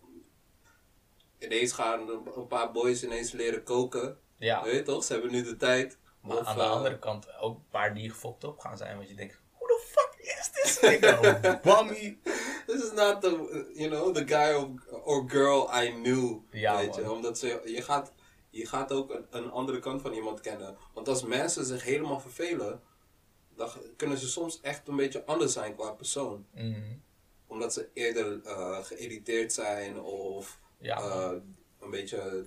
ineens 1.39 1.73
gaan 1.73 2.09
een 2.35 2.47
paar 2.47 2.73
boys 2.73 3.05
ineens 3.05 3.33
leren 3.33 3.63
koken. 3.63 4.19
Ja, 4.39 4.63
Weet 4.63 4.75
je 4.75 4.83
toch? 4.83 5.05
Ze 5.05 5.13
hebben 5.13 5.31
nu 5.31 5.43
de 5.43 5.57
tijd. 5.57 5.99
maar 6.21 6.37
Of, 6.37 6.47
aan 6.47 6.57
de 6.57 6.63
eh, 6.63 6.71
andere 6.71 6.99
kant 6.99 7.39
ook 7.41 7.57
een 7.57 7.69
paar 7.71 7.95
die 7.95 8.11
gefokt 8.11 8.45
op 8.45 8.59
gaan 8.59 8.77
zijn. 8.77 8.97
Want 8.97 9.09
je 9.09 9.15
denkt, 9.15 9.41
who 9.59 9.67
the 9.67 9.85
fuck 9.87 10.15
is 10.19 10.51
this 10.51 10.81
nigga? 10.81 11.41
Bummy. 11.65 12.19
This 12.67 12.83
is 12.83 12.93
not 12.93 13.21
the, 13.21 13.71
you 13.75 13.89
know, 13.91 14.15
the 14.15 14.27
guy 14.27 14.53
or, 14.55 14.69
or 15.05 15.31
girl 15.31 15.71
I 15.83 15.91
knew. 15.91 16.39
Ja, 16.51 16.77
weet 16.77 16.95
je? 16.95 17.03
man. 17.03 17.11
Omdat 17.11 17.39
ze, 17.39 17.63
je, 17.65 17.83
gaat, 17.83 18.13
je 18.53 18.67
gaat 18.67 18.93
ook 18.93 19.11
een, 19.11 19.27
een 19.31 19.51
andere 19.51 19.79
kant 19.79 20.03
van 20.03 20.13
iemand 20.13 20.41
kennen. 20.41 20.77
Want 20.93 21.09
als 21.09 21.23
mensen 21.25 21.65
zich 21.65 21.85
helemaal 21.85 22.21
vervelen, 22.21 22.81
dan 23.57 23.69
kunnen 23.97 24.19
ze 24.19 24.29
soms 24.29 24.61
echt 24.61 24.89
een 24.89 24.97
beetje 24.97 25.25
anders 25.25 25.53
zijn 25.53 25.75
qua 25.75 25.91
persoon. 25.91 26.47
Mm, 26.55 27.03
Omdat 27.47 27.73
ze 27.73 27.89
eerder 27.93 28.41
eh, 28.45 28.79
geïrriteerd 28.85 29.53
zijn 29.53 30.01
of 30.01 30.61
Ja, 30.79 30.97
eh, 31.01 31.33
een 31.81 31.91
beetje 31.91 32.47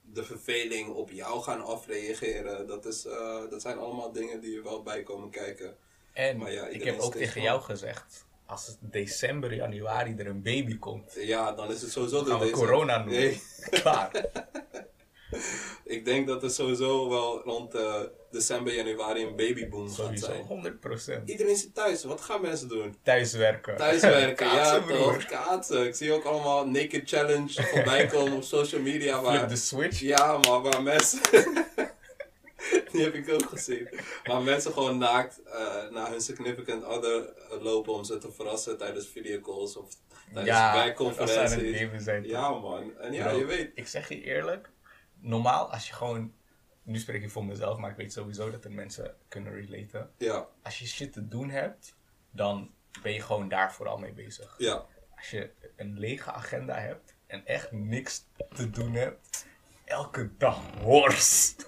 de 0.00 0.24
verveling 0.24 0.88
op 0.88 1.10
jou 1.10 1.42
gaan 1.42 1.64
afreageren. 1.64 2.66
Dat, 2.66 2.86
is, 2.86 3.04
eh, 3.06 3.50
dat 3.50 3.62
zijn 3.62 3.78
allemaal 3.78 4.12
dingen 4.12 4.40
die 4.40 4.56
er 4.56 4.62
wel 4.62 4.82
bij 4.82 5.02
komen 5.02 5.30
kijken. 5.30 5.76
En 6.12 6.36
maar 6.36 6.52
ja, 6.52 6.66
ik 6.66 6.84
heb 6.84 7.00
ook 7.00 7.12
tegen 7.12 7.42
jou 7.42 7.60
gezegd, 7.60 8.26
als 8.46 8.66
het 8.66 8.76
december, 8.80 9.54
januari 9.54 10.14
er 10.18 10.26
een 10.26 10.42
baby 10.42 10.78
komt, 10.78 11.12
Ja, 11.16 11.52
dan 11.52 11.70
is 11.70 11.82
het 11.82 11.90
sowieso 11.90 12.24
gaan 12.24 12.40
we 12.40 12.50
corona 12.50 12.98
noemen. 12.98 13.14
Nee, 13.14 13.42
Klaar. 13.80 14.10
ik 15.84 16.04
denk 16.04 16.26
dat 16.26 16.42
er 16.42 16.50
sowieso 16.50 17.08
wel 17.08 17.40
rond 17.44 17.74
eh, 17.74 18.00
december, 18.30 18.74
januari 18.74 19.22
een 19.22 19.36
babyboom 19.36 19.86
gaat 19.86 19.96
Sowieso, 19.96 20.26
zijn. 20.48 21.22
100%. 21.22 21.24
Iedereen 21.24 21.56
zit 21.56 21.74
thuis. 21.74 22.04
Wat 22.04 22.20
gaan 22.20 22.40
mensen 22.40 22.68
doen? 22.68 22.96
Thuiswerken. 23.02 23.76
Thuiswerken, 23.76 24.46
ja 24.46 24.52
Kaatsen, 24.52 24.96
toch? 24.96 25.24
Kaatsen. 25.24 25.86
Ik 25.86 25.94
zie 25.94 26.12
ook 26.12 26.24
allemaal 26.24 26.66
naked 26.66 27.08
challenge 27.08 27.62
voorbij 27.72 28.06
komen 28.06 28.32
op 28.32 28.42
social 28.42 28.80
media. 28.80 29.18
Flip 29.18 29.30
Waar, 29.30 29.48
de 29.48 29.56
switch. 29.56 30.00
Ja, 30.00 30.38
maar 30.38 30.62
waar 30.62 30.82
mensen. 30.82 31.20
die 32.92 33.02
heb 33.02 33.14
ik 33.14 33.30
ook 33.32 33.48
gezien. 33.48 33.88
Maar 34.24 34.42
mensen 34.42 34.72
gewoon 34.72 34.98
naakt 34.98 35.42
eh, 35.42 35.90
naar 35.90 36.10
hun 36.10 36.20
significant 36.20 36.84
other 36.84 37.32
eh, 37.50 37.62
lopen 37.62 37.92
om 37.92 38.04
ze 38.04 38.18
te 38.18 38.32
verrassen 38.32 38.78
tijdens 38.78 39.08
videocalls 39.08 39.76
of 39.76 39.88
tijdens 40.34 40.46
ja, 40.56 40.72
als 40.72 40.72
zij 40.72 40.82
aan 40.82 40.88
het 40.88 40.96
werkconferenties. 40.98 41.80
leven 41.80 42.00
zijn. 42.00 42.26
Ja 42.26 42.50
man, 42.50 42.98
en 42.98 43.12
ja, 43.12 43.28
Bro, 43.28 43.38
je 43.38 43.44
weet. 43.44 43.70
Ik 43.74 43.86
zeg 43.88 44.08
je 44.08 44.22
eerlijk, 44.22 44.70
normaal 45.20 45.72
als 45.72 45.88
je 45.88 45.94
gewoon, 45.94 46.34
nu 46.82 46.98
spreek 46.98 47.22
ik 47.22 47.30
voor 47.30 47.44
mezelf, 47.44 47.78
maar 47.78 47.90
ik 47.90 47.96
weet 47.96 48.12
sowieso 48.12 48.50
dat 48.50 48.64
er 48.64 48.72
mensen 48.72 49.16
kunnen 49.28 49.52
relaten. 49.52 50.10
Ja, 50.18 50.46
Als 50.62 50.78
je 50.78 50.86
shit 50.86 51.12
te 51.12 51.28
doen 51.28 51.50
hebt, 51.50 51.96
dan 52.30 52.70
ben 53.02 53.12
je 53.12 53.20
gewoon 53.22 53.48
daar 53.48 53.72
vooral 53.74 53.98
mee 53.98 54.12
bezig. 54.12 54.54
ja. 54.58 54.86
Als 55.16 55.30
je 55.30 55.50
een 55.76 55.98
lege 55.98 56.32
agenda 56.32 56.74
hebt 56.78 57.14
en 57.26 57.46
echt 57.46 57.72
niks 57.72 58.24
te 58.54 58.70
doen 58.70 58.92
hebt, 58.94 59.46
elke 59.84 60.36
dag 60.36 60.60
worst. 60.82 61.66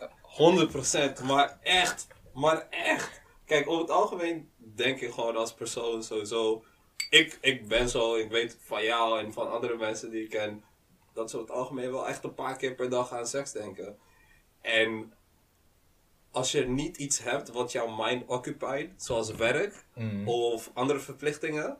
100%, 1.21 1.23
maar 1.25 1.59
echt, 1.62 2.06
maar 2.35 2.66
echt. 2.71 3.21
Kijk, 3.44 3.68
over 3.68 3.80
het 3.82 3.90
algemeen 3.90 4.50
denk 4.56 5.00
ik 5.00 5.12
gewoon 5.12 5.37
als 5.37 5.54
persoon 5.54 6.02
sowieso. 6.02 6.64
Ik, 7.11 7.38
ik 7.40 7.68
ben 7.68 7.88
zo, 7.88 8.14
ik 8.14 8.30
weet 8.30 8.56
van 8.61 8.85
jou 8.85 9.21
en 9.21 9.32
van 9.32 9.50
andere 9.50 9.76
mensen 9.76 10.11
die 10.11 10.23
ik 10.23 10.30
ken, 10.30 10.64
dat 11.12 11.31
ze 11.31 11.37
over 11.37 11.49
het 11.49 11.59
algemeen 11.59 11.90
wel 11.90 12.09
echt 12.09 12.25
een 12.25 12.35
paar 12.35 12.57
keer 12.57 12.75
per 12.75 12.90
dag 12.90 13.12
aan 13.12 13.26
seks 13.26 13.52
denken. 13.52 13.99
En 14.61 15.12
als 16.31 16.52
je 16.52 16.69
niet 16.69 16.97
iets 16.97 17.19
hebt 17.23 17.49
wat 17.49 17.73
jouw 17.73 18.04
mind 18.04 18.26
occupied, 18.26 19.02
zoals 19.02 19.31
werk 19.31 19.85
Mm. 19.95 20.28
of 20.28 20.71
andere 20.75 20.99
verplichtingen, 21.00 21.78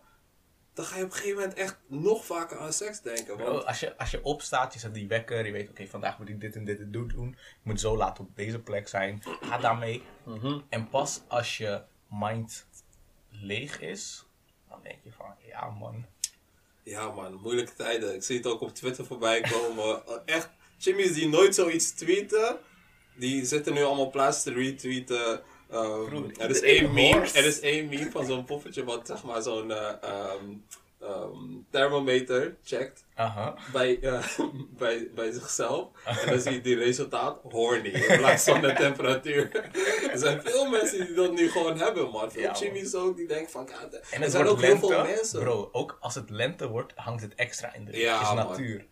dan 0.75 0.85
ga 0.85 0.97
je 0.97 1.05
op 1.05 1.11
een 1.11 1.17
gegeven 1.17 1.39
moment 1.41 1.59
echt 1.59 1.79
nog 1.87 2.25
vaker 2.25 2.59
aan 2.59 2.73
seks 2.73 3.01
denken. 3.01 3.37
Bro, 3.37 3.53
Want, 3.53 3.67
als, 3.67 3.81
je, 3.81 3.99
als 3.99 4.11
je 4.11 4.25
opstaat, 4.25 4.73
je 4.73 4.79
zet 4.79 4.95
die 4.95 5.09
wekker, 5.09 5.47
je 5.47 5.53
weet, 5.53 5.69
oké, 5.71 5.87
vandaag 5.87 6.19
moet 6.19 6.29
ik 6.29 6.41
dit 6.41 6.57
en 6.57 6.65
dit 6.65 6.79
en 6.81 6.91
dit 6.91 7.11
doen. 7.11 7.29
Ik 7.33 7.61
moet 7.63 7.81
zo 7.81 7.97
laat 7.97 8.19
op 8.21 8.37
deze 8.37 8.59
plek 8.59 8.89
zijn. 8.89 9.23
Ga 9.41 9.59
daarmee. 9.59 10.03
Mhm. 10.25 10.61
En 10.69 10.89
pas 10.89 11.21
als 11.29 11.57
je 11.57 11.83
mind 12.09 12.67
leeg 13.29 13.81
is, 13.81 14.27
dan 14.69 14.81
denk 14.83 14.99
je 15.03 15.13
van, 15.13 15.35
ja 15.47 15.71
man. 15.71 16.07
Ja 16.83 17.11
man, 17.11 17.41
moeilijke 17.43 17.75
tijden. 17.75 18.15
Ik 18.15 18.23
zie 18.23 18.37
het 18.37 18.47
ook 18.47 18.61
op 18.61 18.75
Twitter 18.75 19.07
voorbij 19.07 19.41
komen. 19.41 20.03
Echt, 20.25 20.49
Jimmy's 20.77 21.13
die 21.13 21.29
nooit 21.29 21.55
zoiets 21.55 21.91
tweeten, 21.91 22.59
die 23.15 23.45
zitten 23.45 23.75
nu 23.75 23.83
allemaal 23.83 24.11
plaats 24.11 24.43
te 24.43 24.53
retweeten. 24.53 25.43
Broer, 25.69 26.33
er, 26.39 26.51
is 26.51 26.61
één 26.61 26.95
meme, 26.95 27.31
er 27.33 27.45
is 27.45 27.61
één 27.61 27.89
meme 27.89 28.11
van 28.11 28.27
zo'n 28.27 28.45
poppetje 28.45 28.85
wat 28.85 29.07
zeg 29.07 29.23
maar 29.23 29.43
zo'n 29.43 29.71
eh, 29.71 29.93
ehm, 30.03 30.45
ehm, 31.03 31.39
thermometer 31.71 32.57
checkt 32.63 33.05
Aha. 33.15 33.55
bij, 33.73 34.01
eh, 34.01 34.39
bij, 34.79 35.11
bij 35.15 35.33
zichzelf. 35.33 35.89
En 36.05 36.29
dan 36.31 36.41
zie 36.41 36.53
je 36.53 36.61
die 36.61 36.77
resultaat 36.77 37.39
horny 37.43 37.89
in 38.09 38.17
plaats 38.19 38.45
van 38.45 38.61
de 38.61 38.73
temperatuur. 38.73 39.57
er 40.11 40.19
zijn 40.19 40.43
veel 40.43 40.69
mensen 40.69 41.07
die 41.07 41.15
dat 41.15 41.33
nu 41.33 41.51
gewoon 41.51 41.79
hebben 41.79 42.11
man. 42.11 42.31
Veel 42.33 42.43
Ja. 42.43 42.53
Jimmy's 42.53 42.95
ook 42.95 43.17
die 43.17 43.27
denken 43.27 43.51
van... 43.53 43.69
ja, 43.71 43.99
En 44.11 44.23
er 44.23 44.31
zijn 44.31 44.47
ook 44.47 44.61
heel 44.61 44.69
lente, 44.71 44.87
veel 44.87 45.03
mensen. 45.03 45.41
bro, 45.41 45.69
ook 45.73 45.97
als 46.01 46.15
het 46.15 46.31
lente 46.31 46.69
wordt, 46.69 46.93
hangt 46.97 47.23
het 47.23 47.35
extra 47.35 47.75
in 47.75 47.85
de. 47.85 47.99
Ja, 47.99 48.21
is 48.21 48.33
natuur. 48.33 48.87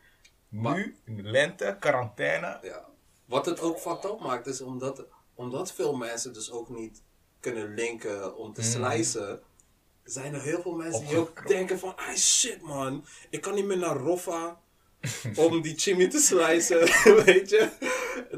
Maar- 0.49 0.95
Nu, 1.05 1.23
lente, 1.23 1.77
quarantaine. 1.81 2.59
Ja. 2.63 2.89
Wat 3.25 3.47
het 3.47 3.61
ook 3.61 3.79
fucked 3.79 4.05
up 4.11 4.21
maakt, 4.21 4.47
is 4.47 4.61
omdat, 4.61 5.05
omdat 5.35 5.73
veel 5.73 5.95
mensen 5.97 6.33
dus 6.33 6.51
ook 6.51 6.69
niet 6.69 7.03
kunnen 7.41 7.75
linken 7.75 8.37
om 8.37 8.53
te 8.53 8.61
Mm. 8.61 8.67
Zijn 10.05 10.35
er 10.35 10.43
heel 10.43 10.63
veel 10.63 10.75
mensen 10.75 11.07
die 11.07 11.17
ook 11.17 11.49
denken 11.49 11.79
van, 11.79 11.97
ah 11.97 12.17
shit 12.17 12.63
man, 12.63 13.05
ik 13.31 13.41
kan 13.41 13.55
niet 13.55 13.65
meer 13.65 13.79
naar 13.79 13.97
Roffa 13.97 14.61
om 15.37 15.61
die 15.63 15.79
chimney 15.79 16.09
te 16.09 16.19
slicen, 16.19 16.81
weet 17.25 17.51
je. 17.51 17.69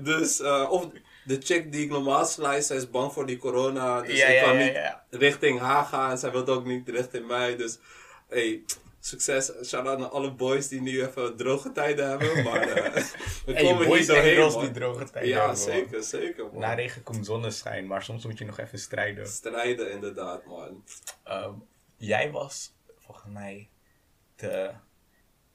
Dus, 0.03 0.41
eh, 0.41 0.67
of 0.71 0.89
de 1.25 1.39
chick 1.41 1.73
die 1.73 1.85
ik 1.85 1.91
normaal 1.91 2.27
slice, 2.27 2.63
zij 2.63 2.77
is 2.77 2.91
bang 2.91 3.13
voor 3.13 3.27
die 3.27 3.37
corona, 3.37 4.01
dus 4.01 4.19
Ja, 4.19 4.27
ik 4.27 4.43
kan 4.43 4.59
ja, 4.59 5.05
niet 5.11 5.21
richting 5.21 5.59
haar 5.61 5.85
gaan. 5.85 6.11
En 6.11 6.19
zij 6.19 6.31
wil 6.31 6.47
ook 6.47 6.65
niet 6.65 6.89
richting 6.89 7.27
mij, 7.27 7.57
dus 7.57 7.79
hey, 8.29 8.63
succes. 9.07 9.53
Shout-out 9.69 9.99
naar 9.99 10.09
alle 10.09 10.33
boys 10.35 10.69
die 10.69 10.81
nu 10.81 11.03
even 11.07 11.37
droge 11.37 11.73
tijden 11.73 12.09
hebben, 12.09 12.43
maar 12.45 12.61
eh, 12.69 12.95
we 13.47 13.53
Hey, 13.53 13.63
komen 13.63 13.87
doorheen, 14.07 14.35
girls 14.35 14.55
man. 14.55 14.63
die 14.65 14.73
droge 14.73 15.05
tijden 15.11 15.29
Ja, 15.31 15.37
hebben, 15.39 15.57
man. 15.57 15.75
zeker, 15.75 16.03
zeker, 16.03 16.45
man. 16.45 16.59
Na 16.59 16.75
regen 16.75 17.03
komt 17.03 17.27
zonneschijn, 17.27 17.87
maar 17.87 18.03
soms 18.03 18.25
moet 18.25 18.39
je 18.39 18.45
nog 18.45 18.59
even 18.59 18.79
strijden. 18.79 19.27
Strijden, 19.27 19.91
inderdaad, 19.91 20.45
man. 20.47 20.85
Ehm, 21.25 21.55
jij 21.97 22.31
was 22.31 22.75
volgens 22.99 23.33
mij 23.33 23.69
de. 24.37 24.71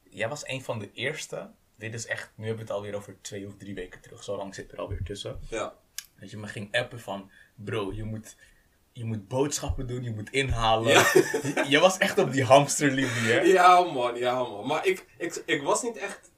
Jij 0.10 0.30
was 0.30 0.48
een 0.48 0.64
van 0.64 0.80
de 0.80 0.92
eerste. 0.94 1.50
Dit 1.76 1.94
is 1.94 2.06
echt. 2.06 2.32
Nu 2.36 2.46
hebben 2.46 2.66
we 2.66 2.72
het 2.72 2.80
alweer 2.80 2.96
over 2.96 3.18
twee 3.22 3.48
of 3.48 3.58
drie 3.58 3.76
weken 3.76 4.02
terug. 4.02 4.24
Zo 4.24 4.38
lang 4.38 4.56
zit 4.56 4.72
er 4.72 4.78
alweer 4.78 5.04
tussen. 5.04 5.40
Ja, 5.50 5.74
Dat 6.20 6.32
je 6.32 6.38
me 6.38 6.48
ging 6.48 6.76
appen 6.76 7.00
van. 7.00 7.32
Bro, 7.56 7.94
je 7.94 8.04
moet. 8.04 8.36
Je 8.98 9.06
moet 9.06 9.28
boodschappen 9.28 9.88
doen, 9.88 10.04
je 10.04 10.12
moet 10.12 10.30
inhalen. 10.32 10.92
Ja. 10.92 11.06
Je, 11.14 11.66
je 11.68 11.80
was 11.80 11.98
echt 11.98 12.18
op 12.18 12.32
die 12.32 12.44
hamsterlinie, 12.44 13.32
hè? 13.32 13.40
ja 13.40 13.82
man, 13.82 14.16
ja, 14.16 14.44
man. 14.44 14.68
Maar 14.68 14.86
ik, 14.86 15.06
ik, 15.18 15.44
ik 15.46 15.62
was 15.62 15.84
niet 15.84 15.98
echt... 15.98 16.32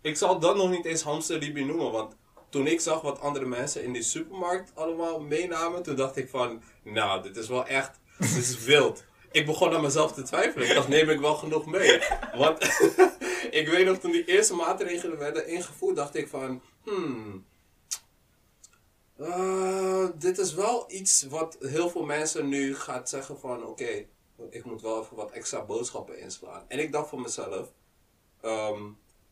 Ik 0.00 0.16
zal 0.16 0.38
dat 0.38 0.56
nog 0.56 0.70
niet 0.70 0.84
eens 0.84 1.02
hamsterliefde 1.02 1.64
noemen, 1.64 1.92
want 1.92 2.16
toen 2.48 2.66
ik 2.66 2.80
zag 2.80 3.00
wat 3.00 3.20
andere 3.20 3.46
mensen 3.46 3.84
in 3.84 3.92
die 3.92 4.02
supermarkt 4.02 4.72
allemaal 4.74 5.20
meenamen, 5.20 5.82
toen 5.82 5.96
dacht 5.96 6.16
ik 6.16 6.28
van, 6.28 6.62
nou, 6.82 7.22
dit 7.22 7.36
is 7.36 7.48
wel 7.48 7.66
echt, 7.66 8.00
dit 8.18 8.36
is 8.36 8.64
wild. 8.64 9.04
Ik 9.30 9.46
begon 9.46 9.74
aan 9.74 9.82
mezelf 9.82 10.12
te 10.12 10.22
twijfelen. 10.22 10.68
Ik 10.68 10.74
dacht, 10.74 10.88
neem 10.88 11.10
ik 11.10 11.20
wel 11.20 11.34
genoeg 11.34 11.66
mee? 11.66 12.00
Want 12.34 12.62
ik 13.60 13.68
weet 13.68 13.86
nog, 13.86 13.98
toen 13.98 14.12
die 14.12 14.24
eerste 14.24 14.54
maatregelen 14.54 15.18
werden 15.18 15.48
ingevoerd, 15.48 15.96
dacht 15.96 16.16
ik 16.16 16.28
van, 16.28 16.62
hmm, 16.84 17.44
eh, 19.22 20.08
dit 20.14 20.38
is 20.38 20.54
wel 20.54 20.84
iets 20.88 21.22
wat 21.22 21.56
heel 21.60 21.90
veel 21.90 22.04
mensen 22.04 22.48
nu 22.48 22.76
gaat 22.76 23.08
zeggen 23.08 23.38
van, 23.38 23.66
oké, 23.66 24.06
ik 24.50 24.64
moet 24.64 24.82
wel 24.82 25.02
even 25.02 25.16
wat 25.16 25.30
extra 25.30 25.64
boodschappen 25.64 26.18
inslaan. 26.18 26.64
En 26.68 26.78
ik 26.78 26.92
dacht 26.92 27.08
voor 27.08 27.20
mezelf, 27.20 27.72
ehm, 28.40 28.90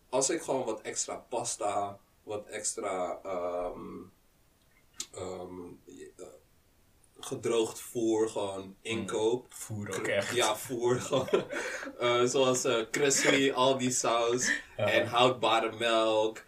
als 0.09 0.31
ik 0.31 0.42
gewoon 0.42 0.64
wat 0.64 0.81
extra 0.81 1.16
pasta, 1.16 1.98
wat 2.22 2.46
extra 2.46 3.20
ehm, 3.22 4.03
ehm, 5.12 5.66
eh, 6.16 6.26
gedroogd 7.20 7.81
voer 7.81 8.29
gewoon 8.29 8.76
inkoop. 8.83 9.46
Voer 9.55 9.96
ook 9.98 10.07
echt. 10.07 10.35
Ja, 10.35 10.57
voer 10.57 11.00
gewoon. 11.00 11.29
Eh, 11.98 12.24
zoals 12.24 12.64
eh 12.64 12.90
crispy, 12.90 13.50
Aldi 13.55 13.90
saus 13.90 14.50
en 14.76 15.07
houdbare 15.07 15.76
melk. 15.76 16.44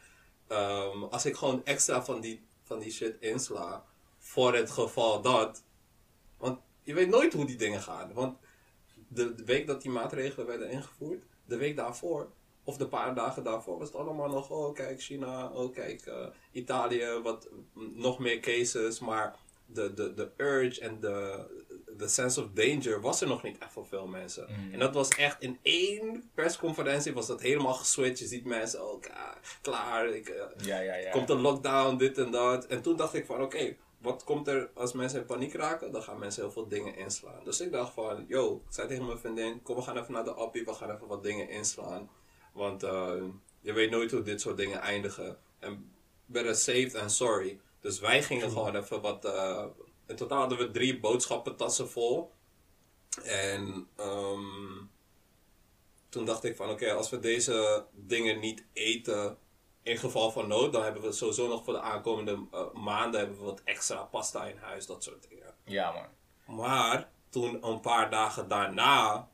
Als 1.10 1.26
ik 1.26 1.36
gewoon 1.36 1.64
extra 1.64 2.04
van 2.04 2.20
die, 2.20 2.46
van 2.72 2.80
die 2.80 2.92
shit 2.92 3.16
insla, 3.20 3.84
voor 4.18 4.54
het 4.54 4.70
geval 4.70 5.22
dat. 5.22 5.64
Want 6.36 6.58
je 6.82 6.94
weet 6.94 7.08
nooit 7.08 7.32
hoe 7.32 7.46
die 7.46 7.56
dingen 7.56 7.82
gaan. 7.82 8.12
Want 8.12 8.38
de, 9.08 9.34
week 9.44 9.66
dat 9.66 9.82
die 9.82 9.90
maatregelen 9.90 10.46
werden 10.46 10.70
ingevoerd, 10.70 11.24
de 11.44 11.56
week 11.56 11.76
daarvoor, 11.76 12.30
of 12.64 12.76
de 12.76 12.88
paar 12.88 13.14
dagen 13.14 13.44
daarvoor, 13.44 13.78
was 13.78 13.88
het 13.88 13.96
allemaal 13.96 14.28
nog, 14.28 14.50
oh 14.50 14.74
kijk 14.74 15.02
China, 15.02 15.48
oh 15.48 15.72
kijk 15.72 16.06
eh, 16.06 16.26
Italië, 16.52 17.20
wat 17.22 17.48
mm, 17.72 17.92
nog 17.94 18.18
meer 18.18 18.40
cases, 18.40 19.00
maar 19.00 19.36
de, 19.66 19.94
de, 19.94 20.14
de 20.14 20.30
urge 20.36 20.80
en 20.80 21.00
de, 21.00 21.44
de 21.96 22.08
sense 22.08 22.40
of 22.42 22.48
danger 22.54 23.00
was 23.00 23.20
er 23.20 23.28
nog 23.28 23.42
niet 23.42 23.58
echt 23.58 23.72
voor 23.72 23.86
veel 23.86 24.06
mensen. 24.06 24.48
En 24.72 24.78
dat 24.78 24.94
was 24.94 25.08
echt 25.08 25.42
in 25.42 25.58
één 25.62 26.30
persconferentie 26.34 27.12
was 27.12 27.26
dat 27.26 27.40
helemaal 27.40 27.74
geswitcht. 27.74 28.18
Je 28.18 28.26
ziet 28.26 28.44
mensen 28.44 28.80
ook, 28.80 29.06
ah, 29.08 29.36
klaar, 29.62 30.08
ik, 30.08 30.28
eh, 30.28 30.44
Ja, 30.64 30.78
ja, 30.80 30.94
ja. 30.94 31.10
komt 31.10 31.30
een 31.30 31.40
lockdown, 31.40 31.96
dit 31.96 32.18
en 32.18 32.30
dat. 32.30 32.66
En 32.66 32.82
toen 32.82 32.96
dacht 32.96 33.14
ik 33.14 33.26
van, 33.26 33.42
oké, 33.42 33.76
wat 33.98 34.24
komt 34.24 34.48
er 34.48 34.70
als 34.74 34.92
mensen 34.92 35.20
in 35.20 35.26
paniek 35.26 35.54
raken? 35.54 35.92
Dan 35.92 36.02
gaan 36.02 36.18
mensen 36.18 36.42
heel 36.42 36.52
veel 36.52 36.68
dingen 36.68 36.96
inslaan. 36.96 37.44
Dus 37.44 37.60
ik 37.60 37.72
dacht 37.72 37.92
van, 37.92 38.24
yo, 38.28 38.62
ik 38.66 38.72
zei 38.74 38.88
tegen 38.88 39.06
mijn 39.06 39.18
vriendin, 39.18 39.62
kom 39.62 39.76
we 39.76 39.82
gaan 39.82 39.98
even 39.98 40.12
naar 40.12 40.24
de 40.24 40.32
appie, 40.32 40.64
we 40.64 40.74
gaan 40.74 40.90
even 40.90 41.06
wat 41.06 41.22
dingen 41.22 41.48
inslaan. 41.48 42.10
Want 42.52 42.82
eh, 42.82 43.22
je 43.60 43.72
weet 43.72 43.90
nooit 43.90 44.10
hoe 44.10 44.22
dit 44.22 44.40
soort 44.40 44.56
dingen 44.56 44.80
eindigen. 44.80 45.36
En 45.58 45.92
better 46.26 46.54
saved 46.54 46.94
and 46.94 47.12
sorry. 47.12 47.60
Dus 47.80 48.00
wij 48.00 48.22
gingen 48.22 48.50
gewoon 48.50 48.76
even 48.76 49.00
wat, 49.00 49.24
eh, 49.24 49.64
in 50.12 50.18
totaal 50.18 50.38
hadden 50.38 50.58
we 50.58 50.70
drie 50.70 51.00
boodschappentassen 51.00 51.90
vol. 51.90 52.32
En 53.24 53.88
ehm, 53.96 54.84
toen 56.08 56.24
dacht 56.24 56.44
ik 56.44 56.56
van 56.56 56.70
oké, 56.70 56.92
als 56.92 57.10
we 57.10 57.18
deze 57.18 57.86
dingen 57.92 58.40
niet 58.40 58.64
eten 58.72 59.38
in 59.82 59.96
geval 59.96 60.30
van 60.30 60.48
nood, 60.48 60.72
dan 60.72 60.82
hebben 60.82 61.02
we 61.02 61.12
sowieso 61.12 61.48
nog 61.48 61.64
voor 61.64 61.72
de 61.72 61.80
aankomende 61.80 62.46
eh, 62.52 62.72
maanden 62.72 63.20
hebben 63.20 63.38
we 63.38 63.44
wat 63.44 63.60
extra 63.64 64.02
pasta 64.02 64.46
in 64.46 64.56
huis, 64.56 64.86
dat 64.86 65.02
soort 65.02 65.28
dingen. 65.28 65.54
Ja, 65.64 65.92
man. 65.92 66.56
Maar 66.56 67.10
toen 67.28 67.66
een 67.66 67.80
paar 67.80 68.10
dagen 68.10 68.48
daarna 68.48 69.28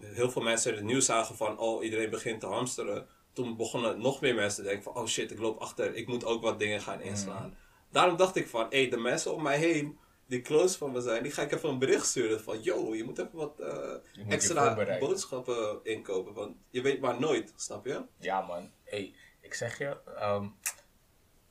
heel 0.00 0.30
veel 0.30 0.42
mensen 0.42 0.74
het 0.74 0.84
nieuws 0.84 1.04
zagen 1.04 1.36
van 1.36 1.58
oh 1.58 1.84
iedereen 1.84 2.10
begint 2.10 2.40
te 2.40 2.46
hamsteren. 2.46 3.06
Toen 3.32 3.56
begonnen 3.56 4.00
nog 4.00 4.20
meer 4.20 4.34
mensen 4.34 4.62
te 4.62 4.68
denken 4.68 4.92
van 4.92 5.02
oh 5.02 5.06
shit 5.06 5.30
ik 5.30 5.38
loop 5.38 5.58
achter, 5.58 5.94
ik 5.94 6.06
moet 6.06 6.24
ook 6.24 6.42
wat 6.42 6.58
dingen 6.58 6.80
gaan 6.80 7.00
inslaan. 7.00 7.56
Daarom 7.96 8.16
dacht 8.16 8.36
ik 8.36 8.48
van 8.48 8.66
hé 8.70 8.80
hey, 8.80 8.88
de 8.88 8.96
mensen 8.96 9.34
om 9.34 9.42
mij 9.42 9.58
heen 9.58 9.98
die 10.26 10.40
close 10.40 10.78
van 10.78 10.92
me 10.92 11.00
zijn, 11.00 11.22
die 11.22 11.32
ga 11.32 11.42
ik 11.42 11.52
even 11.52 11.68
een 11.68 11.78
bericht 11.78 12.06
sturen 12.06 12.40
van 12.40 12.62
yo 12.62 12.94
je 12.94 13.04
moet 13.04 13.18
even 13.18 13.36
wat 13.36 13.60
eh, 13.60 13.94
extra 14.28 14.98
boodschappen 14.98 15.80
inkopen, 15.82 16.34
want 16.34 16.56
je 16.70 16.80
weet 16.80 17.00
maar 17.00 17.20
nooit, 17.20 17.52
snap 17.56 17.86
je? 17.86 18.04
Ja, 18.18 18.40
man. 18.40 18.70
Hey, 18.84 19.14
ik 19.40 19.54
zeg 19.54 19.78
je, 19.78 19.96
ehm, 20.16 20.48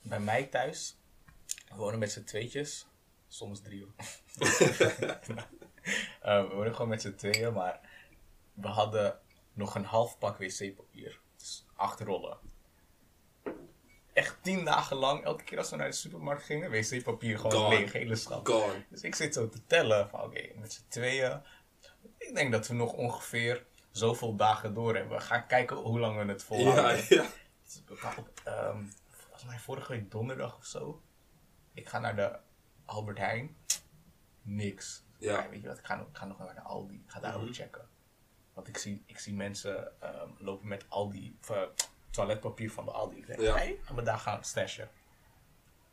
bij 0.01 0.19
mij 0.19 0.43
thuis, 0.43 0.97
We 1.69 1.75
wonen 1.75 1.99
met 1.99 2.11
z'n 2.11 2.23
tweetjes. 2.23 2.87
Soms 3.27 3.61
drie. 3.61 3.81
hoor. 3.81 3.93
Eh, 6.21 6.47
we 6.47 6.55
wonen 6.55 6.73
gewoon 6.73 6.89
met 6.89 7.01
z'n 7.01 7.15
tweeën, 7.15 7.53
maar 7.53 7.79
we 8.53 8.67
hadden 8.67 9.19
nog 9.53 9.75
een 9.75 9.85
half 9.85 10.17
pak 10.17 10.37
wc-papier. 10.37 11.19
Dus 11.37 11.65
acht 11.75 11.99
rollen. 11.99 12.37
Echt 14.15 14.37
tien 14.41 14.65
dagen 14.65 14.97
lang, 14.97 15.23
elke 15.23 15.43
keer 15.43 15.57
als 15.57 15.69
we 15.69 15.75
naar 15.75 15.87
de 15.89 15.95
supermarkt 15.95 16.43
gingen, 16.43 16.71
wc-papier 16.71 17.37
gewoon 17.39 17.51
Gone. 17.61 17.75
leeg, 17.79 17.91
hele 17.91 18.15
schat. 18.15 18.47
Gone. 18.47 18.85
Dus 18.89 19.01
ik 19.01 19.15
zit 19.15 19.33
zo 19.33 19.49
te 19.49 19.65
tellen 19.65 20.09
van 20.09 20.21
oké, 20.21 20.49
met 20.55 20.73
z'n 20.73 20.83
tweeën. 20.87 21.41
Ik 22.17 22.35
denk 22.35 22.51
dat 22.51 22.67
we 22.67 22.73
nog 22.73 22.93
ongeveer 22.93 23.65
zoveel 23.91 24.35
dagen 24.35 24.73
door 24.73 24.95
hebben. 24.95 25.17
We 25.17 25.23
gaan 25.23 25.47
kijken 25.47 25.75
hoe 25.77 25.99
lang 25.99 26.17
we 26.25 26.31
het 26.31 26.43
volhouden. 26.43 26.95
Ja, 27.09 27.23
ja. 27.23 27.25
Dus 27.63 27.81
ehm, 28.43 28.83
volgens 29.09 29.45
mij 29.45 29.59
vorige 29.59 29.91
week 29.91 30.11
donderdag 30.11 30.57
of 30.57 30.65
zo. 30.65 31.01
Ik 31.73 31.87
ga 31.89 31.99
naar 31.99 32.15
de 32.15 32.37
Albert 32.85 33.17
Heijn. 33.17 33.55
Niks. 34.41 35.03
Ja. 35.19 35.49
Weet 35.49 35.61
je 35.61 35.67
wat, 35.67 35.77
ik 35.77 35.85
ga, 35.85 35.95
nog- 35.95 36.07
ik 36.07 36.17
ga 36.17 36.25
nog 36.25 36.37
naar 36.39 36.55
de 36.55 36.61
Aldi. 36.61 36.93
Ik 36.93 37.11
ga 37.11 37.19
daar 37.19 37.37
Mhm. 37.37 37.47
ook 37.47 37.55
checken. 37.55 37.87
Want 38.53 38.67
ik 38.67 38.77
zie, 38.77 39.03
ik 39.05 39.19
zie 39.19 39.33
mensen 39.33 40.01
ehm, 40.01 40.29
lopen 40.37 40.67
met 40.67 40.85
Aldi, 40.89 41.37
of, 41.41 41.49
eh, 41.49 41.61
toiletpapier 42.15 42.71
van 42.71 42.85
de 42.85 42.91
Aldi. 42.91 43.17
Ik 43.17 43.27
denk, 43.27 43.41
Ja. 43.41 43.55
hey, 43.55 43.79
gaan 43.83 43.95
we 43.95 44.01
daar 44.01 44.17
gaan 44.19 44.43
stashen. 44.43 44.89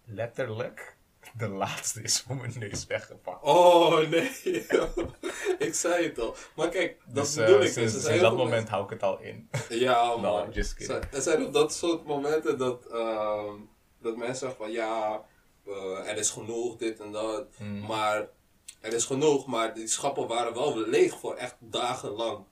Letterlijk, 0.04 0.96
de 1.36 1.48
laatste 1.48 2.02
is 2.02 2.20
voor 2.20 2.36
mijn 2.36 2.52
neus 2.58 2.86
weggepakt. 2.86 3.42
Oh 3.42 3.98
nee, 4.08 4.30
ik 5.58 5.74
zei 5.74 6.04
het 6.04 6.18
al. 6.18 6.36
Maar 6.56 6.68
kijk, 6.68 7.00
dat 7.06 7.24
dus 7.24 7.36
eh, 7.36 7.44
bedoel 7.44 7.60
ik. 7.60 7.74
dus. 7.74 7.90
sinds, 7.90 8.04
zijn 8.04 8.20
dat 8.20 8.36
moment 8.36 8.68
hou 8.68 8.84
ik 8.84 8.90
het 8.90 9.02
al 9.02 9.20
in. 9.20 9.48
Ja, 9.68 10.16
man. 10.16 10.44
I'm 10.44 10.50
just 10.50 10.74
kidding. 10.74 11.04
Er 11.12 11.22
zijn 11.22 11.46
op 11.46 11.52
dat 11.52 11.72
soort 11.74 12.04
momenten 12.04 12.58
dat, 12.58 12.86
ehm, 12.86 13.54
dat 14.00 14.16
mensen 14.16 14.36
zeggen 14.36 14.56
van 14.56 14.70
ja, 14.72 15.24
eh, 15.66 16.08
er 16.10 16.16
is 16.16 16.30
genoeg, 16.30 16.76
dit 16.76 17.00
en 17.00 17.12
dat. 17.12 17.46
Mm. 17.58 17.86
Maar 17.86 18.28
er 18.80 18.92
is 18.92 19.04
genoeg, 19.04 19.46
maar 19.46 19.74
die 19.74 19.86
schappen 19.88 20.26
waren 20.26 20.54
wel 20.54 20.76
leeg 20.76 21.18
voor 21.18 21.34
echt 21.34 21.56
dagenlang. 21.58 22.44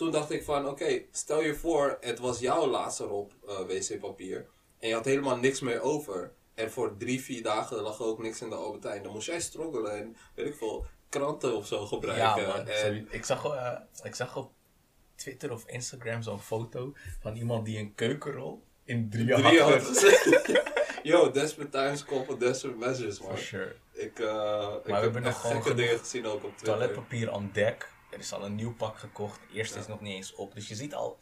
Toen 0.00 0.10
dacht 0.10 0.30
ik 0.30 0.44
van 0.44 0.68
oké, 0.68 1.02
stel 1.10 1.42
je 1.42 1.54
voor, 1.54 1.96
het 2.00 2.18
was 2.18 2.38
jouw 2.38 2.66
laatste 2.66 3.04
rol 3.04 3.30
eh, 3.48 3.58
wc-papier. 3.60 4.46
En 4.78 4.88
je 4.88 4.94
had 4.94 5.04
helemaal 5.04 5.36
niks 5.36 5.60
meer 5.60 5.80
over. 5.80 6.32
En 6.54 6.70
voor 6.70 6.96
drie, 6.96 7.20
vier 7.20 7.42
dagen 7.42 7.76
lag 7.80 7.98
er 7.98 8.04
ook 8.04 8.22
niks 8.22 8.40
in 8.42 8.48
de 8.48 8.54
Albertijn. 8.54 9.02
Dan 9.02 9.12
moest 9.12 9.26
jij 9.26 9.40
struggelen 9.40 9.92
en 9.98 10.16
weet 10.34 10.46
ik 10.46 10.54
veel, 10.54 10.86
kranten 11.08 11.56
of 11.56 11.66
zo 11.66 11.80
Ja, 11.80 11.86
gebruiken. 11.86 12.46
man. 12.48 12.66
en. 12.66 13.06
Ik, 13.10 13.24
zag, 13.24 13.44
eh, 13.44 13.76
ik 14.02 14.14
zag 14.14 14.36
op 14.36 14.52
Twitter 15.14 15.52
of 15.52 15.64
Instagram 15.66 16.22
zo'n 16.22 16.40
foto 16.40 16.92
van 17.20 17.36
iemand 17.36 17.64
die 17.64 17.78
een 17.78 17.94
keukenrol 17.94 18.62
in 18.84 19.02
had. 19.02 19.10
Drie 19.42 19.60
had 19.60 19.72
ge- 19.72 19.80
gezet. 19.80 20.62
Yo, 21.02 21.30
desperate 21.30 21.70
times 21.70 22.04
call 22.04 22.24
for 22.24 22.38
desperate 22.38 22.78
measures, 22.78 23.20
man. 23.20 23.30
For 23.30 23.38
sure. 23.38 23.76
Ik, 23.92 24.18
eh 24.18 24.74
ik 24.78 24.84
we 24.84 24.92
heb 24.92 25.02
hebben 25.02 25.22
nog 25.22 25.40
gekke 25.40 25.74
dingen 25.74 25.98
gezien 25.98 26.26
ook 26.26 26.34
op 26.44 26.56
Twitter. 26.56 26.66
Toiletpapier 26.66 27.32
on 27.32 27.50
deck. 27.52 27.88
Er 28.10 28.18
is 28.18 28.32
al 28.32 28.44
een 28.44 28.54
nieuw 28.54 28.74
pak 28.74 28.98
gekocht. 28.98 29.40
Eerste 29.52 29.74
Ja. 29.74 29.80
is 29.80 29.86
nog 29.86 30.00
niet 30.00 30.14
eens 30.14 30.34
op. 30.34 30.54
Dus 30.54 30.68
je 30.68 30.74
ziet 30.74 30.94
al, 30.94 31.18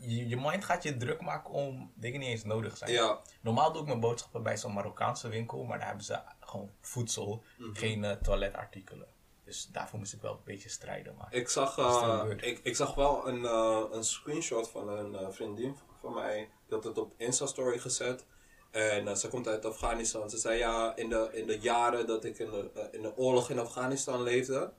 je, 0.00 0.28
je 0.28 0.36
mind 0.36 0.64
gaat 0.64 0.82
je 0.82 0.96
druk 0.96 1.20
maken 1.20 1.50
om 1.50 1.92
dingen 1.94 2.20
niet 2.20 2.28
eens 2.28 2.44
nodig 2.44 2.76
zijn. 2.76 2.90
Ja, 2.92 3.20
Normaal 3.40 3.72
doe 3.72 3.82
ik 3.82 3.88
mijn 3.88 4.00
boodschappen 4.00 4.42
bij 4.42 4.56
zo'n 4.58 4.72
Marokkaanse 4.72 5.28
winkel, 5.28 5.64
maar 5.64 5.78
daar 5.78 5.86
hebben 5.86 6.04
ze 6.04 6.20
gewoon 6.40 6.70
voedsel, 6.80 7.42
Mhm. 7.58 7.74
geen 7.74 8.04
eh, 8.04 8.12
toiletartikelen. 8.16 9.06
Dus 9.44 9.68
daarvoor 9.72 9.98
moest 9.98 10.12
ik 10.12 10.20
wel 10.22 10.32
een 10.32 10.44
beetje 10.44 10.68
strijden. 10.68 11.14
Maar 11.16 11.34
ik 11.34 11.48
zag, 11.48 11.78
eh, 11.78 12.24
ik, 12.36 12.60
ik 12.62 12.76
zag 12.76 12.94
wel 12.94 13.28
een, 13.28 13.44
eh, 13.44 13.84
een 13.90 14.04
screenshot 14.04 14.68
van 14.68 14.88
een 14.88 15.32
vriendin 15.32 15.76
van 16.00 16.14
mij. 16.14 16.36
Die 16.36 16.74
had 16.74 16.84
het 16.84 16.98
op 16.98 17.12
Insta-story 17.16 17.78
gezet. 17.78 18.24
En 18.70 19.16
ze 19.16 19.28
komt 19.28 19.48
uit 19.48 19.64
Afghanistan. 19.64 20.30
Ze 20.30 20.38
zei 20.38 20.58
ja, 20.58 20.96
in 20.96 21.08
de, 21.08 21.28
in 21.32 21.46
de 21.46 21.58
jaren 21.58 22.06
dat 22.06 22.24
ik 22.24 22.38
in 22.38 22.50
de, 22.50 22.88
in 22.92 23.02
de 23.02 23.16
oorlog 23.16 23.50
in 23.50 23.58
Afghanistan 23.58 24.22
leefde, 24.22 24.72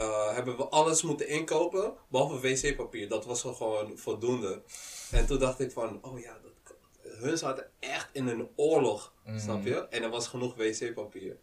eh, 0.00 0.34
hebben 0.34 0.56
we 0.56 0.64
alles 0.68 1.02
moeten 1.02 1.28
inkopen, 1.28 1.94
behalve 2.08 2.40
wc-papier. 2.40 3.08
Dat 3.08 3.24
was 3.24 3.40
gewoon 3.42 3.98
voldoende. 3.98 4.62
En 5.10 5.26
toen 5.26 5.38
dacht 5.38 5.60
ik 5.60 5.70
van, 5.72 5.98
oh 6.04 6.20
ja, 6.20 6.38
dat, 6.42 6.76
hun 7.18 7.38
zaten 7.38 7.70
echt 7.78 8.08
in 8.12 8.26
een 8.28 8.48
oorlog, 8.56 9.14
Mhm. 9.24 9.38
snap 9.38 9.64
je? 9.64 9.88
En 9.88 10.02
er 10.02 10.10
was 10.10 10.28
genoeg 10.28 10.54
wc-papier. 10.54 11.36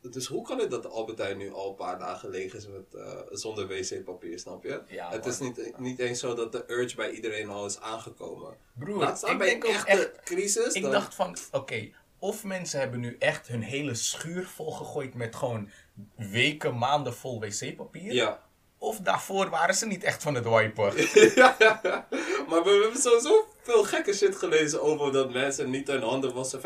Dus 0.00 0.26
hoe 0.26 0.42
kan 0.44 0.58
het 0.58 0.70
dat 0.70 0.82
de 0.82 0.88
Albertijn 0.88 1.36
nu 1.38 1.52
al 1.52 1.68
een 1.68 1.74
paar 1.74 1.98
dagen 1.98 2.28
leeg 2.30 2.54
is 2.54 2.66
met, 2.66 2.94
eh, 2.94 3.18
zonder 3.30 3.66
wc-papier, 3.68 4.38
snap 4.38 4.62
je? 4.64 4.82
Ja, 4.88 5.10
het 5.10 5.26
is 5.26 5.38
niet, 5.38 5.78
niet 5.78 5.98
eens 5.98 6.20
zo 6.20 6.34
dat 6.34 6.52
de 6.52 6.64
urge 6.66 6.96
bij 6.96 7.10
iedereen 7.10 7.48
al 7.48 7.66
is 7.66 7.80
aangekomen. 7.80 8.56
broer, 8.74 8.98
Laat 8.98 9.18
staan 9.18 9.30
ik 9.32 9.38
bij 9.38 9.48
denk 9.48 9.64
ook 9.64 9.70
echte 9.70 9.90
echt 9.90 10.20
crisis. 10.22 10.72
Ik 10.74 10.82
dan- 10.82 10.90
dacht 10.90 11.14
van, 11.14 11.36
oké, 11.52 11.90
of 12.18 12.44
mensen 12.44 12.80
hebben 12.80 13.00
nu 13.00 13.16
echt 13.18 13.46
hun 13.48 13.62
hele 13.62 13.94
schuur 13.94 14.46
volgegooid 14.46 15.14
met 15.14 15.36
gewoon 15.36 15.70
weken, 16.16 16.78
maanden 16.78 17.14
vol 17.14 17.40
wc-papier. 17.40 18.12
Ja. 18.12 18.46
Of 18.80 18.98
daarvoor 18.98 19.50
waren 19.50 19.74
ze 19.74 19.86
niet 19.86 20.04
echt 20.04 20.22
van 20.22 20.34
het 20.34 20.44
wipen. 20.48 20.92
ja, 21.34 21.56
ja. 21.58 22.06
Maar 22.48 22.62
we, 22.64 22.70
we 22.70 22.80
hebben 22.82 23.00
sowieso 23.00 23.46
veel 23.62 23.84
gekke 23.84 24.12
shit 24.14 24.36
gelezen 24.36 24.82
over 24.82 25.12
dat 25.12 25.32
mensen 25.32 25.70
niet 25.70 25.88
hun 25.88 26.02
handen 26.02 26.34
wassen. 26.34 26.60
50% 26.60 26.62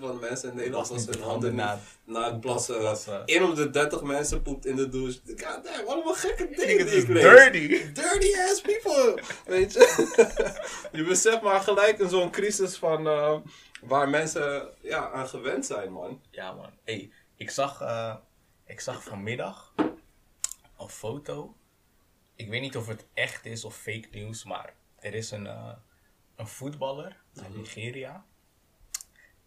de 0.00 0.18
mensen 0.20 0.50
in 0.50 0.56
Nederland 0.56 0.88
Was 0.88 1.06
hun 1.06 1.22
handen 1.22 1.54
niet 1.54 1.64
na 2.04 2.24
het 2.30 2.40
plassen. 2.40 2.78
plassen. 2.78 3.22
1 3.26 3.42
op 3.42 3.54
de 3.56 3.70
30 3.70 4.02
mensen 4.02 4.42
poept 4.42 4.66
in 4.66 4.76
de 4.76 4.88
douche. 4.88 5.18
God 5.26 5.64
damn, 5.64 5.88
allemaal 5.88 6.14
gekke 6.14 6.48
dingen 6.48 6.86
die 6.86 6.96
ik 6.96 7.08
lees. 7.08 7.22
dirty. 7.22 7.92
Dirty 7.92 8.38
ass 8.50 8.60
people. 8.60 9.22
Weet 9.46 9.72
je? 9.72 10.14
je 10.98 11.04
beseft 11.04 11.40
maar 11.40 11.60
gelijk 11.60 11.98
in 11.98 12.08
zo'n 12.08 12.30
crisis 12.30 12.76
van 12.76 13.06
eh, 13.06 13.36
waar 13.82 14.08
mensen 14.08 14.68
ja, 14.80 15.10
aan 15.10 15.28
gewend 15.28 15.66
zijn, 15.66 15.92
man. 15.92 16.20
Ja 16.30 16.52
man, 16.52 16.70
hey, 16.84 17.10
ik 17.36 17.50
zag, 17.50 17.80
eh, 17.80 18.14
ik 18.68 18.80
zag 18.80 19.02
vanmiddag 19.02 19.72
een 20.78 20.88
foto. 20.88 21.56
Ik 22.34 22.48
weet 22.48 22.60
niet 22.60 22.76
of 22.76 22.86
het 22.86 23.06
echt 23.14 23.46
is 23.46 23.64
of 23.64 23.76
fake 23.76 24.08
nieuws, 24.10 24.44
maar 24.44 24.74
er 24.98 25.14
is 25.14 25.30
een, 25.30 25.46
eh, 25.46 25.72
een 26.36 26.48
voetballer 26.48 27.16
uit 27.42 27.54
Nigeria. 27.56 28.24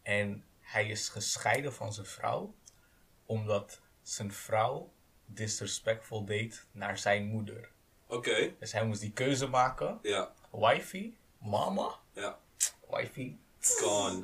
En 0.02 0.46
hij 0.60 0.88
is 0.88 1.10
gescheiden 1.10 1.74
van 1.74 1.94
zijn 1.94 2.06
vrouw, 2.06 2.56
omdat 3.26 3.82
zijn 4.02 4.32
vrouw 4.34 4.94
disrespectful 5.26 6.26
deed 6.26 6.68
naar 6.72 6.98
zijn 6.98 7.26
moeder. 7.28 7.70
Oké, 8.08 8.54
Dus 8.60 8.72
hij 8.72 8.86
moest 8.86 9.02
die 9.02 9.12
keuze 9.12 9.48
maken. 9.48 10.00
ja, 10.02 10.34
Wifey, 10.52 11.18
mama, 11.38 12.00
ja. 12.14 12.40
wifey. 12.90 13.38
Gone. 13.60 14.24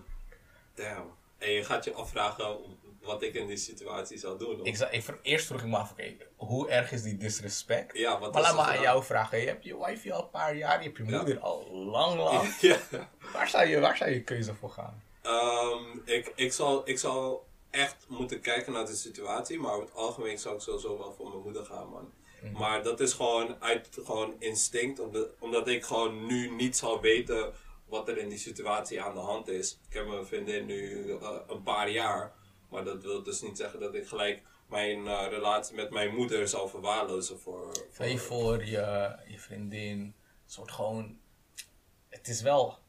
Damn. 0.73 1.15
En 1.37 1.51
je 1.51 1.63
gaat 1.63 1.83
je 1.83 1.93
afvragen 1.93 2.77
wat 3.07 3.21
ik 3.23 3.33
in 3.33 3.47
die 3.47 3.57
situatie 3.57 4.17
zou 4.17 4.37
doen. 4.37 4.65
Ik 4.65 4.75
zou, 4.75 4.91
ik, 4.91 5.03
eerst 5.21 5.45
vroeg 5.47 5.61
ik 5.61 5.67
me 5.67 5.77
af, 5.77 5.91
oké, 5.91 6.15
hoe 6.35 6.69
erg 6.69 6.91
is 6.91 7.01
die 7.03 7.17
disrespect? 7.17 7.97
Ja, 7.97 8.19
wat 8.19 8.33
Maar 8.33 8.41
laat 8.41 8.55
me 8.55 8.61
aan 8.61 8.81
jou 8.81 9.03
vragen. 9.03 9.39
Je 9.39 9.47
hebt 9.47 9.63
je 9.63 9.85
wifey 9.85 10.11
al 10.13 10.21
een 10.23 10.29
paar 10.29 10.55
jaar, 10.55 10.77
je 10.77 10.83
hebt 10.83 10.97
je 10.97 11.05
Ja. 11.05 11.17
moeder 11.17 11.39
al 11.39 11.71
lang, 11.71 12.15
lang. 12.19 12.55
ja. 12.61 12.77
Waar, 13.33 13.49
zou 13.49 13.65
je, 13.67 13.79
waar 13.79 13.97
zou 13.97 14.09
je 14.11 14.23
keuze 14.23 14.53
voor 14.53 14.69
gaan? 14.69 15.03
Ehm, 15.21 15.99
ik, 16.05 16.31
ik, 16.35 16.53
zal, 16.53 16.89
ik 16.89 16.99
zal 16.99 17.45
echt 17.69 18.05
moeten 18.07 18.41
kijken 18.41 18.73
naar 18.73 18.85
de 18.85 18.95
situatie, 18.95 19.59
maar 19.59 19.71
over 19.71 19.85
het 19.85 19.95
algemeen 19.95 20.37
zou 20.39 20.55
ik 20.55 20.61
sowieso 20.61 20.97
wel 20.97 21.13
voor 21.13 21.29
mijn 21.29 21.41
moeder 21.41 21.65
gaan, 21.65 21.89
man. 21.89 22.11
Maar 22.53 22.83
dat 22.83 22.99
is 22.99 23.13
gewoon 23.13 23.55
uit 23.59 23.89
gewoon 24.03 24.35
instinct, 24.39 24.99
omdat, 24.99 25.27
omdat 25.39 25.67
ik 25.67 25.83
gewoon 25.83 26.25
nu 26.25 26.49
niet 26.49 26.77
zal 26.77 27.01
weten 27.01 27.53
wat 27.87 28.07
er 28.07 28.17
in 28.17 28.29
die 28.29 28.37
situatie 28.37 29.01
aan 29.01 29.13
de 29.13 29.19
hand 29.19 29.47
is. 29.47 29.79
Ik 29.87 29.93
heb 29.93 30.07
mijn 30.07 30.25
vriendin 30.25 30.65
nu 30.65 31.11
eh, 31.21 31.29
een 31.47 31.63
paar 31.63 31.89
jaar, 31.89 32.33
maar 32.69 32.83
dat 32.83 33.03
wil 33.03 33.23
dus 33.23 33.41
niet 33.41 33.57
zeggen 33.57 33.79
dat 33.79 33.93
ik 33.95 34.07
gelijk 34.07 34.43
mijn 34.67 35.07
eh, 35.07 35.27
relatie 35.29 35.75
met 35.75 35.89
mijn 35.91 36.15
moeder 36.15 36.47
zal 36.47 36.67
verwaarlozen 36.67 37.39
voor... 37.39 37.71
Stel 37.91 38.05
je 38.07 38.17
voor 38.17 38.65
je, 38.65 39.15
je 39.27 39.39
vriendin, 39.39 40.15
soort 40.45 40.71
gewoon... 40.71 41.19
Het 42.09 42.27
is 42.27 42.41
wel 42.41 42.79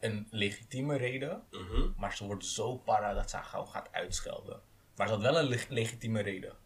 een 0.00 0.26
legitieme 0.30 0.96
reden, 0.96 1.44
Mhm. 1.50 1.90
maar 1.96 2.16
ze 2.16 2.24
wordt 2.26 2.44
zo 2.46 2.76
para 2.76 3.14
dat 3.14 3.30
ze 3.30 3.36
haar 3.36 3.44
gauw 3.44 3.64
gaat 3.64 3.88
uitschelden. 3.92 4.62
Maar 4.96 5.06
ze 5.06 5.12
had 5.12 5.22
wel 5.22 5.38
een 5.38 5.44
leg- 5.48 5.68
legitieme 5.68 6.20
reden. 6.20 6.56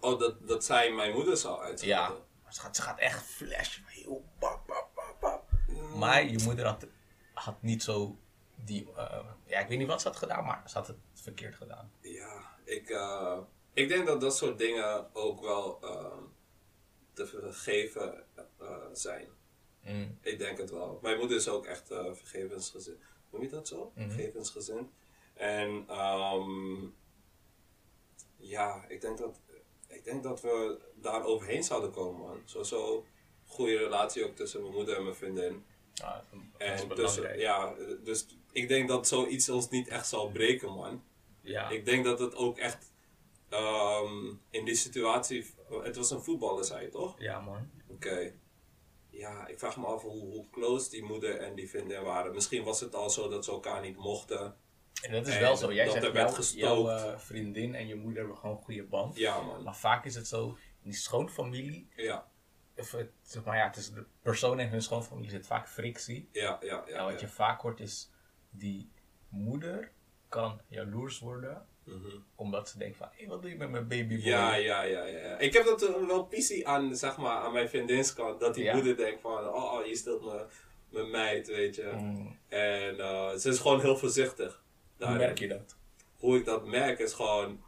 Oh, 0.00 0.18
dat, 0.18 0.48
dat 0.48 0.64
zij 0.64 0.92
mijn 0.92 1.12
moeder 1.12 1.38
Ja, 1.42 1.58
uitschelden? 1.58 2.24
maar 2.42 2.54
ze 2.54 2.60
gaat, 2.60 2.76
ze 2.76 2.82
gaat 2.82 2.98
echt 2.98 3.22
flashen. 3.22 3.84
Heel 3.86 4.24
bap, 4.38 4.66
bap, 4.66 4.90
bap, 4.94 5.16
bap. 5.20 5.50
Maar 5.96 6.24
je 6.24 6.38
moeder 6.44 6.66
had, 6.66 6.86
had 7.34 7.62
niet 7.62 7.82
zo 7.82 8.18
die... 8.54 8.92
eh, 8.96 9.24
ja, 9.46 9.58
ik 9.58 9.68
weet 9.68 9.78
niet 9.78 9.86
wat 9.88 10.00
ze 10.02 10.08
had 10.08 10.16
gedaan, 10.16 10.44
maar 10.44 10.62
ze 10.66 10.74
had 10.78 10.86
het 10.86 10.96
verkeerd 11.22 11.54
gedaan. 11.54 11.92
Ja, 12.00 12.56
ik, 12.64 12.90
eh, 12.90 13.38
ik 13.72 13.88
denk 13.88 14.06
dat 14.06 14.20
dat 14.20 14.36
soort 14.36 14.58
dingen 14.58 15.14
ook 15.14 15.40
wel 15.40 15.78
eh, 15.82 16.16
te 17.12 17.26
vergeven 17.26 18.24
eh, 18.58 18.76
zijn. 18.92 19.28
Mm. 19.84 20.18
Ik 20.20 20.38
denk 20.38 20.58
het 20.58 20.70
wel. 20.70 20.98
Mijn 21.02 21.18
moeder 21.18 21.36
is 21.36 21.48
ook 21.48 21.66
echt 21.66 21.90
uh, 21.90 22.12
vergevensgezind. 22.12 22.98
Noem 23.30 23.42
je 23.42 23.48
dat 23.48 23.68
zo? 23.68 23.92
Vergevensgezind. 23.96 24.90
En 25.34 25.84
ehm, 25.88 26.86
ja, 28.36 28.84
ik 28.88 29.00
denk, 29.00 29.18
dat, 29.18 29.40
ik 29.88 30.04
denk 30.04 30.22
dat 30.22 30.40
we 30.40 30.78
daar 30.94 31.24
overheen 31.24 31.64
zouden 31.64 31.90
komen, 31.90 32.20
man. 32.20 32.42
Sowieso 32.44 33.06
goede 33.46 33.76
relatie 33.76 34.24
ook 34.24 34.36
tussen 34.36 34.62
mijn 34.62 34.74
moeder 34.74 34.96
en 34.96 35.02
mijn 35.02 35.14
vriendin. 35.14 35.64
Is 36.58 36.82
En 36.82 36.88
tussen, 36.88 37.38
ja, 37.38 37.74
dus 38.04 38.26
ik 38.52 38.68
denk 38.68 38.88
dat 38.88 39.08
zoiets 39.08 39.48
ons 39.48 39.68
niet 39.68 39.88
echt 39.88 40.08
zal 40.08 40.30
breken, 40.30 40.72
man. 40.72 41.02
Ja. 41.42 41.68
Ik 41.68 41.84
denk 41.84 42.04
dat 42.04 42.18
het 42.18 42.34
ook 42.34 42.58
echt 42.58 42.92
ehm, 43.48 44.34
in 44.50 44.64
die 44.64 44.74
situatie. 44.74 45.54
Het 45.82 45.96
was 45.96 46.10
een 46.10 46.22
voetballer, 46.22 46.64
zei 46.64 46.84
je 46.84 46.88
toch? 46.88 47.20
Ja, 47.20 47.40
man. 47.40 47.70
Oké. 47.88 48.32
Ja, 49.10 49.46
ik 49.46 49.58
vraag 49.58 49.76
me 49.76 49.86
af 49.86 50.02
hoe, 50.02 50.20
hoe 50.20 50.50
close 50.50 50.90
die 50.90 51.02
moeder 51.02 51.36
en 51.38 51.54
die 51.54 51.68
vriendin 51.68 52.02
waren. 52.02 52.34
Misschien 52.34 52.64
was 52.64 52.80
het 52.80 52.94
al 52.94 53.10
zo 53.10 53.28
dat 53.28 53.44
ze 53.44 53.50
elkaar 53.50 53.80
niet 53.80 53.96
mochten. 53.96 54.56
En 55.02 55.12
dat 55.12 55.26
is 55.26 55.34
En 55.34 55.40
wel 55.40 55.56
zo. 55.56 55.72
Jij 55.72 55.90
zegt 55.90 56.52
jouw, 56.52 56.84
jouw 56.84 56.88
eh, 56.88 57.18
vriendin 57.18 57.74
en 57.74 57.86
je 57.86 57.94
moeder 57.94 58.18
hebben 58.18 58.38
gewoon 58.38 58.56
een 58.56 58.62
goede 58.62 58.84
band. 58.84 59.16
Ja, 59.16 59.40
man. 59.40 59.62
Maar 59.62 59.76
vaak 59.76 60.04
is 60.04 60.14
het 60.14 60.26
zo, 60.26 60.48
in 60.82 60.90
die 60.90 60.92
schoonfamilie, 60.92 61.88
Ja, 61.96 62.30
of 62.76 62.92
het, 62.92 63.10
zeg 63.22 63.44
maar 63.44 63.56
ja, 63.56 63.70
tussen 63.70 63.94
de 63.94 64.06
persoon 64.22 64.58
en 64.58 64.68
hun 64.68 64.82
schoonfamilie 64.82 65.30
zit 65.30 65.46
vaak 65.46 65.68
frictie. 65.68 66.28
ja, 66.32 66.58
ja. 66.60 66.84
ja, 66.86 66.98
en 66.98 67.04
wat 67.04 67.20
ja. 67.20 67.26
je 67.26 67.32
vaak 67.32 67.60
hoort 67.60 67.80
is, 67.80 68.10
die 68.50 68.92
moeder 69.28 69.92
kan 70.32 70.60
jaloers 70.68 71.18
worden, 71.18 71.66
Mhm. 71.84 72.08
omdat 72.34 72.68
ze 72.68 72.78
denkt 72.78 72.96
van, 72.96 73.08
hé, 73.12 73.26
wat 73.26 73.42
doe 73.42 73.50
je 73.50 73.56
met 73.56 73.70
mijn 73.70 73.88
babyboy? 73.88 74.28
Ja, 74.30 74.54
ja, 74.54 74.82
ja, 74.82 75.04
ja. 75.04 75.38
Ik 75.38 75.52
heb 75.52 75.64
dat 75.64 75.82
eh, 75.82 76.06
wel 76.06 76.24
pissie 76.24 76.68
aan, 76.68 76.96
zeg 76.96 77.16
maar, 77.16 77.36
aan 77.36 77.52
mijn 77.52 77.68
vriendinskant. 77.68 78.40
Dat 78.40 78.54
die 78.54 78.64
Ja. 78.64 78.74
moeder 78.74 78.96
denkt 78.96 79.20
van, 79.20 79.48
oh, 79.48 79.72
oh, 79.72 79.86
je 79.86 79.96
stelt 79.96 80.22
me 80.24 80.44
mijn 80.88 81.10
meid, 81.10 81.46
weet 81.46 81.74
je. 81.74 81.90
Mm, 81.94 82.38
En 82.48 82.98
eh, 83.00 83.34
ze 83.34 83.48
is 83.48 83.58
gewoon 83.58 83.80
heel 83.80 83.96
voorzichtig. 83.96 84.52
hoe 84.52 85.06
daarin. 85.06 85.18
merk 85.26 85.38
je 85.38 85.48
dat? 85.48 85.76
Hoe 86.18 86.36
ik 86.36 86.44
dat 86.44 86.66
merk 86.66 86.98
is 86.98 87.12
gewoon... 87.12 87.60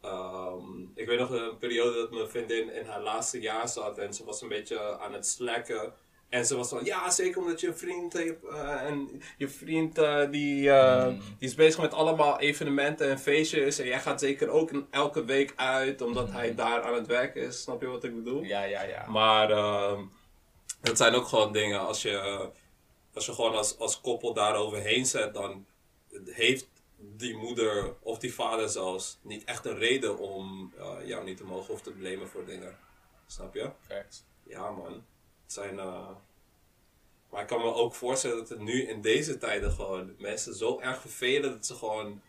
ehm, 0.00 0.82
ik 0.94 1.06
weet 1.06 1.18
nog 1.18 1.30
een 1.30 1.58
periode 1.58 1.96
dat 1.96 2.10
mijn 2.10 2.28
vriendin 2.28 2.72
in 2.74 2.84
haar 2.86 3.02
laatste 3.02 3.40
jaar 3.40 3.68
zat 3.68 3.98
en 3.98 4.14
ze 4.14 4.24
was 4.24 4.42
een 4.42 4.48
beetje 4.48 4.98
aan 4.98 5.12
het 5.12 5.26
slacken. 5.26 5.92
En 6.32 6.46
ze 6.46 6.56
was 6.56 6.68
van, 6.68 6.84
ja, 6.84 7.10
zeker 7.10 7.40
omdat 7.40 7.60
je 7.60 7.66
een 7.66 7.76
vriend 7.78 8.12
hebt. 8.12 8.44
eh, 8.44 8.82
en 8.82 9.22
je 9.38 9.48
vriend 9.48 9.98
eh, 9.98 10.30
die, 10.30 10.70
eh, 10.70 11.06
Mm. 11.08 11.20
die 11.38 11.48
is 11.48 11.54
bezig 11.54 11.80
met 11.80 11.92
allemaal 11.94 12.40
evenementen 12.40 13.08
en 13.10 13.18
feestjes. 13.18 13.78
En 13.78 13.86
jij 13.86 14.00
gaat 14.00 14.20
zeker 14.20 14.48
ook 14.48 14.70
een- 14.70 14.86
elke 14.90 15.24
week 15.24 15.52
uit, 15.56 16.00
omdat 16.00 16.30
hij 16.30 16.54
daar 16.54 16.82
aan 16.82 16.94
het 16.94 17.06
werken 17.06 17.42
is. 17.42 17.62
Snap 17.62 17.80
je 17.80 17.86
wat 17.86 18.04
ik 18.04 18.14
bedoel? 18.14 18.42
Ja, 18.42 18.62
ja, 18.62 18.82
ja. 18.82 19.06
Maar 19.06 19.50
ehm 19.50 20.02
het 20.80 20.96
zijn 20.96 21.14
ook 21.14 21.26
gewoon 21.26 21.52
dingen, 21.52 21.80
als 21.80 22.02
je, 22.02 22.48
als 23.14 23.26
je 23.26 23.32
gewoon 23.32 23.54
als, 23.56 23.78
als 23.78 24.00
koppel 24.00 24.34
daar 24.34 24.56
overheen 24.56 25.06
zet, 25.06 25.34
dan 25.34 25.66
heeft 26.24 26.68
die 26.98 27.36
moeder 27.36 27.94
of 28.00 28.18
die 28.18 28.34
vader 28.34 28.68
zelfs 28.68 29.18
niet 29.22 29.44
echt 29.44 29.64
een 29.66 29.78
reden 29.78 30.18
om 30.18 30.72
eh, 30.78 31.06
jou 31.08 31.24
niet 31.24 31.36
te 31.36 31.44
mogen 31.44 31.74
of 31.74 31.82
te 31.82 31.90
blamen 31.90 32.28
voor 32.28 32.44
dingen. 32.44 32.76
Snap 33.26 33.54
je? 33.54 33.70
Ja 34.42 34.70
man. 34.70 35.04
Zijn, 35.52 35.78
eh, 35.78 36.08
maar 37.30 37.40
ik 37.42 37.46
kan 37.46 37.60
me 37.60 37.74
ook 37.74 37.94
voorstellen 37.94 38.36
dat 38.36 38.48
het 38.48 38.60
nu 38.60 38.82
in 38.82 39.00
deze 39.00 39.38
tijden 39.38 39.72
gewoon 39.72 40.14
mensen 40.18 40.54
zo 40.54 40.80
erg 40.80 41.00
vervelen 41.00 41.50
dat 41.50 41.66
ze 41.66 41.74
gewoon 41.74 42.20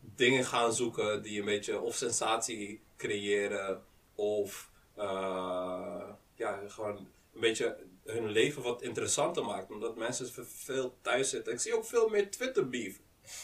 dingen 0.00 0.44
gaan 0.44 0.72
zoeken 0.72 1.22
die 1.22 1.38
een 1.38 1.44
beetje 1.44 1.80
of 1.80 1.94
sensatie 1.94 2.80
creëren 2.96 3.84
of 4.14 4.70
eh, 4.94 6.08
ja, 6.34 6.60
gewoon 6.68 6.96
een 7.34 7.40
beetje 7.40 7.76
hun 8.04 8.28
leven 8.30 8.62
wat 8.62 8.82
interessanter 8.82 9.44
maakt. 9.44 9.70
Omdat 9.70 9.96
mensen 9.96 10.32
ve- 10.32 10.44
veel 10.44 10.96
thuis 11.00 11.30
zitten. 11.30 11.52
Ik 11.52 11.60
zie 11.60 11.76
ook 11.76 11.84
veel 11.84 12.08
meer 12.08 12.30
Twitter 12.30 12.68
beef. 12.68 13.00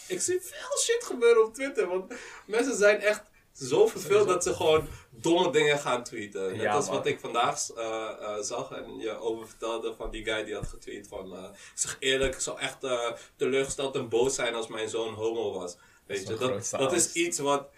Ik 0.09 0.21
zie 0.21 0.41
veel 0.41 0.79
shit 0.79 1.05
gebeuren 1.05 1.45
op 1.45 1.55
Twitter. 1.55 1.89
Want 1.89 2.15
mensen 2.47 2.77
zijn 2.77 3.01
echt 3.01 3.31
zo 3.63 3.87
verveeld 3.87 4.29
dat 4.29 4.43
ze 4.43 4.55
gewoon 4.55 4.89
domme 5.11 5.51
dingen 5.51 5.79
gaan 5.79 6.05
tweeten. 6.05 6.53
Net 6.53 6.61
Ja, 6.61 6.73
als 6.73 6.89
wat 6.89 7.07
ik 7.07 7.21
vandaag 7.21 7.71
eh, 7.71 8.11
eh, 8.21 8.41
zag 8.41 8.71
en 8.71 8.99
je 8.99 9.19
over 9.19 9.49
vertelde 9.49 9.95
van 9.95 10.11
die 10.11 10.25
guy 10.25 10.45
die 10.45 10.55
had 10.55 10.69
getweet 10.69 11.09
van... 11.09 11.37
eh, 11.37 11.43
ik 11.43 11.59
zeg 11.75 11.97
eerlijk, 12.01 12.35
ik 12.35 12.41
zou 12.41 12.59
echt 12.59 12.85
eh, 12.85 13.13
teleurgesteld 13.37 13.95
en 13.95 14.09
boos 14.09 14.35
zijn 14.35 14.55
als 14.55 14.67
mijn 14.69 14.89
zoon 14.89 15.15
homo 15.15 15.53
was. 15.53 15.77
Weet 16.07 16.29
je, 16.29 16.37
dat, 16.37 16.71
dat 16.71 16.93
is 16.93 17.13
iets 17.13 17.39
wat... 17.39 17.69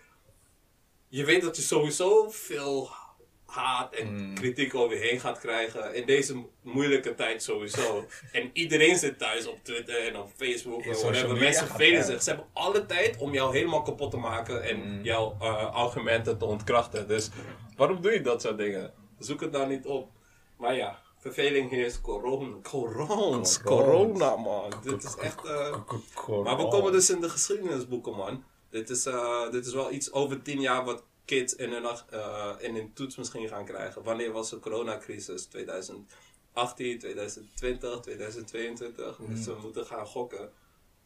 Je 1.09 1.25
weet 1.25 1.43
dat 1.43 1.57
je 1.57 1.63
sowieso 1.63 2.31
veel 2.31 2.91
haat 3.57 3.95
en 3.95 4.15
Mm. 4.29 4.35
kritiek 4.35 4.75
over 4.75 4.97
je 4.97 5.03
heen 5.03 5.21
gaat 5.21 5.39
krijgen. 5.39 5.95
In 5.95 6.07
deze 6.07 6.35
mo- 6.37 6.51
moeilijke 6.63 7.15
tijd 7.15 7.43
sowieso. 7.43 8.05
en 8.33 8.51
iedereen 8.53 8.97
zit 8.97 9.19
thuis 9.19 9.47
op 9.47 9.59
Twitter 9.63 10.07
en 10.09 10.17
op 10.17 10.29
Facebook 10.37 10.83
en 10.83 10.93
whatever. 10.93 11.37
Mensen 11.37 11.69
het. 11.77 12.07
zich. 12.07 12.23
Ze 12.23 12.29
hebben 12.31 12.47
alle 12.53 12.87
tijd 12.87 13.17
om 13.17 13.33
jou 13.33 13.57
helemaal 13.57 13.83
kapot 13.83 14.11
te 14.11 14.17
maken 14.17 14.63
en 14.63 14.77
Mm. 14.97 15.03
jouw 15.05 15.37
eh, 15.41 15.75
argumenten 15.75 16.39
te 16.39 16.45
ontkrachten. 16.45 17.09
Dus 17.09 17.31
waarom 17.77 18.01
doe 18.03 18.13
je 18.13 18.21
dat 18.21 18.43
soort 18.43 18.59
dingen? 18.59 18.93
Zoek 19.19 19.41
het 19.41 19.51
nou 19.51 19.69
niet 19.69 19.87
op. 19.87 20.11
Maar 20.59 20.75
ja, 20.77 20.99
verveling 21.19 21.71
heerst 21.71 22.01
corona. 22.01 22.57
Corons, 22.63 23.63
corona 23.63 24.37
man. 24.37 24.73
Dit 24.83 25.05
is 25.05 25.17
echt... 25.17 25.45
eh, 25.45 25.77
maar 26.45 26.57
we 26.57 26.69
komen 26.69 26.93
dus 26.93 27.11
in 27.11 27.21
de 27.21 27.29
geschiedenisboeken, 27.29 28.13
man. 28.17 28.45
Dit 28.71 28.91
is, 28.91 29.07
eh, 29.07 29.51
dit 29.51 29.67
is 29.67 29.73
wel 29.73 29.93
iets 29.93 30.13
over 30.13 30.43
tien 30.43 30.61
jaar 30.61 30.85
wat 30.85 31.05
kids 31.27 31.55
in 31.55 31.73
hun, 31.73 31.85
ach- 31.87 32.07
eh, 32.11 32.55
in 32.59 32.75
hun 32.75 32.93
toets 32.93 33.17
misschien 33.17 33.49
gaan 33.49 33.65
krijgen. 33.65 34.03
Wanneer 34.03 34.33
was 34.33 34.51
de 34.51 34.59
coronacrisis? 34.59 35.45
2018, 35.47 36.99
2020, 36.99 38.01
2022. 38.01 39.17
Dus 39.17 39.47
we 39.47 39.59
moeten 39.63 39.87
gaan 39.87 40.07
gokken. 40.07 40.53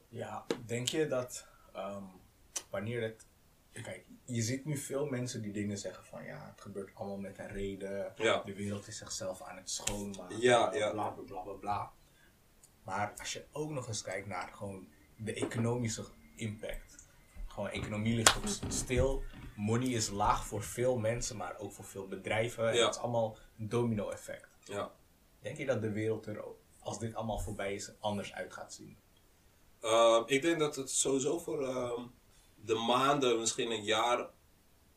Ja, 0.09 0.47
denk 0.67 0.89
je 0.89 1.07
dat 1.07 1.47
ehm, 1.75 2.03
wanneer 2.71 3.03
het. 3.03 3.27
Kijk, 3.73 4.05
je 4.25 4.43
ziet 4.43 4.65
nu 4.65 4.77
veel 4.77 5.07
mensen 5.07 5.43
die 5.43 5.53
dingen 5.53 5.79
zeggen 5.79 6.05
van 6.05 6.25
ja, 6.25 6.47
het 6.51 6.61
gebeurt 6.61 6.91
allemaal 6.95 7.19
met 7.19 7.39
een 7.39 7.49
reden. 7.49 8.13
Ja. 8.17 8.43
De 8.45 8.55
wereld 8.55 8.87
is 8.87 8.97
zichzelf 8.99 9.43
aan 9.43 9.57
het 9.57 9.71
schoonmaken. 9.71 10.41
Ja, 10.41 10.75
ja. 10.75 10.91
Bla 10.91 11.09
bla 11.11 11.23
bla 11.25 11.41
bla 11.43 11.53
bla. 11.53 11.93
Maar 12.85 13.13
als 13.19 13.33
je 13.33 13.45
ook 13.53 13.71
nog 13.71 13.89
eens 13.89 14.03
kijkt 14.03 14.27
naar 14.27 14.51
gewoon 14.53 14.89
de 15.17 15.35
economische 15.35 16.05
impact. 16.37 17.07
Gewoon 17.47 17.69
economie 17.71 18.15
ligt 18.17 18.37
op 18.37 18.47
stil. 18.69 19.23
Money 19.61 19.89
is 19.89 20.09
laag 20.09 20.47
voor 20.47 20.63
veel 20.63 20.99
mensen, 20.99 21.37
maar 21.37 21.59
ook 21.59 21.73
voor 21.73 21.85
veel 21.85 22.07
bedrijven. 22.07 22.71
En. 22.71 22.85
Het 22.85 22.95
is 22.95 23.01
allemaal 23.01 23.37
een 23.59 23.69
domino 23.69 24.11
effect. 24.11 24.49
Ja. 24.65 24.93
Denk 25.41 25.57
je 25.57 25.67
dat 25.67 25.83
de 25.83 25.93
wereld 25.93 26.27
er, 26.27 26.45
als 26.79 26.99
dit 26.99 27.15
allemaal 27.15 27.39
voorbij 27.39 27.75
is, 27.75 27.91
anders 27.99 28.33
uit 28.33 28.53
gaat 28.53 28.73
zien? 28.73 28.99
Ehm, 29.81 30.23
ik 30.27 30.43
denk 30.43 30.59
dat 30.59 30.77
het 30.77 30.91
sowieso 30.91 31.39
voor 31.39 31.67
ehm, 31.67 32.03
de 32.55 32.75
maanden, 32.75 33.39
misschien 33.39 33.71
een 33.71 33.85
jaar 33.85 34.31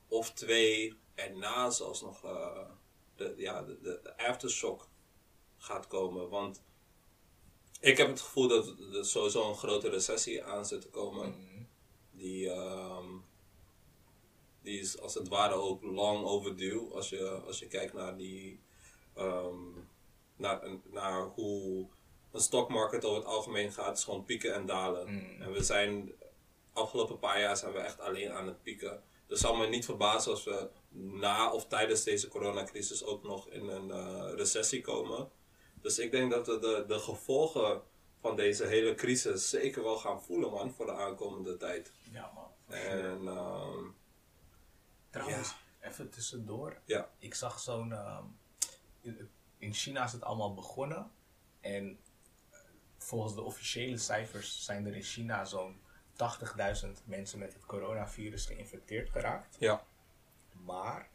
of 0.08 0.32
twee 0.32 0.98
erna 1.16 1.70
zelfs 1.70 2.02
nog 2.02 2.24
eh, 2.24 2.70
de, 3.16 3.34
ja, 3.38 3.62
de, 3.62 4.14
aftershock 4.18 4.88
gaat 5.58 5.88
komen. 5.88 6.30
Want 6.30 6.64
ik 7.80 7.98
heb 7.98 8.08
het 8.08 8.22
gevoel 8.22 8.48
dat 8.48 8.68
er 8.68 9.06
sowieso 9.06 9.50
een 9.50 9.56
grote 9.56 9.90
recessie 9.90 10.44
aan 10.44 10.66
zit 10.66 10.82
te 10.82 10.90
komen. 10.90 11.36
Die, 12.12 12.50
ehm, 12.50 13.03
die 14.64 14.80
is 14.80 15.00
als 15.00 15.14
het 15.14 15.28
ware 15.28 15.54
ook 15.54 15.84
long 15.84 16.26
overdue 16.26 16.90
als 16.94 17.10
je, 17.10 17.30
als 17.30 17.60
je 17.60 17.68
kijkt 17.68 17.94
naar 17.94 18.18
die 18.18 18.60
ehm, 19.14 19.56
naar, 20.36 20.62
naar 20.84 21.24
hoe 21.24 21.88
een 22.32 22.42
stockmarket 22.42 23.06
over 23.06 23.18
het 23.18 23.28
algemeen 23.28 23.72
gaat. 23.72 23.98
Is 23.98 24.04
gewoon 24.04 24.26
pieken 24.26 24.54
en 24.54 24.66
dalen. 24.66 25.08
En 25.40 25.52
we 25.52 25.64
zijn, 25.64 26.14
afgelopen 26.74 27.20
paar 27.20 27.40
jaar 27.40 27.58
zijn 27.58 27.74
we 27.74 27.80
echt 27.80 28.00
alleen 28.00 28.32
aan 28.32 28.48
het 28.48 28.62
pieken. 28.64 29.04
Dus 29.28 29.40
zal 29.40 29.56
me 29.56 29.68
niet 29.68 29.86
verbazen 29.86 30.32
als 30.32 30.44
we 30.44 30.70
na 30.90 31.52
of 31.52 31.68
tijdens 31.68 32.04
deze 32.04 32.28
coronacrisis 32.28 33.04
ook 33.04 33.24
nog 33.24 33.50
in 33.50 33.68
een 33.68 33.92
eh, 33.92 34.34
recessie 34.36 34.82
komen. 34.82 35.30
Dus 35.82 36.00
ik 36.00 36.12
denk 36.12 36.32
dat 36.32 36.48
we 36.48 36.60
de, 36.60 36.84
de 36.88 37.00
gevolgen 37.00 37.82
van 38.20 38.36
deze 38.36 38.66
hele 38.66 38.96
crisis 38.96 39.50
zeker 39.50 39.84
wel 39.84 39.98
gaan 39.98 40.24
voelen, 40.24 40.52
man, 40.52 40.72
voor 40.72 40.86
de 40.86 40.94
aankomende 40.94 41.58
tijd. 41.58 41.92
Ja, 42.12 42.32
man. 42.36 42.78
En 42.78 43.28
ehm, 43.28 43.86
Trouwens, 45.14 45.56
even 45.82 46.10
tussendoor. 46.10 46.78
ja, 46.86 47.10
Ik 47.18 47.34
zag 47.36 47.60
zo'n. 47.60 47.94
ehm, 47.94 48.24
in- 49.02 49.30
in 49.58 49.74
China 49.74 50.04
is 50.04 50.12
het 50.12 50.24
allemaal 50.24 50.54
begonnen. 50.54 51.12
En 51.62 52.00
eh, 52.52 52.58
volgens 52.98 53.36
de 53.36 53.42
officiële 53.42 53.98
cijfers 53.98 54.64
zijn 54.66 54.86
er 54.86 54.96
in 54.96 55.02
China 55.04 55.46
zo'n 55.46 55.82
80.000 56.14 57.02
mensen 57.06 57.40
met 57.40 57.54
het 57.54 57.66
coronavirus 57.66 58.46
geïnfecteerd 58.46 59.10
geraakt. 59.10 59.56
ja, 59.60 59.86
Maar 60.52 61.10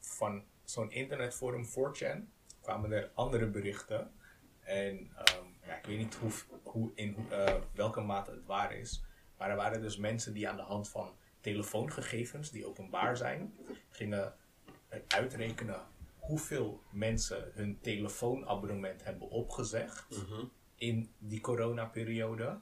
van 0.00 0.44
zo'n 0.64 0.90
internetforum 0.90 1.66
4chan 1.66 2.28
kwamen 2.60 2.92
er 2.92 3.10
andere 3.14 3.46
berichten. 3.46 4.12
En 4.60 5.12
ehm, 5.16 5.44
ja, 5.66 5.74
ik 5.76 5.84
weet 5.86 5.98
niet 5.98 6.14
hoe, 6.14 6.30
hoe, 6.62 6.90
in 6.94 7.26
eh, 7.30 7.54
welke 7.72 8.00
mate 8.00 8.30
het 8.30 8.44
waar 8.44 8.72
is. 8.72 9.02
Maar 9.36 9.50
er 9.50 9.56
waren 9.56 9.80
dus 9.80 9.96
mensen 9.96 10.32
die 10.34 10.48
aan 10.48 10.56
de 10.56 10.62
hand 10.62 10.88
van 10.88 11.16
telefoongegevens 11.46 12.50
die 12.50 12.66
openbaar 12.66 13.16
zijn, 13.16 13.54
gingen 13.90 14.34
het 14.88 15.14
uitrekenen 15.14 15.80
hoeveel 16.18 16.82
mensen 16.90 17.50
hun 17.54 17.78
telefoonabonnement 17.80 19.04
hebben 19.04 19.28
opgezegd 19.28 20.06
in 20.76 21.10
die 21.18 21.40
coronaperiode. 21.40 22.60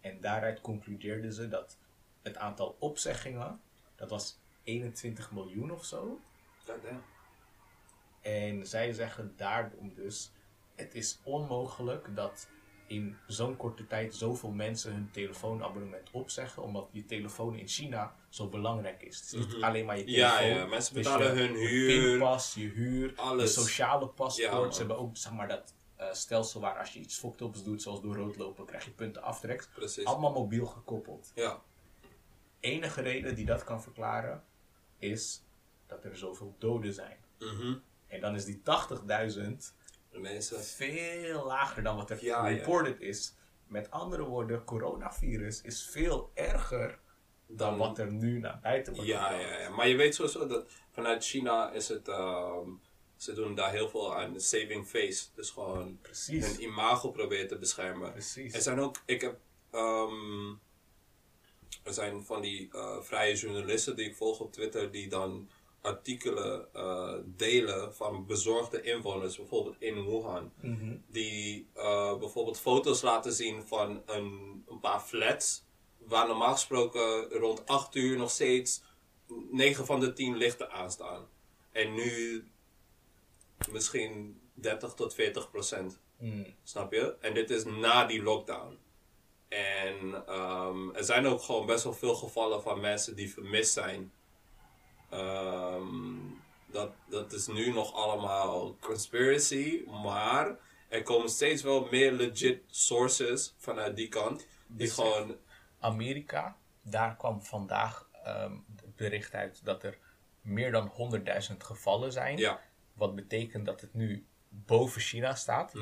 En 0.00 0.20
daaruit 0.20 0.60
concludeerden 0.60 1.32
ze 1.32 1.48
dat 1.48 1.78
het 2.22 2.36
aantal 2.36 2.76
opzeggingen, 2.78 3.60
dat 3.96 4.10
was 4.10 4.38
21 4.62 5.32
miljoen 5.32 5.70
of 5.70 5.84
zo. 5.84 6.20
En 8.20 8.66
zij 8.66 8.92
zeggen 8.92 9.34
daarom 9.36 9.94
dus, 9.94 10.32
het 10.74 10.94
is 10.94 11.20
onmogelijk 11.22 12.16
dat 12.16 12.48
in 12.90 13.16
zo'n 13.26 13.56
korte 13.56 13.86
tijd 13.86 14.14
zoveel 14.14 14.50
mensen 14.50 14.92
hun 14.92 15.08
telefoonabonnement 15.12 16.08
opzeggen, 16.10 16.62
omdat 16.62 16.88
je 16.92 17.04
telefoon 17.04 17.58
in 17.58 17.68
China 17.68 18.14
zo 18.28 18.48
belangrijk 18.48 19.02
is. 19.02 19.16
Het 19.16 19.24
is 19.32 19.32
niet 19.54 19.62
alleen 19.62 19.84
maar 19.86 19.96
je 19.98 20.02
Mhm. 20.02 20.10
Ja, 20.12 20.36
telefoon. 20.38 20.58
ja, 20.58 20.66
mensen 20.66 20.94
je 21.02 21.24
hun 21.24 21.54
huur. 21.54 22.10
pinpas, 22.10 22.54
je 22.54 22.68
huur, 22.68 23.12
alles. 23.16 23.54
je 23.54 23.60
sociale 23.60 24.08
paspoort. 24.08 24.72
Ze 24.72 24.78
hebben 24.78 24.98
ook 24.98 25.16
zeg 25.16 25.32
maar, 25.32 25.48
dat 25.48 25.74
eh, 25.96 26.12
stelsel 26.12 26.60
waar 26.60 26.78
als 26.78 26.92
je 26.92 26.98
iets 27.00 27.24
ups 27.40 27.62
doet, 27.62 27.82
zoals 27.82 28.02
door 28.02 28.16
rood 28.16 28.36
lopen, 28.36 28.64
krijg 28.66 28.84
je 28.84 28.90
punten 28.90 29.22
aftrekt. 29.22 29.70
Precies. 29.74 30.04
Allemaal 30.04 30.32
mobiel 30.32 30.66
gekoppeld. 30.66 31.32
Ja. 31.34 31.62
Enige 32.60 33.00
reden 33.02 33.34
die 33.34 33.44
dat 33.46 33.64
kan 33.64 33.82
verklaren, 33.82 34.44
is 34.98 35.42
dat 35.86 36.04
er 36.04 36.16
zoveel 36.16 36.54
doden 36.58 36.92
zijn. 36.92 37.16
Mhm. 37.38 37.74
En 38.06 38.20
dan 38.20 38.34
is 38.34 38.44
die 38.44 38.62
80.000 38.62 39.74
Mensen. 40.12 40.64
veel 40.64 41.44
lager 41.46 41.82
dan 41.82 41.96
wat 41.96 42.10
er 42.10 42.24
Ja, 42.24 42.48
ja. 42.48 42.56
reported 42.56 43.00
is. 43.00 43.34
Met 43.66 43.90
andere 43.90 44.22
woorden, 44.24 44.64
coronavirus 44.64 45.62
is 45.62 45.88
veel 45.90 46.30
erger 46.34 46.98
dan 47.46 47.76
wat 47.76 47.98
er 47.98 48.12
nu 48.12 48.38
naar 48.38 48.58
buiten 48.62 48.94
wordt 48.94 49.08
Ja, 49.08 49.32
ja, 49.32 49.60
ja, 49.60 49.68
maar 49.68 49.88
je 49.88 49.96
weet 49.96 50.14
sowieso 50.14 50.46
dat 50.46 50.70
vanuit 50.92 51.24
China 51.24 51.70
is 51.70 51.88
het. 51.88 52.08
ehm, 52.08 52.68
ze 53.16 53.32
doen 53.32 53.54
daar 53.54 53.70
heel 53.70 53.88
veel 53.88 54.16
aan 54.16 54.40
saving 54.40 54.86
face. 54.88 55.24
Dus 55.34 55.50
gewoon 55.50 55.98
Precies. 56.02 56.46
hun 56.46 56.62
imago 56.62 57.10
proberen 57.10 57.48
te 57.48 57.58
beschermen. 57.58 58.12
Precies. 58.12 58.54
Er 58.54 58.60
zijn 58.62 58.80
ook, 58.80 58.96
ik 59.04 59.20
heb, 59.20 59.38
ehm, 59.70 60.50
er 61.82 61.92
zijn 61.92 62.24
van 62.24 62.40
die 62.42 62.68
eh, 62.72 63.00
vrije 63.00 63.34
journalisten 63.34 63.96
die 63.96 64.08
ik 64.08 64.16
volg 64.16 64.40
op 64.40 64.52
Twitter 64.52 64.90
die 64.90 65.08
dan 65.08 65.48
artikelen 65.80 66.74
eh, 66.74 67.14
delen 67.24 67.94
van 67.94 68.26
bezorgde 68.26 68.82
inwoners, 68.82 69.36
bijvoorbeeld 69.36 69.76
in 69.78 70.04
Wuhan. 70.04 70.52
Mhm. 70.60 70.96
Die 71.06 71.68
eh, 71.74 72.18
bijvoorbeeld 72.18 72.60
foto's 72.60 73.02
laten 73.02 73.32
zien 73.32 73.66
van 73.66 74.02
een, 74.06 74.64
een 74.68 74.80
paar 74.80 75.00
flats, 75.00 75.64
waar 75.98 76.26
normaal 76.26 76.52
gesproken 76.52 77.28
rond 77.28 77.66
8 77.66 77.94
uur 77.94 78.16
nog 78.16 78.30
steeds 78.30 78.82
9 79.50 79.86
van 79.86 80.00
de 80.00 80.12
10 80.12 80.36
lichten 80.36 80.70
aanstaan. 80.70 81.26
En 81.72 81.94
nu 81.94 82.44
misschien 83.70 84.40
30 84.54 84.94
tot 84.94 85.14
40 85.14 85.50
procent. 85.50 86.00
Mm. 86.18 86.46
Snap 86.62 86.92
je? 86.92 87.16
En 87.20 87.34
dit 87.34 87.50
is 87.50 87.64
na 87.64 88.04
die 88.04 88.22
lockdown. 88.22 88.78
En 89.48 90.26
ehm, 90.26 90.90
er 90.90 91.04
zijn 91.04 91.26
ook 91.26 91.42
gewoon 91.42 91.66
best 91.66 91.84
wel 91.84 91.92
veel 91.92 92.14
gevallen 92.14 92.62
van 92.62 92.80
mensen 92.80 93.16
die 93.16 93.32
vermist 93.32 93.72
zijn. 93.72 94.12
Ehm, 95.10 96.16
dat, 96.66 96.92
dat 97.08 97.32
is 97.32 97.46
nu 97.46 97.72
nog 97.72 97.94
allemaal 97.94 98.76
conspiracy, 98.80 99.82
maar 100.02 100.56
er 100.88 101.02
komen 101.02 101.28
steeds 101.28 101.62
wel 101.62 101.88
meer 101.90 102.12
legit 102.12 102.62
sources 102.66 103.54
vanuit 103.58 103.96
die 103.96 104.08
kant. 104.08 104.46
Die 104.66 104.86
Dus- 104.86 104.92
gewoon, 104.94 105.36
Amerika, 105.80 106.56
daar 106.82 107.16
kwam 107.16 107.42
vandaag 107.42 108.08
ehm, 108.24 108.52
het 108.76 108.96
bericht 108.96 109.34
uit 109.34 109.64
dat 109.64 109.82
er 109.82 109.98
meer 110.40 110.72
dan 110.72 110.88
100.000 111.50 111.64
gevallen 111.64 112.12
zijn. 112.12 112.36
ja, 112.38 112.60
Wat 112.92 113.14
betekent 113.14 113.66
dat 113.66 113.80
het 113.80 113.94
nu 113.94 114.26
boven 114.52 115.00
China 115.00 115.34
staat. 115.34 115.72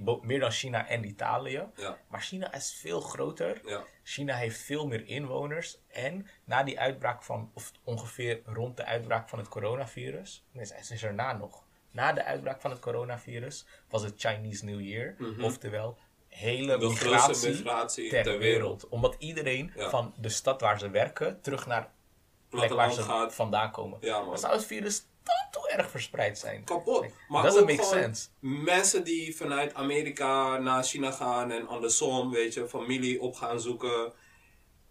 Bo- 0.00 0.20
meer 0.22 0.40
dan 0.40 0.50
China 0.50 0.88
en 0.88 1.04
Italië. 1.04 1.56
Mhm. 1.72 1.80
ja, 1.80 1.98
Maar 2.08 2.20
China 2.22 2.54
is 2.54 2.74
veel 2.80 3.00
groter. 3.00 3.60
ja, 3.64 3.84
China 4.02 4.34
heeft 4.36 4.60
veel 4.60 4.86
meer 4.86 5.06
inwoners. 5.06 5.78
En 5.88 6.26
na 6.44 6.62
die 6.62 6.80
uitbraak 6.80 7.22
van, 7.22 7.50
of 7.54 7.72
ongeveer 7.84 8.40
rond 8.44 8.76
de 8.76 8.84
uitbraak 8.84 9.28
van 9.28 9.38
het 9.38 9.48
coronavirus. 9.48 10.44
Nee, 10.52 10.66
het 10.74 10.90
is 10.90 11.02
erna 11.04 11.32
nog. 11.32 11.64
Na 11.90 12.12
de 12.12 12.24
uitbraak 12.24 12.60
van 12.60 12.70
het 12.70 12.80
coronavirus 12.80 13.66
was 13.88 14.02
het 14.02 14.14
Chinese 14.16 14.64
New 14.64 14.80
Year. 14.80 15.16
Oftewel, 15.40 15.98
hele 16.28 16.72
Mhm. 16.76 16.80
de 16.80 16.86
migratie 16.88 17.50
migratie 17.50 18.10
ter, 18.10 18.38
wereld. 18.38 18.88
Omdat 18.88 19.16
iedereen 19.18 19.72
Ja. 19.76 19.88
van 19.90 20.14
de 20.18 20.28
stad 20.28 20.60
waar 20.60 20.78
ze 20.78 20.90
werken 20.90 21.40
terug 21.40 21.66
naar 21.66 21.82
de 22.50 22.56
plek 22.56 22.70
waar 22.70 22.92
ze 22.92 23.02
gaat. 23.02 23.34
vandaan 23.34 23.70
komen. 23.70 23.98
Ja. 24.00 24.24
Dan 24.24 24.38
zou 24.38 24.52
het 24.52 24.64
virus 24.66 25.06
dan 25.26 25.50
toe 25.62 25.68
erg 25.70 25.90
verspreid 25.90 26.38
zijn. 26.38 26.64
kapot. 26.64 27.06
Maar 27.28 27.42
Doesn't 27.42 27.60
ook 27.62 27.68
make 27.68 27.82
gewoon 27.82 28.02
sense. 28.02 28.28
mensen 28.40 29.04
die 29.04 29.36
vanuit 29.36 29.74
Amerika 29.74 30.58
naar 30.58 30.84
China 30.84 31.10
gaan 31.10 31.50
en 31.50 31.66
andersom, 31.68 32.30
weet 32.30 32.54
je, 32.54 32.68
familie 32.68 33.20
op 33.20 33.34
gaan 33.34 33.60
zoeken. 33.60 34.12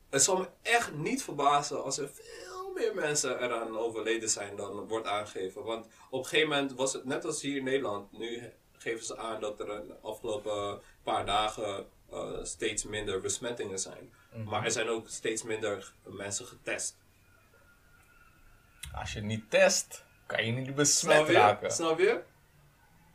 Het 0.10 0.24
zal 0.24 0.38
me 0.38 0.48
echt 0.62 0.93
niet 0.93 1.24
verbazen 1.24 1.84
als 1.84 1.98
er 1.98 2.10
veel 2.10 2.71
meer 2.76 2.95
mensen 2.95 3.43
eraan 3.43 3.78
overleden 3.78 4.30
zijn 4.30 4.56
dan 4.56 4.88
wordt 4.88 5.08
aangegeven. 5.08 5.63
Want 5.63 5.86
op 6.10 6.19
een 6.24 6.26
gegeven 6.30 6.50
moment 6.50 6.74
was 6.74 6.93
het 6.93 7.06
net 7.06 7.26
als 7.26 7.41
hier 7.41 7.58
in 7.58 7.63
Nederland. 7.63 8.12
Nu 8.12 8.52
geven 8.78 9.06
ze 9.06 9.17
aan 9.17 9.41
dat 9.41 9.60
er 9.60 9.65
de 9.65 9.95
afgelopen 10.02 10.82
paar 11.04 11.26
dagen 11.26 11.88
eh, 12.12 12.43
steeds 12.43 12.84
minder 12.84 13.21
besmettingen 13.21 13.80
zijn. 13.80 14.13
Mhm. 14.34 14.43
Maar 14.50 14.65
er 14.65 14.71
zijn 14.71 14.89
ook 14.89 15.10
steeds 15.10 15.43
minder 15.43 15.93
mensen 16.04 16.45
getest. 16.45 16.98
Als 18.93 19.13
je 19.13 19.21
niet 19.21 19.50
test, 19.50 20.05
kan 20.26 20.46
je 20.46 20.52
niet 20.52 20.76
besmet 20.76 21.16
Snap 21.16 21.28
je? 21.28 21.34
raken. 21.34 21.72
Snap 21.72 22.00
je? 22.00 22.20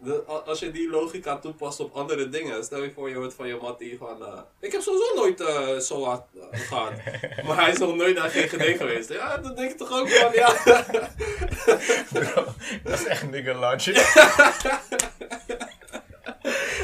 De- 0.03 0.23
als 0.25 0.59
je 0.59 0.71
die 0.71 0.91
logica 0.91 1.39
toepast 1.39 1.81
op 1.81 1.95
andere 1.97 2.29
dingen, 2.29 2.65
stel 2.65 2.83
je 2.83 2.91
voor 2.93 3.09
je 3.09 3.15
hoort 3.15 3.35
van 3.35 3.47
je 3.47 3.59
mattie 3.63 3.99
van, 3.99 4.25
eh, 4.25 4.39
ik 4.61 4.73
heb 4.73 4.81
sowieso 4.81 5.15
nooit 5.15 5.41
eh 5.41 5.77
zo 5.79 6.05
hard 6.05 6.23
eh, 6.51 6.61
gehad, 6.61 6.93
maar 7.47 7.57
hij 7.61 7.71
is 7.73 7.79
nog 7.79 7.95
nooit 7.95 8.17
naar 8.17 8.29
GGD 8.31 8.77
geweest. 8.77 9.09
Ja, 9.13 9.37
dat 9.39 9.57
denk 9.57 9.71
ik 9.71 9.77
toch 9.77 9.93
ook 9.93 10.09
van, 10.09 10.33
ja. 10.33 10.53
Bro, 12.13 12.45
dat 12.85 12.99
is 13.01 13.05
echt 13.07 13.31
nigga 13.31 13.55
logic. 13.55 13.97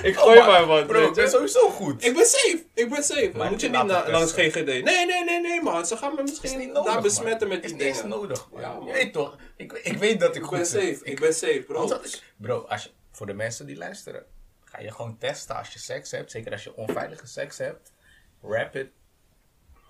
ik 0.06 0.16
Oh, 0.16 0.22
gooi 0.22 0.38
maar, 0.38 0.48
maar 0.48 0.66
wat, 0.66 0.86
Bro, 0.86 1.08
ik 1.08 1.14
ben 1.14 1.30
sowieso 1.30 1.68
goed. 1.70 2.04
Ik 2.04 2.14
ben 2.14 2.26
safe, 2.26 2.64
ik 2.74 2.88
ben 2.90 3.02
safe. 3.04 3.30
Maar 3.34 3.50
moet 3.50 3.60
je 3.60 3.68
niet 3.68 3.82
na- 3.84 4.10
langs. 4.10 4.32
GGD. 4.32 4.64
Nee, 4.64 4.82
nee, 4.82 5.24
nee, 5.24 5.40
nee 5.40 5.62
man, 5.62 5.86
ze 5.86 5.96
gaan 5.96 6.14
me 6.14 6.22
is 6.22 6.30
misschien 6.30 6.58
niet 6.58 6.72
nodig, 6.72 6.92
daar 6.92 7.02
besmetten 7.02 7.48
man. 7.48 7.56
met 7.56 7.66
die 7.66 7.76
is 7.76 7.78
niet 7.78 7.86
eens 7.88 8.02
dingen. 8.02 8.18
nodig, 8.18 8.48
man. 8.52 8.60
Ja, 8.60 8.72
man. 8.74 8.86
Je 8.86 8.92
weet 8.92 9.12
toch, 9.12 9.36
ik, 9.56 9.72
ik 9.72 9.96
weet 9.96 10.20
dat 10.20 10.28
ik, 10.36 10.42
Ik 10.42 10.48
goed 10.48 10.56
ben 10.56 10.66
safe, 10.66 10.98
ik 11.02 11.20
ben 11.20 11.34
safe, 11.34 11.64
bro. 11.66 12.00
Bro, 12.36 12.60
als 12.68 12.82
je, 12.82 12.90
voor 13.12 13.26
de 13.26 13.34
mensen 13.34 13.66
die 13.66 13.76
luisteren, 13.76 14.24
ga 14.64 14.80
je 14.80 14.92
gewoon 14.92 15.18
testen 15.18 15.56
als 15.56 15.72
je 15.72 15.78
seks 15.78 16.10
hebt. 16.10 16.30
Zeker 16.30 16.52
als 16.52 16.64
je 16.64 16.76
onveilige 16.76 17.26
seks 17.26 17.58
hebt. 17.58 17.92
Wrap 18.40 18.76
it 18.76 18.88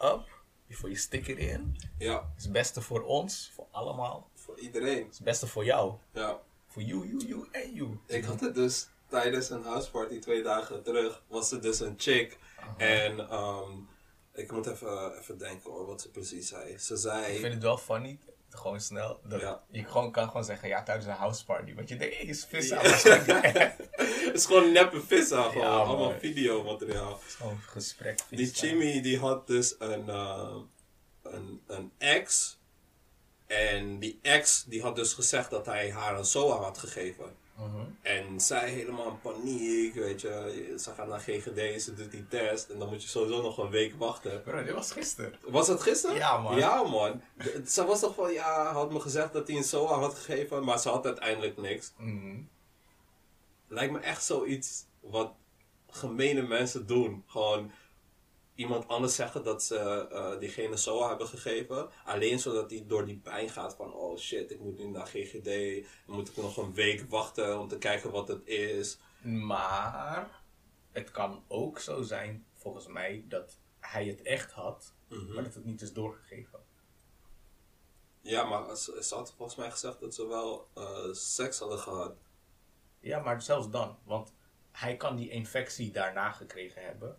up. 0.03 0.35
Before 0.69 0.91
je 0.93 0.99
stick 0.99 1.27
it 1.27 1.39
in. 1.39 1.77
Ja, 1.99 2.15
Het 2.15 2.23
is 2.37 2.43
het 2.43 2.53
beste 2.53 2.81
voor 2.81 3.03
ons, 3.03 3.53
voor 3.55 3.67
allemaal. 3.71 4.31
voor 4.35 4.59
iedereen. 4.59 4.97
Het 5.03 5.11
is 5.11 5.17
het 5.17 5.25
beste 5.25 5.47
voor 5.47 5.65
jou. 5.65 5.93
Ja. 6.13 6.39
Voor 6.69 6.83
you, 6.83 7.07
you, 7.07 7.27
you 7.27 7.47
en 7.53 7.73
you. 7.75 7.99
Ik 8.07 8.25
had 8.25 8.41
het 8.41 8.55
dus 8.55 8.89
tijdens 9.09 9.51
een 9.51 9.63
houseparty 9.65 10.19
twee 10.19 10.43
dagen 10.43 10.83
terug. 10.83 11.23
Was 11.29 11.53
er 11.53 11.61
dus 11.61 11.81
een 11.81 11.95
chick. 11.97 12.39
En 12.77 13.29
ehm, 13.29 13.71
ik 14.35 14.53
moet 14.53 14.67
even, 14.67 15.19
even 15.19 15.39
denken 15.39 15.71
hoor, 15.71 15.87
wat 15.87 16.01
ze 16.01 16.11
precies 16.11 16.49
zei. 16.49 16.79
Ze 16.79 16.95
Ik 16.95 17.01
zei. 17.01 17.39
vind 17.39 17.55
het 17.55 17.63
wel 17.63 17.77
funny, 17.79 18.19
gewoon 18.51 18.81
snel, 18.81 19.21
dat 19.25 19.41
Ja. 19.41 19.63
je 19.71 19.85
gewoon 19.85 20.13
kan 20.13 20.27
gewoon 20.27 20.45
zeggen, 20.45 20.69
ja, 20.69 20.83
tijdens 20.83 21.07
een 21.07 21.13
house 21.13 21.45
party. 21.45 21.75
Want 21.75 21.89
je 21.89 21.97
denkt, 21.97 22.15
is 22.23 22.45
vis 22.45 22.73
aan 22.73 22.85
het 22.85 24.31
is 24.35 24.47
gewoon 24.47 24.73
neppe 24.73 25.01
vissa, 25.03 25.43
gewoon. 25.43 25.67
Ja, 25.67 25.77
man. 25.77 25.87
allemaal 25.87 26.19
videomateriaal. 26.19 27.13
Het 27.13 27.27
is 27.27 27.35
gewoon 27.35 27.59
gesprek. 27.59 28.19
Die. 28.31 28.47
Chimmy 28.55 29.01
die 29.03 29.19
had 29.19 29.47
dus 29.47 29.75
een, 29.79 30.09
eh, 30.09 30.57
een, 31.23 31.63
een 31.67 31.93
ex. 31.99 32.59
En 33.47 33.99
die 33.99 34.19
ex 34.23 34.65
die 34.65 34.83
had 34.83 34.97
dus 34.97 35.13
gezegd 35.13 35.51
dat 35.51 35.67
hij 35.67 35.91
haar 35.93 36.19
een 36.19 36.25
SOA 36.25 36.57
had 36.57 36.79
gegeven. 36.79 37.37
Mhm. 37.57 37.85
En 38.03 38.41
zij 38.41 38.71
helemaal 38.71 39.09
in 39.09 39.21
paniek, 39.21 39.95
weet 39.95 40.21
je. 40.21 40.75
Ze 40.79 40.91
gaat 40.91 41.09
naar 41.09 41.21
GGD, 41.21 41.83
ze 41.83 41.95
doet 41.95 42.11
die 42.11 42.29
test. 42.29 42.69
En 42.69 42.79
dan 42.79 42.89
moet 42.89 43.03
je 43.03 43.09
sowieso 43.09 43.43
nog 43.43 43.59
een 43.59 43.71
week 43.71 43.95
wachten. 43.99 44.43
Bro, 44.43 44.65
dit 44.65 44.75
was 44.75 44.93
gisteren. 44.93 45.35
Was 45.47 45.67
dat 45.67 45.83
gisteren? 45.83 46.17
Ja, 46.17 46.39
man. 46.39 46.57
Ja, 46.57 46.83
man. 46.83 47.23
Ze 47.67 47.85
was 47.85 48.01
toch 48.01 48.15
van, 48.15 48.33
ja, 48.33 48.73
had 48.73 48.93
me 48.93 49.01
gezegd 49.01 49.33
dat 49.33 49.49
hij 49.49 49.57
een 49.57 49.65
SOA 49.65 49.99
had 49.99 50.15
gegeven, 50.15 50.65
maar 50.65 50.79
ze 50.79 50.89
had 50.89 51.07
uiteindelijk 51.07 51.57
niks. 51.57 51.93
Mhm. 51.97 52.41
Lijkt 53.69 53.93
me 53.93 53.99
echt 53.99 54.25
zoiets 54.25 54.85
wat 55.01 55.33
gemene 55.91 56.43
mensen 56.43 56.87
doen. 56.87 57.25
Gewoon 57.27 57.71
iemand 58.57 58.89
anders 58.89 59.15
zeggen 59.15 59.45
dat 59.45 59.63
ze 59.63 59.79
eh, 60.11 60.39
diegene 60.39 60.77
SOA 60.77 61.09
hebben 61.09 61.27
gegeven. 61.29 61.91
Alleen 62.05 62.39
zodat 62.39 62.71
hij 62.71 62.85
door 62.87 63.05
die 63.07 63.19
pijn 63.19 63.49
gaat 63.49 63.75
van, 63.75 63.93
oh 63.95 64.19
shit, 64.19 64.51
ik 64.51 64.61
moet 64.61 64.79
nu 64.79 64.87
naar 64.87 65.07
GGD. 65.07 65.45
Dan 66.07 66.17
moet 66.17 66.29
ik 66.29 66.37
nog 66.37 66.57
een 66.57 66.75
week 66.75 67.05
wachten 67.11 67.59
om 67.61 67.69
te 67.69 67.79
kijken 67.79 68.11
wat 68.11 68.29
het 68.29 68.47
is. 68.47 68.99
Maar 69.23 70.41
het 70.93 71.11
kan 71.11 71.45
ook 71.49 71.79
zo 71.79 72.03
zijn, 72.03 72.47
volgens 72.55 72.87
mij, 72.87 73.25
dat 73.29 73.59
hij 73.81 74.07
het 74.07 74.23
echt 74.23 74.53
had, 74.53 74.95
Mhm. 75.09 75.33
maar 75.35 75.45
dat 75.45 75.55
het 75.55 75.65
niet 75.65 75.83
is 75.83 75.93
doorgegeven. 75.93 76.61
Ja, 78.21 78.45
maar 78.45 78.77
ze, 78.77 78.99
ze 79.03 79.15
had 79.15 79.33
volgens 79.37 79.59
mij 79.59 79.71
gezegd 79.71 80.01
dat 80.01 80.15
ze 80.15 80.27
wel 80.27 80.69
eh, 80.75 81.13
seks 81.13 81.59
hadden 81.59 81.79
gehad. 81.79 82.17
Ja, 83.01 83.19
maar 83.21 83.43
zelfs 83.43 83.71
dan, 83.71 83.99
want 84.05 84.33
hij 84.73 84.97
kan 84.97 85.17
die 85.17 85.31
infectie 85.31 85.91
daarna 85.91 86.31
gekregen 86.33 86.85
hebben. 86.85 87.19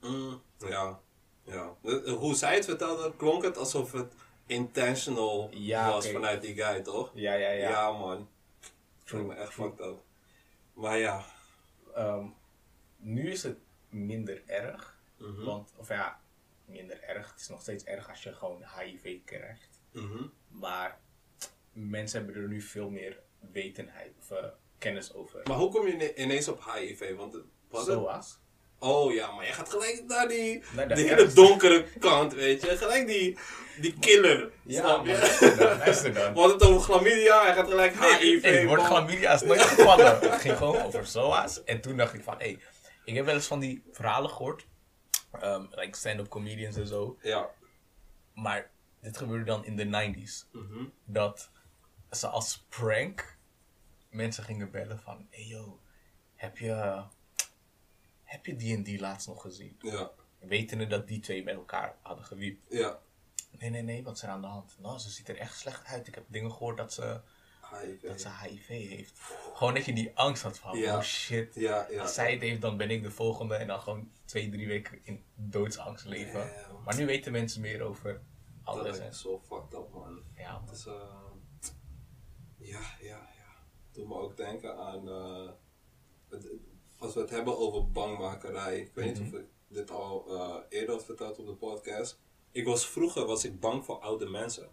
Mm, 0.00 0.42
ja, 0.58 1.00
ja. 1.42 1.74
Eh, 1.82 2.12
Hoe 2.14 2.34
zij 2.34 2.54
het 2.54 2.64
vertelde, 2.64 3.12
klonk 3.16 3.42
het 3.42 3.56
alsof 3.56 3.92
het 3.92 4.14
intentional 4.46 5.48
Ja, 5.52 5.90
was 5.90 6.08
vanuit 6.10 6.42
die 6.42 6.54
guy, 6.54 6.80
toch? 6.80 7.10
Ja, 7.14 7.32
ja, 7.34 7.50
ja. 7.50 7.92
man. 7.92 8.28
Voel 9.04 9.24
me 9.24 9.34
echt 9.34 9.52
fucked 9.52 9.80
up. 9.86 10.02
Maar 10.72 10.98
ja, 10.98 11.24
Ehm, 11.94 12.26
nu 12.96 13.30
is 13.30 13.42
het 13.42 13.58
minder 13.88 14.42
erg. 14.46 14.98
Mhm. 15.16 15.44
Want, 15.44 15.72
of 15.76 15.88
ja, 15.88 16.20
minder 16.64 17.02
erg. 17.02 17.30
Het 17.30 17.40
is 17.40 17.48
nog 17.48 17.60
steeds 17.60 17.84
erg 17.84 18.08
als 18.08 18.22
je 18.22 18.32
gewoon 18.32 18.64
HIV 18.78 19.18
krijgt. 19.24 19.80
Mhm. 19.92 20.22
Maar 20.48 21.00
mensen 21.72 22.24
hebben 22.24 22.42
er 22.42 22.48
nu 22.48 22.60
veel 22.60 22.90
meer 22.90 23.20
wetenheid 23.52 24.12
of 24.18 24.30
eh, 24.30 24.44
kennis 24.78 25.14
over. 25.14 25.40
Maar 25.44 25.56
hoe 25.56 25.70
kom 25.70 25.86
je 25.86 25.92
ine- 25.92 26.14
ineens 26.14 26.48
op 26.48 26.64
HIV? 26.74 27.14
Want 27.16 27.32
het- 27.32 27.44
wat 27.68 27.86
het- 27.86 27.94
Zoals? 27.96 28.38
Oh 28.78 29.12
ja, 29.12 29.30
maar 29.32 29.46
je 29.46 29.52
gaat 29.52 29.68
gelijk 29.70 30.04
naar 30.06 30.28
die, 30.28 30.62
Naar 30.72 30.88
de 30.88 31.00
hele 31.00 31.32
donkere 31.32 31.84
kant, 31.98 32.34
weet 32.34 32.62
je. 32.62 32.76
Gelijk 32.76 33.06
die, 33.06 33.38
die 33.80 33.98
killer, 33.98 34.50
snap 34.66 35.06
je? 35.06 35.76
luister 35.78 36.14
dan. 36.14 36.32
We 36.34 36.38
hadden 36.40 36.58
het 36.58 36.66
over 36.68 36.80
chlamydia, 36.80 37.42
hij 37.42 37.54
gaat 37.54 37.68
gelijk 37.68 37.92
HIV. 38.04 38.42
Hey, 38.42 38.52
het 38.52 38.66
woord 38.68 38.82
chlamydia 38.82 39.32
is 39.32 39.42
nooit 39.42 39.60
gevallen. 39.60 40.18
Het 40.30 40.40
ging 40.40 40.56
gewoon 40.56 40.82
over 40.82 41.06
SOA's. 41.06 41.64
En 41.64 41.80
toen 41.80 41.96
dacht 41.96 42.14
ik 42.14 42.22
van, 42.22 42.34
hé, 42.38 42.44
hey, 42.44 42.58
ik 43.04 43.14
heb 43.14 43.24
wel 43.24 43.34
eens 43.34 43.46
van 43.46 43.58
die 43.60 43.82
verhalen 43.92 44.30
gehoord. 44.30 44.66
ehm 45.40 45.64
like 45.70 45.96
stand-up 45.96 46.28
comedians 46.28 46.76
en 46.76 46.86
zo. 46.86 47.18
Ja. 47.22 47.50
Maar 48.34 48.70
dit 49.00 49.16
gebeurde 49.16 49.44
dan 49.44 49.64
in 49.64 49.76
de 49.76 49.84
90s. 49.84 50.50
Mhm. 50.52 50.84
Dat 51.04 51.50
ze 52.10 52.26
als 52.26 52.66
prank 52.68 53.36
mensen 54.10 54.44
gingen 54.44 54.70
bellen 54.70 55.00
van, 55.00 55.26
hey 55.30 55.44
yo, 55.44 55.80
heb 56.34 56.58
je, 56.58 57.02
heb 58.28 58.46
je 58.46 58.56
die 58.56 58.76
en 58.76 58.82
die 58.82 59.00
laatst 59.00 59.26
nog 59.28 59.42
gezien? 59.42 59.76
Ja. 59.80 60.10
Wetende 60.38 60.86
dat 60.86 61.08
die 61.08 61.20
twee 61.20 61.44
met 61.44 61.54
elkaar 61.54 61.96
hadden 62.02 62.24
gewiept. 62.24 62.72
Ja. 62.72 62.98
Nee, 63.58 63.70
nee, 63.70 63.82
nee, 63.82 64.02
wat 64.02 64.16
is 64.16 64.22
er 64.22 64.28
aan 64.28 64.40
de 64.40 64.46
hand? 64.46 64.76
Nou, 64.78 64.98
ze 64.98 65.10
ziet 65.10 65.28
er 65.28 65.36
echt 65.36 65.58
slecht 65.58 65.84
uit. 65.86 66.06
Ik 66.06 66.14
heb 66.14 66.24
dingen 66.28 66.52
gehoord 66.52 66.76
dat 66.76 66.92
ze, 66.92 67.20
HIV. 67.82 68.02
dat 68.02 68.20
ze 68.20 68.28
HIV 68.42 68.66
heeft. 68.68 69.20
Gewoon 69.54 69.74
dat 69.74 69.84
je 69.84 69.92
die 69.92 70.16
angst 70.16 70.42
had 70.42 70.58
van, 70.58 70.78
Ja. 70.78 70.96
oh 70.96 71.02
shit. 71.02 71.54
Ja, 71.54 71.86
ja. 71.90 72.00
Als 72.02 72.14
zij 72.14 72.32
het 72.32 72.40
heeft, 72.40 72.60
dan 72.60 72.76
ben 72.76 72.90
ik 72.90 73.02
de 73.02 73.10
volgende. 73.10 73.54
En 73.54 73.66
dan 73.66 73.80
gewoon 73.80 74.10
twee, 74.24 74.50
drie 74.50 74.66
weken 74.66 74.98
in 75.02 75.24
doodsangst 75.34 76.04
leven. 76.04 76.50
Maar 76.84 76.96
nu 76.96 77.06
weten 77.06 77.32
mensen 77.32 77.60
meer 77.60 77.82
over 77.82 78.12
Dat 78.12 78.20
alles. 78.74 78.96
is 78.98 79.02
En, 79.04 79.14
zo 79.14 79.38
fucked 79.46 79.72
up, 79.74 79.92
man. 79.92 80.22
ja, 80.36 80.58
man. 80.58 80.74
Is, 80.74 80.86
eh, 80.86 80.92
ja, 82.56 82.80
ja, 83.00 83.28
ja. 83.36 83.56
Doe 83.92 84.06
me 84.08 84.14
ook 84.14 84.36
denken 84.36 84.76
aan, 84.78 85.08
eh, 85.08 85.50
het- 86.28 86.50
als 86.98 87.14
we 87.14 87.20
het 87.20 87.30
hebben 87.30 87.58
over 87.58 87.90
bangmakerij. 87.90 88.78
Ik 88.80 88.90
weet 88.94 89.06
niet 89.06 89.18
Mhm. 89.18 89.34
of 89.34 89.40
ik 89.40 89.46
dit 89.68 89.90
al 89.90 90.24
eh, 90.28 90.54
eerder 90.68 90.94
had 90.94 91.04
verteld 91.04 91.38
op 91.38 91.46
de 91.46 91.52
podcast. 91.52 92.18
Ik 92.52 92.64
was 92.64 92.86
vroeger 92.86 93.24
was 93.26 93.44
ik 93.44 93.60
bang 93.60 93.84
voor 93.84 93.98
oude 93.98 94.26
mensen. 94.26 94.68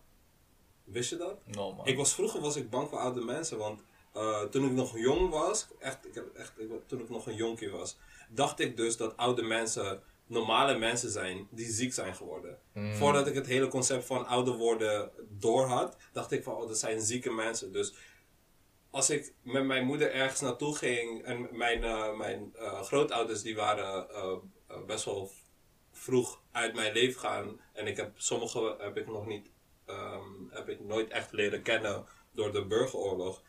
Wist 0.84 1.10
je 1.10 1.16
dat? 1.18 1.38
No, 1.48 1.74
man. 1.74 1.86
Ik 1.86 1.98
was 1.98 2.14
vroeger 2.14 2.42
was 2.42 2.56
ik 2.56 2.70
bang 2.70 2.90
voor 2.90 2.98
oude 2.98 3.22
mensen, 3.22 3.58
want 3.58 3.82
eh, 4.14 4.42
toen 4.44 4.66
ik 4.66 4.72
nog 4.72 4.98
jong 4.98 5.30
was, 5.30 5.68
echt, 5.80 6.06
ik 6.08 6.16
heb 6.16 6.34
echt, 6.36 6.54
ik, 6.60 6.70
toen 6.88 7.00
ik 7.00 7.10
nog 7.10 7.28
een 7.28 7.36
jonkje 7.36 7.70
was, 7.70 7.98
dacht 8.30 8.60
ik 8.60 8.78
dus 8.78 8.98
dat 8.98 9.18
oude 9.18 9.42
mensen 9.42 10.02
normale 10.28 10.78
mensen 10.78 11.10
zijn 11.12 11.48
die 11.52 11.72
ziek 11.72 11.94
zijn 11.94 12.16
geworden. 12.16 12.58
Voordat 12.94 13.28
ik 13.28 13.34
het 13.36 13.46
hele 13.46 13.68
concept 13.68 14.06
van 14.06 14.26
ouder 14.28 14.54
worden 14.58 15.12
door 15.30 15.66
had, 15.66 15.96
dacht 16.14 16.32
ik 16.32 16.44
van, 16.44 16.56
oh, 16.56 16.68
dat 16.68 16.78
zijn 16.80 17.02
zieke 17.02 17.32
mensen. 17.32 17.72
Dus 17.74 17.94
als 18.96 19.10
ik 19.10 19.34
met 19.42 19.66
mijn 19.66 19.86
moeder 19.86 20.12
ergens 20.12 20.42
naartoe 20.42 20.76
ging 20.76 21.24
en 21.24 21.48
mijn, 21.52 21.84
eh, 21.84 22.18
mijn 22.18 22.56
eh, 22.56 22.82
grootouders 22.82 23.42
die 23.42 23.56
waren 23.56 24.10
eh, 24.10 24.38
best 24.86 25.06
wel 25.06 25.32
vroeg 25.92 26.42
uit 26.52 26.76
mijn 26.76 26.94
leven 26.94 27.20
gaan 27.20 27.60
en 27.74 27.88
ik 27.88 27.98
heb 27.98 28.12
sommige 28.16 28.76
heb 28.80 28.98
ik 28.98 29.08
nog 29.08 29.26
niet 29.26 29.52
ehm, 29.86 30.50
heb 30.50 30.70
ik 30.70 30.80
nooit 30.80 31.10
echt 31.10 31.32
leren 31.32 31.62
kennen 31.62 32.06
door 32.32 32.52
de 32.52 32.66
burgeroorlog. 32.66 33.42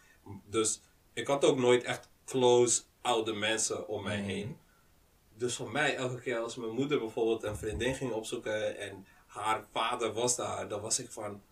Dus 0.44 0.80
ik 1.12 1.26
had 1.26 1.44
ook 1.44 1.59
nooit 1.59 1.84
echt 1.84 2.11
close 2.24 2.82
oude 3.01 3.32
mensen 3.32 3.88
om 3.88 4.03
mij 4.03 4.18
Mhm. 4.18 4.26
heen. 4.28 4.59
Dus 5.34 5.57
voor 5.57 5.70
mij, 5.70 5.97
elke 5.97 6.20
keer 6.20 6.38
als 6.38 6.57
mijn 6.57 6.72
moeder 6.72 6.99
bijvoorbeeld 6.99 7.42
een 7.42 7.57
vriendin 7.57 7.94
ging 7.94 8.12
opzoeken 8.12 8.78
en 8.78 9.07
haar 9.26 9.66
vader 9.72 10.12
was 10.12 10.36
daar, 10.36 10.68
dan 10.68 10.80
was 10.80 10.99
ik 10.99 11.11
van, 11.11 11.42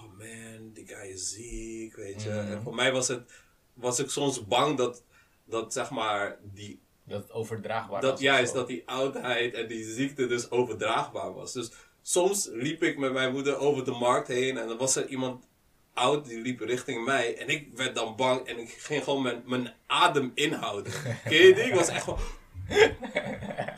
oh 0.00 0.18
man, 0.18 0.70
die 0.72 0.86
guy 0.86 1.10
is 1.10 1.30
ziek, 1.30 1.96
weet 1.96 2.22
je. 2.22 2.28
Mhm. 2.28 2.52
En 2.52 2.62
voor 2.62 2.74
mij 2.74 2.92
was 2.92 3.08
het, 3.08 3.30
was 3.74 3.98
ik 3.98 4.10
soms 4.10 4.46
bang 4.46 4.76
dat, 4.76 5.02
dat 5.44 5.72
zeg 5.72 5.90
maar, 5.90 6.38
die, 6.42 6.80
Dat 7.04 7.22
het 7.22 7.32
overdraagbaar 7.32 8.00
dat 8.00 8.10
was. 8.10 8.20
juist, 8.20 8.52
dat 8.54 8.66
die 8.66 8.82
oudheid 8.86 9.54
en 9.54 9.66
die 9.68 9.84
ziekte 9.84 10.26
dus 10.26 10.50
overdraagbaar 10.50 11.34
was. 11.34 11.52
Dus 11.52 11.70
soms 12.02 12.48
liep 12.52 12.82
ik 12.82 12.98
met 12.98 13.12
mijn 13.12 13.32
moeder 13.32 13.56
over 13.58 13.84
de 13.84 13.90
markt 13.90 14.28
heen 14.28 14.58
en 14.58 14.68
dan 14.68 14.78
was 14.78 14.96
er 14.96 15.06
iemand 15.08 15.48
oud 15.94 16.24
die 16.24 16.40
liep 16.40 16.60
richting 16.60 17.04
mij 17.04 17.36
en 17.38 17.48
ik 17.48 17.68
werd 17.74 17.94
dan 17.94 18.16
bang 18.16 18.46
en 18.46 18.58
ik 18.58 18.68
ging 18.68 19.04
gewoon 19.04 19.22
mijn, 19.22 19.42
mijn 19.46 19.74
adem 19.86 20.32
inhouden. 20.34 20.92
Ken 21.24 21.46
je 21.46 21.54
die? 21.54 21.64
Ik 21.64 21.74
was 21.74 21.88
echt 21.88 22.02
gewoon, 22.04 22.18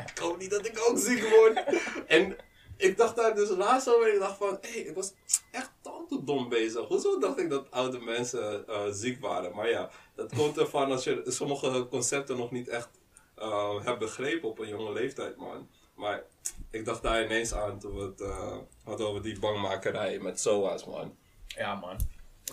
ik 0.06 0.18
hoop 0.20 0.38
niet 0.38 0.50
dat 0.50 0.66
ik 0.66 0.86
ook 0.88 0.98
ziek 0.98 1.28
word. 1.28 1.64
En 2.06 2.36
ik 2.82 2.96
dacht 2.96 3.16
daar 3.16 3.34
dus 3.34 3.48
laatst 3.48 3.88
over 3.88 4.08
en 4.08 4.14
ik 4.14 4.20
dacht 4.20 4.36
van, 4.36 4.58
hé, 4.60 4.70
hey, 4.70 4.80
ik 4.80 4.94
was 4.94 5.12
echt 5.50 5.70
tante 5.80 6.24
dom 6.24 6.48
bezig. 6.48 6.86
Hoezo 6.88 7.18
dacht 7.18 7.38
ik 7.38 7.50
dat 7.50 7.70
oude 7.70 8.00
mensen 8.00 8.68
eh, 8.68 8.82
ziek 8.90 9.20
waren? 9.20 9.54
Maar 9.54 9.68
ja, 9.68 9.90
dat 10.14 10.34
komt 10.34 10.58
ervan 10.58 10.90
als 10.90 11.04
je 11.04 11.22
sommige 11.26 11.86
concepten 11.90 12.36
nog 12.36 12.50
niet 12.50 12.68
echt 12.68 12.88
eh, 13.34 13.84
hebt 13.84 13.98
begrepen 13.98 14.48
op 14.48 14.58
een 14.58 14.68
jonge 14.68 14.92
leeftijd, 14.92 15.36
man. 15.36 15.68
Maar 15.94 16.22
ik 16.70 16.84
dacht 16.84 17.02
daar 17.02 17.24
ineens 17.24 17.54
aan 17.54 17.78
toen 17.78 17.94
we 17.94 18.02
het 18.02 18.20
eh, 18.20 18.56
hadden 18.84 19.06
over 19.06 19.22
die 19.22 19.38
bangmakerij 19.38 20.18
met 20.18 20.40
SOA's, 20.40 20.84
man. 20.84 21.16
Ja, 21.46 21.74
man. 21.74 21.96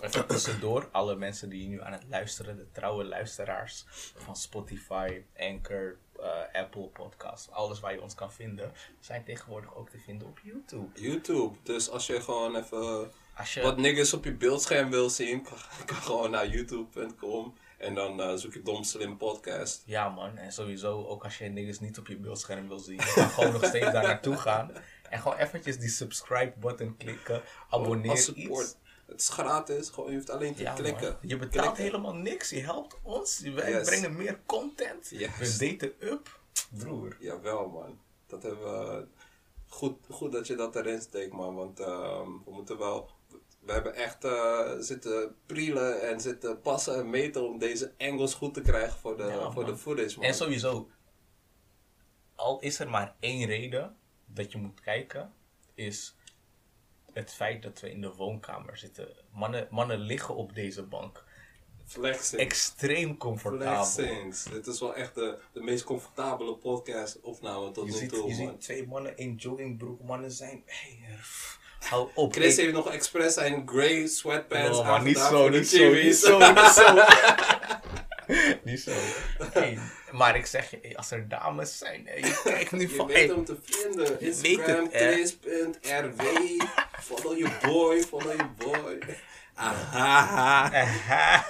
Even 0.01 0.27
tussendoor, 0.27 0.89
alle 0.91 1.15
mensen 1.15 1.49
die 1.49 1.67
nu 1.67 1.81
aan 1.81 1.93
het 1.93 2.05
luisteren, 2.09 2.57
de 2.57 2.71
trouwe 2.71 3.03
luisteraars 3.03 3.85
van 4.15 4.35
Spotify, 4.35 5.21
Anchor, 5.37 5.97
eh, 6.23 6.61
Apple 6.61 6.87
Podcasts, 6.87 7.51
alles 7.51 7.79
waar 7.79 7.93
je 7.93 8.01
ons 8.01 8.15
kan 8.15 8.31
vinden, 8.31 8.71
zijn 8.99 9.23
tegenwoordig 9.23 9.75
ook 9.75 9.89
te 9.89 9.99
vinden 9.99 10.27
op 10.27 10.39
YouTube. 10.43 10.99
YouTube. 10.99 11.55
Dus 11.63 11.89
als 11.89 12.07
je 12.07 12.21
gewoon 12.21 12.55
even 12.55 13.11
je, 13.53 13.61
wat 13.61 13.77
niggas 13.77 14.13
op 14.13 14.23
je 14.23 14.33
beeldscherm 14.33 14.89
wil 14.89 15.09
zien, 15.09 15.43
kan, 15.49 15.57
kan 15.85 15.97
gewoon 15.97 16.31
naar 16.31 16.47
youtube.com 16.47 17.53
en 17.77 17.93
dan 17.93 18.21
eh, 18.21 18.33
zoek 18.35 18.53
je 18.53 18.61
Dom 18.61 18.83
Slim 18.83 19.17
Podcast. 19.17 19.81
Ja, 19.85 20.09
man. 20.09 20.37
En 20.37 20.51
sowieso, 20.51 21.05
ook 21.05 21.23
als 21.23 21.37
je 21.37 21.45
niggas 21.45 21.79
niet 21.79 21.97
op 21.97 22.07
je 22.07 22.17
beeldscherm 22.17 22.67
wil 22.67 22.79
zien, 22.79 22.97
kan 22.97 23.29
gewoon 23.29 23.51
nog 23.51 23.65
steeds 23.65 23.91
daar 23.91 24.03
naartoe 24.03 24.37
gaan. 24.37 24.71
En 25.09 25.19
gewoon 25.19 25.37
eventjes 25.37 25.79
die 25.79 25.89
subscribe 25.89 26.53
button 26.59 26.97
klikken, 26.97 27.41
abonneer 27.69 28.11
Als 28.11 28.23
support. 28.23 28.65
iets. 28.65 28.75
Het 29.09 29.21
is 29.21 29.29
gratis, 29.29 29.89
gewoon, 29.89 30.09
je 30.09 30.15
hoeft 30.15 30.29
alleen 30.29 30.55
te 30.55 30.61
Ja, 30.61 30.73
klikken. 30.73 31.03
man. 31.11 31.17
Je 31.21 31.37
betaalt 31.37 31.63
Klikken. 31.65 31.83
helemaal 31.83 32.13
niks. 32.15 32.49
Je 32.49 32.59
helpt 32.59 32.97
ons. 33.01 33.39
Wij 33.39 33.71
Yes. 33.71 33.87
brengen 33.87 34.15
meer 34.15 34.39
content. 34.45 35.09
Yes. 35.09 35.57
We 35.57 35.67
daten 35.77 35.93
up. 36.11 36.39
Broer. 36.77 37.15
Jawel, 37.19 37.67
man. 37.69 37.99
Dat 38.27 38.43
hebben 38.43 38.63
we. 38.87 39.07
Goed, 39.67 39.97
goed 40.09 40.31
dat 40.31 40.47
je 40.47 40.55
dat 40.55 40.75
erin 40.75 41.01
steekt, 41.01 41.33
man. 41.33 41.55
Want 41.55 41.79
ehm, 41.79 42.27
we 42.45 42.51
moeten 42.51 42.77
wel. 42.77 43.09
We 43.59 43.71
hebben 43.71 43.93
echt 43.95 44.23
eh, 44.23 44.71
zitten 44.79 45.35
prielen 45.45 46.01
en 46.09 46.21
zitten 46.21 46.61
passen 46.61 46.95
en 46.95 47.09
meten 47.09 47.47
om 47.47 47.57
deze 47.59 47.93
angles 47.97 48.33
goed 48.33 48.53
te 48.53 48.61
krijgen 48.61 48.99
voor 48.99 49.17
de, 49.17 49.23
Ja, 49.23 49.51
voor 49.51 49.65
de 49.65 49.77
footage, 49.77 50.15
man. 50.17 50.25
En 50.27 50.33
sowieso, 50.33 50.89
al 52.35 52.59
is 52.59 52.79
er 52.79 52.89
maar 52.89 53.15
één 53.19 53.45
reden 53.47 53.97
dat 54.25 54.51
je 54.51 54.57
moet 54.57 54.79
kijken, 54.81 55.33
is 55.73 56.15
het 57.19 57.33
feit 57.33 57.63
dat 57.63 57.79
we 57.79 57.91
in 57.91 58.01
de 58.01 58.13
woonkamer 58.13 58.77
zitten. 58.77 59.07
Mannen, 59.31 59.67
mannen 59.69 59.99
liggen 59.99 60.35
op 60.35 60.55
deze 60.55 60.83
bank. 60.83 61.23
Flexing. 61.85 62.41
Extreem 62.41 63.17
comfortabel. 63.17 63.85
Flexings. 63.85 64.43
Dit 64.43 64.67
is 64.67 64.79
wel 64.79 64.95
echt 64.95 65.15
de, 65.15 65.37
de 65.53 65.61
meest 65.61 65.83
comfortabele 65.83 66.55
podcast 66.55 67.19
opname 67.21 67.71
tot 67.71 67.85
nu 67.85 68.07
toe, 68.07 68.27
je 68.27 68.33
ziet 68.33 68.61
twee 68.61 68.87
mannen 68.87 69.17
in 69.17 69.35
joggingbroek. 69.35 70.01
Mannen 70.03 70.31
zijn. 70.31 70.63
Hey, 70.65 70.99
hou 71.79 72.09
op. 72.13 72.33
Chris 72.33 72.57
heeft 72.57 72.73
nog 72.73 72.91
expres 72.91 73.33
zijn 73.33 73.67
grey 73.67 74.07
sweatpants 74.07 74.77
oh, 74.77 74.87
maar 74.87 75.03
niet 75.03 75.17
zo, 75.17 75.49
niet 75.49 76.15
zo. 76.15 76.39
niet 78.63 78.79
zo. 78.79 78.91
Hey, 79.51 79.79
maar 80.11 80.35
ik 80.35 80.45
zeg 80.45 80.71
je, 80.71 80.79
hey, 80.81 80.97
als 80.97 81.11
er 81.11 81.27
dames 81.27 81.77
zijn, 81.77 82.05
hey, 82.05 82.19
je 82.19 82.41
kijkt 82.43 82.71
nu 82.71 82.81
Je 82.81 82.89
van. 82.89 83.07
weet 83.07 83.15
Hey, 83.15 83.27
hem 83.27 83.45
te 83.45 83.57
vinden. 83.63 84.21
Instagram, 84.21 84.89
follow 86.91 87.37
your 87.37 87.59
boy, 87.61 88.01
follow 88.01 88.35
your 88.35 88.53
boy. 88.57 88.99
Aha. 89.53 90.69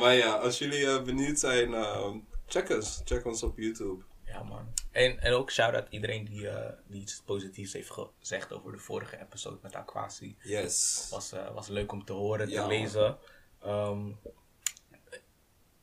maar 0.00 0.14
ja, 0.14 0.32
als 0.32 0.58
jullie 0.58 0.86
eh, 0.86 1.02
benieuwd 1.02 1.38
zijn, 1.38 1.74
eh, 1.74 2.10
check 2.46 2.70
ons. 2.70 3.00
Check 3.04 3.24
ons 3.24 3.42
op 3.42 3.58
YouTube. 3.58 4.02
Ja, 4.24 4.42
man. 4.42 4.72
En, 4.90 5.20
en 5.20 5.32
ook 5.32 5.50
shout-out 5.50 5.86
iedereen 5.90 6.24
die, 6.24 6.48
eh, 6.48 6.72
die 6.86 7.00
iets 7.00 7.22
positiefs 7.24 7.72
heeft 7.72 7.90
gezegd 7.90 8.52
over 8.52 8.72
de 8.72 8.78
vorige 8.78 9.20
episode 9.20 9.58
met 9.62 9.74
Aquasi. 9.74 10.36
Yes. 10.42 11.06
Was, 11.10 11.32
eh, 11.32 11.54
was 11.54 11.68
leuk 11.68 11.92
om 11.92 12.04
te 12.04 12.12
horen, 12.12 12.46
te 12.46 12.52
Ja, 12.52 12.66
man. 12.66 13.18
Ehm, 13.60 14.12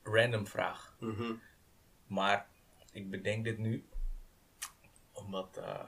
random 0.03 0.47
vraag. 0.47 0.95
Mhm. 0.99 1.33
Maar 2.07 2.47
ik 2.91 3.09
bedenk 3.09 3.43
dit 3.43 3.57
nu. 3.57 3.87
Omdat, 5.11 5.57
eh, 5.57 5.83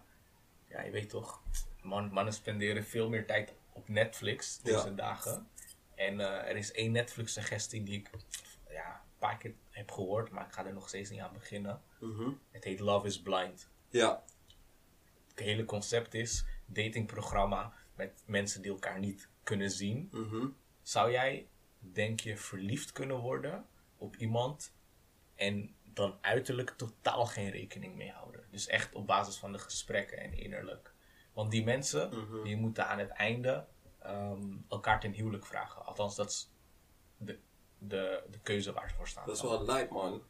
ja, 0.68 0.82
je 0.82 0.92
weet 0.92 1.10
toch, 1.10 1.42
man, 1.82 2.12
mannen 2.12 2.34
spenderen 2.34 2.84
veel 2.86 3.10
meer 3.10 3.26
tijd 3.26 3.54
op 3.74 3.90
Netflix 3.90 4.60
deze 4.62 4.88
Ja. 4.88 4.94
dagen. 4.96 5.48
En 5.96 6.20
eh, 6.20 6.50
er 6.50 6.56
is 6.56 6.72
één 6.72 6.92
Netflix-suggestie 6.92 7.84
die 7.84 8.00
ik 8.00 8.10
ja, 8.70 9.04
paar 9.18 9.38
keer 9.38 9.54
heb 9.70 9.92
gehoord, 9.92 10.30
maar 10.32 10.46
ik 10.46 10.52
ga 10.54 10.66
er 10.66 10.74
nog 10.74 10.88
steeds 10.88 11.10
niet 11.10 11.20
aan 11.20 11.34
beginnen. 11.34 11.82
Mhm. 12.00 12.30
Het 12.52 12.64
heet 12.64 12.80
Love 12.80 13.08
is 13.08 13.22
Blind. 13.22 13.70
Ja. 13.90 14.24
Het 15.30 15.40
hele 15.40 15.66
concept 15.66 16.14
is 16.14 16.46
datingprogramma 16.66 17.74
met 17.96 18.24
mensen 18.26 18.62
die 18.62 18.72
elkaar 18.72 19.00
niet 19.00 19.30
kunnen 19.44 19.72
zien. 19.72 20.10
Mhm. 20.12 20.48
Zou 20.82 21.12
jij, 21.12 21.48
denk 21.80 22.20
je, 22.20 22.38
verliefd 22.38 22.92
kunnen 22.92 23.18
worden 23.18 23.66
op 23.98 24.16
iemand 24.16 24.74
en 25.36 25.76
dan 25.84 26.18
uiterlijk 26.22 26.70
totaal 26.70 27.26
geen 27.26 27.50
rekening 27.50 27.96
mee 27.96 28.12
houden? 28.12 28.44
Dus 28.52 28.68
echt 28.68 28.94
op 28.96 29.08
basis 29.08 29.38
van 29.38 29.52
de 29.52 29.60
gesprekken 29.60 30.18
en 30.18 30.34
innerlijk. 30.34 30.94
Want 31.34 31.52
die 31.52 31.64
mensen, 31.64 32.10
Mhm. 32.18 32.44
die 32.44 32.58
moeten 32.58 32.88
aan 32.88 33.00
het 33.00 33.10
einde 33.10 33.66
ehm, 34.00 34.56
elkaar 34.70 35.00
ten 35.00 35.12
huwelijk 35.14 35.46
vragen. 35.46 35.86
Althans, 35.86 36.16
dat 36.16 36.30
is 36.30 36.50
de, 37.18 37.40
de, 37.78 38.24
de 38.32 38.40
keuze 38.40 38.74
waar 38.74 38.90
ze 38.90 38.96
voor 38.96 39.08
staan. 39.08 39.26
Dat 39.26 39.36
is 39.36 39.42
wel 39.42 39.66
lijp, 39.66 39.90
man. 39.90 40.24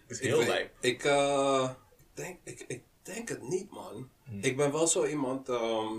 Het 0.00 0.10
is 0.10 0.20
heel 0.20 0.40
ik, 0.40 0.46
lijp. 0.46 0.76
Ik, 0.80 1.04
eh, 1.04 1.70
ik, 1.98 2.06
denk, 2.14 2.38
ik, 2.44 2.60
ik 2.60 2.82
denk 3.02 3.28
het 3.28 3.42
niet, 3.42 3.70
man. 3.70 4.10
Hmm. 4.24 4.38
Ik 4.42 4.56
ben 4.56 4.72
wel 4.72 4.86
zo 4.86 5.04
iemand. 5.06 5.48
ehm, 5.48 5.98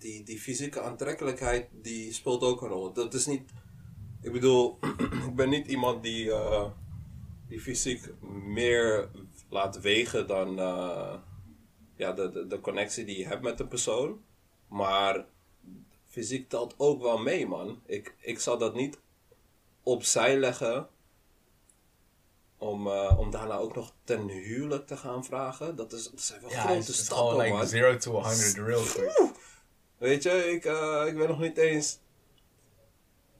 die, 0.00 0.22
die 0.22 0.40
fysieke 0.40 0.80
aantrekkelijkheid 0.80 1.68
die 1.72 2.12
speelt 2.12 2.42
ook 2.42 2.62
een 2.62 2.68
rol. 2.68 2.92
Dat 2.92 3.14
is 3.14 3.26
niet. 3.26 3.50
Ik 4.22 4.32
bedoel, 4.32 4.78
ik 5.28 5.34
ben 5.34 5.48
niet 5.48 5.66
iemand 5.66 6.02
die, 6.02 6.32
eh, 6.32 6.70
die 7.48 7.60
fysiek 7.60 8.12
meer 8.44 9.08
laat 9.48 9.80
wegen 9.80 10.26
dan 10.26 10.58
eh, 10.58 11.14
ja, 11.96 12.12
de, 12.12 12.30
de, 12.30 12.46
de 12.46 12.60
connectie 12.60 13.04
die 13.04 13.18
je 13.18 13.26
hebt 13.26 13.42
met 13.42 13.58
de 13.58 13.66
persoon. 13.66 14.20
Maar 14.68 15.24
fysiek 16.06 16.48
telt 16.48 16.74
ook 16.76 17.02
wel 17.02 17.18
mee, 17.18 17.46
man. 17.46 17.80
Ik, 17.86 18.14
ik 18.18 18.40
zal 18.40 18.58
dat 18.58 18.74
niet 18.74 18.98
opzij 19.82 20.38
leggen 20.38 20.88
om, 22.58 22.86
eh, 22.86 23.18
om 23.18 23.30
daarna 23.30 23.56
ook 23.56 23.74
nog 23.74 23.92
ten 24.04 24.28
huwelijk 24.28 24.86
te 24.86 24.96
gaan 24.96 25.24
vragen. 25.24 25.76
Dat, 25.76 25.92
is, 25.92 26.10
dat 26.10 26.20
zijn 26.20 26.40
wel 26.40 26.50
Ja, 26.50 26.62
grote 26.62 26.94
stappen, 26.94 27.16
gewoon 27.16 27.42
like 27.42 27.80
man. 27.80 27.90
0 27.90 27.98
to 27.98 28.12
100 28.12 28.54
real 28.54 28.82
quick. 28.82 29.38
Weet 30.00 30.22
je, 30.22 30.50
ik, 30.52 30.64
eh, 30.64 31.02
ik 31.06 31.16
ben 31.16 31.28
nog 31.28 31.40
niet 31.40 31.56
eens. 31.56 31.98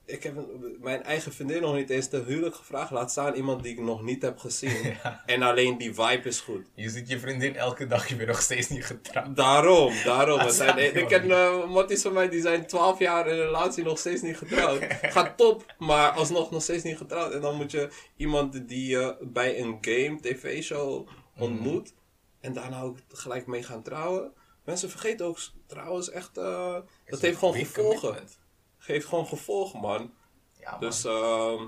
Ik 0.05 0.23
heb 0.23 0.37
een- 0.37 0.77
mijn 0.81 1.03
eigen 1.03 1.33
vriendin 1.33 1.61
nog 1.63 1.75
niet 1.75 1.91
eens 1.91 2.09
ten 2.09 2.25
huwelijk 2.25 2.55
gevraagd. 2.55 2.91
Laat 2.91 3.11
staan 3.11 3.35
iemand 3.35 3.63
die 3.63 3.73
ik 3.73 3.81
nog 3.81 4.03
niet 4.03 4.23
heb 4.23 4.39
gezien. 4.39 4.95
En 5.27 5.43
alleen 5.43 5.79
die 5.79 5.95
vibe 5.95 6.23
is 6.29 6.41
goed. 6.41 6.67
Je 6.75 6.89
ziet 6.91 7.09
je 7.09 7.19
vriendin 7.19 7.57
elke 7.57 7.87
dag, 7.87 8.09
je 8.09 8.17
bent 8.17 8.29
nog 8.29 8.41
steeds 8.41 8.69
niet 8.69 8.85
getrouwd. 8.87 9.37
Daarom, 9.37 9.93
daarom. 10.05 10.51
Zijn, 10.51 10.97
ik 10.97 11.07
ken 11.07 11.27
uh, 11.29 11.71
matties 11.71 12.03
van 12.03 12.13
mij 12.13 12.29
die 12.29 12.41
zijn 12.41 12.67
12 12.67 12.99
jaar 12.99 13.27
in 13.27 13.33
een 13.39 13.45
relatie 13.45 13.85
nog 13.85 13.99
steeds 13.99 14.23
niet 14.23 14.37
getrouwd. 14.37 14.85
Gaat 15.15 15.37
top, 15.37 15.75
maar 15.79 16.11
alsnog 16.11 16.51
nog 16.51 16.63
steeds 16.63 16.83
niet 16.85 16.97
getrouwd. 16.97 17.33
En 17.33 17.41
dan 17.41 17.57
moet 17.57 17.71
je 17.71 17.89
iemand 18.17 18.69
die 18.69 18.89
je 18.89 19.17
bij 19.21 19.61
een 19.61 19.79
game, 19.81 20.19
tv-show 20.21 21.09
ontmoet. 21.39 21.93
En 22.41 22.53
daarna 22.53 22.81
ook 22.83 22.97
gelijk 23.09 23.47
mee 23.47 23.63
gaan 23.63 23.83
trouwen. 23.83 24.33
Mensen 24.71 24.91
vergeten 24.91 25.27
ook 25.27 25.39
trouwens 25.67 26.11
echt. 26.11 26.37
eh, 26.39 26.79
dat 27.07 27.21
heeft 27.21 27.39
gewoon 27.39 27.55
gevolgen. 27.55 27.99
commitment. 28.01 28.39
Geeft 28.79 29.07
gewoon 29.07 29.27
gevolgen, 29.27 29.81
man. 29.81 30.15
Ja, 30.59 30.71
man. 30.71 30.81
Dus, 30.81 31.05
ehm 31.05 31.65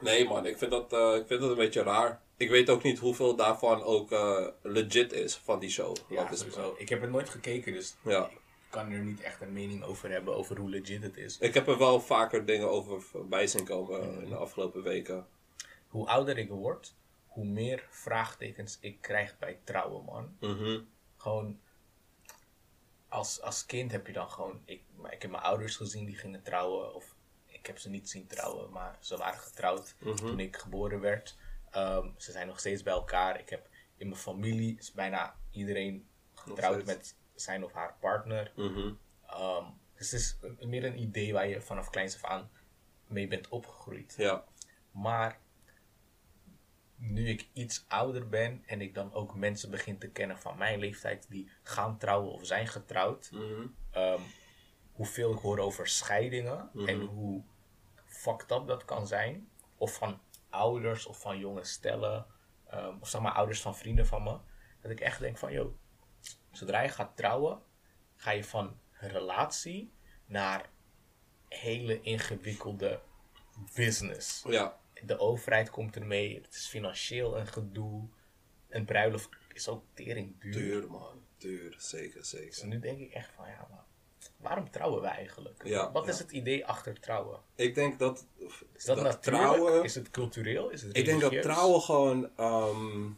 nee 0.00 0.24
man, 0.28 0.46
ik 0.46 0.58
vind, 0.58 0.70
dat, 0.70 0.92
eh, 0.92 1.14
ik 1.14 1.26
vind 1.26 1.40
dat 1.40 1.50
een 1.50 1.56
beetje 1.56 1.82
raar. 1.82 2.22
Ik 2.36 2.50
weet 2.50 2.70
ook 2.70 2.82
niet 2.82 2.98
hoeveel 2.98 3.36
daarvan 3.36 3.82
ook 3.82 4.12
eh, 4.12 4.46
legit 4.62 5.12
is 5.12 5.36
van 5.36 5.58
die 5.58 5.70
show. 5.70 5.96
ja, 6.08 6.30
is 6.30 6.38
sowieso. 6.38 6.74
Ik 6.78 6.88
heb 6.88 7.00
het 7.00 7.10
nooit 7.10 7.28
gekeken, 7.28 7.72
dus 7.72 7.96
Ja. 8.04 8.26
ik 8.28 8.38
kan 8.70 8.90
er 8.90 8.98
niet 8.98 9.20
echt 9.20 9.40
een 9.40 9.52
mening 9.52 9.82
over 9.84 10.10
hebben 10.10 10.36
over 10.36 10.58
hoe 10.58 10.70
legit 10.70 11.02
het 11.02 11.16
is. 11.16 11.38
Ik 11.38 11.54
heb 11.54 11.68
er 11.68 11.78
wel 11.78 12.00
vaker 12.00 12.44
dingen 12.46 12.70
over 12.70 13.02
bij 13.28 13.46
zien 13.46 13.64
komen 13.64 14.22
in 14.22 14.28
de 14.28 14.36
afgelopen 14.36 14.82
weken. 14.82 15.26
Hoe 15.88 16.06
ouder 16.06 16.38
ik 16.38 16.48
word, 16.48 16.94
hoe 17.26 17.44
meer 17.44 17.86
vraagtekens 17.90 18.78
ik 18.80 19.00
krijg 19.00 19.38
bij 19.38 19.58
trouwen, 19.64 20.04
man. 20.04 20.36
Mhm. 20.40 20.80
Gewoon, 21.16 21.60
als, 23.08 23.40
als 23.40 23.66
kind 23.66 23.92
heb 23.92 24.06
je 24.06 24.12
dan 24.12 24.30
gewoon... 24.30 24.62
Ik, 24.64 24.82
ik 25.10 25.22
heb 25.22 25.30
mijn 25.30 25.42
ouders 25.42 25.76
gezien 25.76 26.04
die 26.04 26.16
gingen 26.16 26.42
trouwen, 26.42 26.94
of 26.94 27.14
ik 27.46 27.66
heb 27.66 27.78
ze 27.78 27.90
niet 27.90 28.10
zien 28.10 28.26
trouwen, 28.26 28.70
maar 28.70 28.96
ze 29.00 29.16
waren 29.16 29.40
getrouwd 29.40 29.94
toen 30.16 30.40
ik 30.40 30.56
geboren 30.56 31.00
werd. 31.00 31.36
Ehm, 31.70 32.08
ze 32.16 32.32
zijn 32.32 32.46
nog 32.46 32.58
steeds 32.58 32.82
bij 32.82 32.92
elkaar. 32.92 33.40
Ik 33.40 33.48
heb 33.48 33.68
in 33.96 34.08
mijn 34.08 34.20
familie 34.20 34.78
is 34.78 34.92
bijna 34.92 35.36
iedereen 35.50 36.08
getrouwd 36.34 36.84
met 36.84 37.16
zijn 37.34 37.64
of 37.64 37.72
haar 37.72 37.96
partner. 38.00 38.52
Mhm. 38.56 38.92
Ehm, 39.26 39.64
dus 39.94 40.10
het 40.10 40.20
is 40.20 40.36
meer 40.60 40.84
een 40.84 41.00
idee 41.00 41.32
waar 41.32 41.48
je 41.48 41.60
vanaf 41.60 41.90
kleins 41.90 42.14
af 42.14 42.24
aan 42.24 42.50
mee 43.06 43.28
bent 43.28 43.48
opgegroeid. 43.48 44.14
Ja. 44.16 44.44
Maar 44.90 45.38
nu 46.98 47.28
ik 47.28 47.48
iets 47.52 47.84
ouder 47.88 48.28
ben 48.28 48.62
en 48.66 48.80
ik 48.80 48.94
dan 48.94 49.12
ook 49.12 49.34
mensen 49.34 49.70
begin 49.70 49.98
te 49.98 50.08
kennen 50.10 50.38
van 50.38 50.58
mijn 50.58 50.78
leeftijd 50.78 51.26
die 51.30 51.50
gaan 51.62 51.98
trouwen 51.98 52.32
of 52.32 52.46
zijn 52.46 52.66
getrouwd, 52.68 53.30
Mhm. 53.32 53.66
ehm, 53.90 54.20
hoeveel 54.92 55.32
ik 55.32 55.38
hoor 55.38 55.58
over 55.58 55.88
scheidingen 55.88 56.70
Mhm. 56.72 56.88
en 56.88 57.00
hoe 57.00 57.42
fucked 58.04 58.50
up 58.50 58.66
dat 58.66 58.84
kan 58.84 59.06
zijn. 59.06 59.48
Of 59.76 59.94
van 59.94 60.20
ouders 60.50 61.06
of 61.06 61.20
van 61.20 61.38
jonge 61.38 61.64
stellen, 61.64 62.26
ehm, 62.66 62.96
of 63.00 63.08
zeg 63.08 63.20
maar 63.20 63.32
ouders 63.32 63.60
van 63.60 63.76
vrienden 63.76 64.06
van 64.06 64.22
me. 64.22 64.38
Dat 64.80 64.90
ik 64.90 65.00
echt 65.00 65.20
denk 65.20 65.38
van, 65.38 65.52
joh, 65.52 65.74
zodra 66.52 66.80
je 66.82 66.88
gaat 66.88 67.16
trouwen, 67.16 67.62
ga 68.16 68.30
je 68.30 68.44
van 68.44 68.78
relatie 68.92 69.92
naar 70.26 70.68
hele 71.48 72.00
ingewikkelde 72.00 73.00
business. 73.74 74.44
Ja. 74.46 74.78
De 75.02 75.18
overheid 75.18 75.70
komt 75.70 75.96
ermee, 75.96 76.34
het 76.42 76.54
is 76.54 76.66
financieel 76.66 77.38
een 77.38 77.46
gedoe. 77.46 78.08
Een 78.68 78.84
bruiloft 78.84 79.28
is 79.52 79.68
ook 79.68 79.84
tering 79.94 80.40
duur. 80.40 80.52
Duur 80.52 80.90
man. 80.90 81.22
Duur. 81.38 81.74
Zeker, 81.78 82.18
Dus 82.18 82.28
zeker. 82.28 82.66
nu 82.66 82.78
denk 82.78 82.98
ik 82.98 83.12
echt 83.12 83.30
van, 83.36 83.48
ja, 83.48 83.66
maar 83.70 83.84
waarom 84.36 84.70
trouwen 84.70 85.00
we 85.00 85.06
eigenlijk? 85.06 85.62
Ja, 85.64 85.92
Wat 85.92 86.08
is 86.08 86.18
het 86.18 86.30
idee 86.30 86.66
achter 86.66 87.00
trouwen? 87.00 87.40
Ik 87.54 87.74
denk 87.74 87.98
dat... 87.98 88.26
Is 88.74 88.84
dat, 88.84 89.22
trouwen... 89.22 89.84
Is 89.84 89.94
het 89.94 90.10
cultureel? 90.10 90.70
Is 90.70 90.82
het 90.82 90.96
Ik 90.96 91.04
denk 91.04 91.20
dat 91.20 91.42
trouwen 91.42 91.80
gewoon, 91.80 92.30
ehm, 92.36 93.10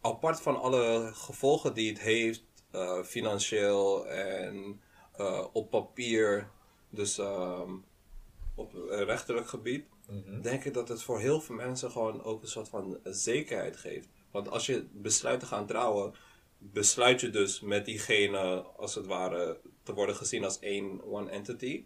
apart 0.00 0.40
van 0.40 0.60
alle 0.60 1.10
gevolgen 1.14 1.74
die 1.74 1.88
het 1.88 2.00
heeft, 2.00 2.42
eh, 2.70 3.02
financieel 3.02 4.06
en 4.06 4.80
eh, 5.12 5.46
op 5.52 5.70
papier, 5.70 6.48
dus 6.88 7.18
ehm, 7.18 7.72
op 8.54 8.72
rechterlijk 8.88 9.48
gebied, 9.48 9.84
Mhm. 10.12 10.40
denk 10.40 10.64
ik 10.64 10.74
dat 10.74 10.88
het 10.88 11.02
voor 11.02 11.20
heel 11.20 11.40
veel 11.40 11.54
mensen 11.54 11.90
gewoon 11.90 12.22
ook 12.22 12.42
een 12.42 12.48
soort 12.48 12.68
van 12.68 12.98
zekerheid 13.04 13.76
geeft. 13.76 14.08
Want 14.30 14.50
als 14.50 14.66
je 14.66 14.86
besluit 14.92 15.40
te 15.40 15.46
gaan 15.46 15.66
trouwen, 15.66 16.14
besluit 16.58 17.20
je 17.20 17.30
dus 17.30 17.60
met 17.60 17.84
diegene, 17.84 18.62
als 18.62 18.94
het 18.94 19.06
ware, 19.06 19.60
te 19.82 19.94
worden 19.94 20.16
gezien 20.16 20.44
als 20.44 20.58
één 20.58 21.04
one 21.04 21.30
entity 21.30 21.84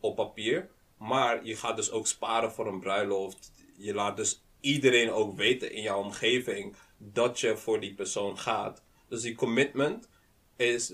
op 0.00 0.16
papier. 0.16 0.70
Maar 0.98 1.44
je 1.44 1.56
gaat 1.56 1.76
dus 1.76 1.90
ook 1.90 2.06
sparen 2.06 2.52
voor 2.52 2.66
een 2.66 2.80
bruiloft. 2.80 3.52
Je 3.76 3.94
laat 3.94 4.16
dus 4.16 4.42
iedereen 4.60 5.12
ook 5.12 5.36
weten 5.36 5.72
in 5.72 5.82
jouw 5.82 6.02
omgeving 6.02 6.76
dat 6.96 7.40
je 7.40 7.56
voor 7.56 7.80
die 7.80 7.94
persoon 7.94 8.38
gaat. 8.38 8.82
Dus 9.08 9.22
die 9.22 9.34
commitment 9.34 10.08
is, 10.56 10.92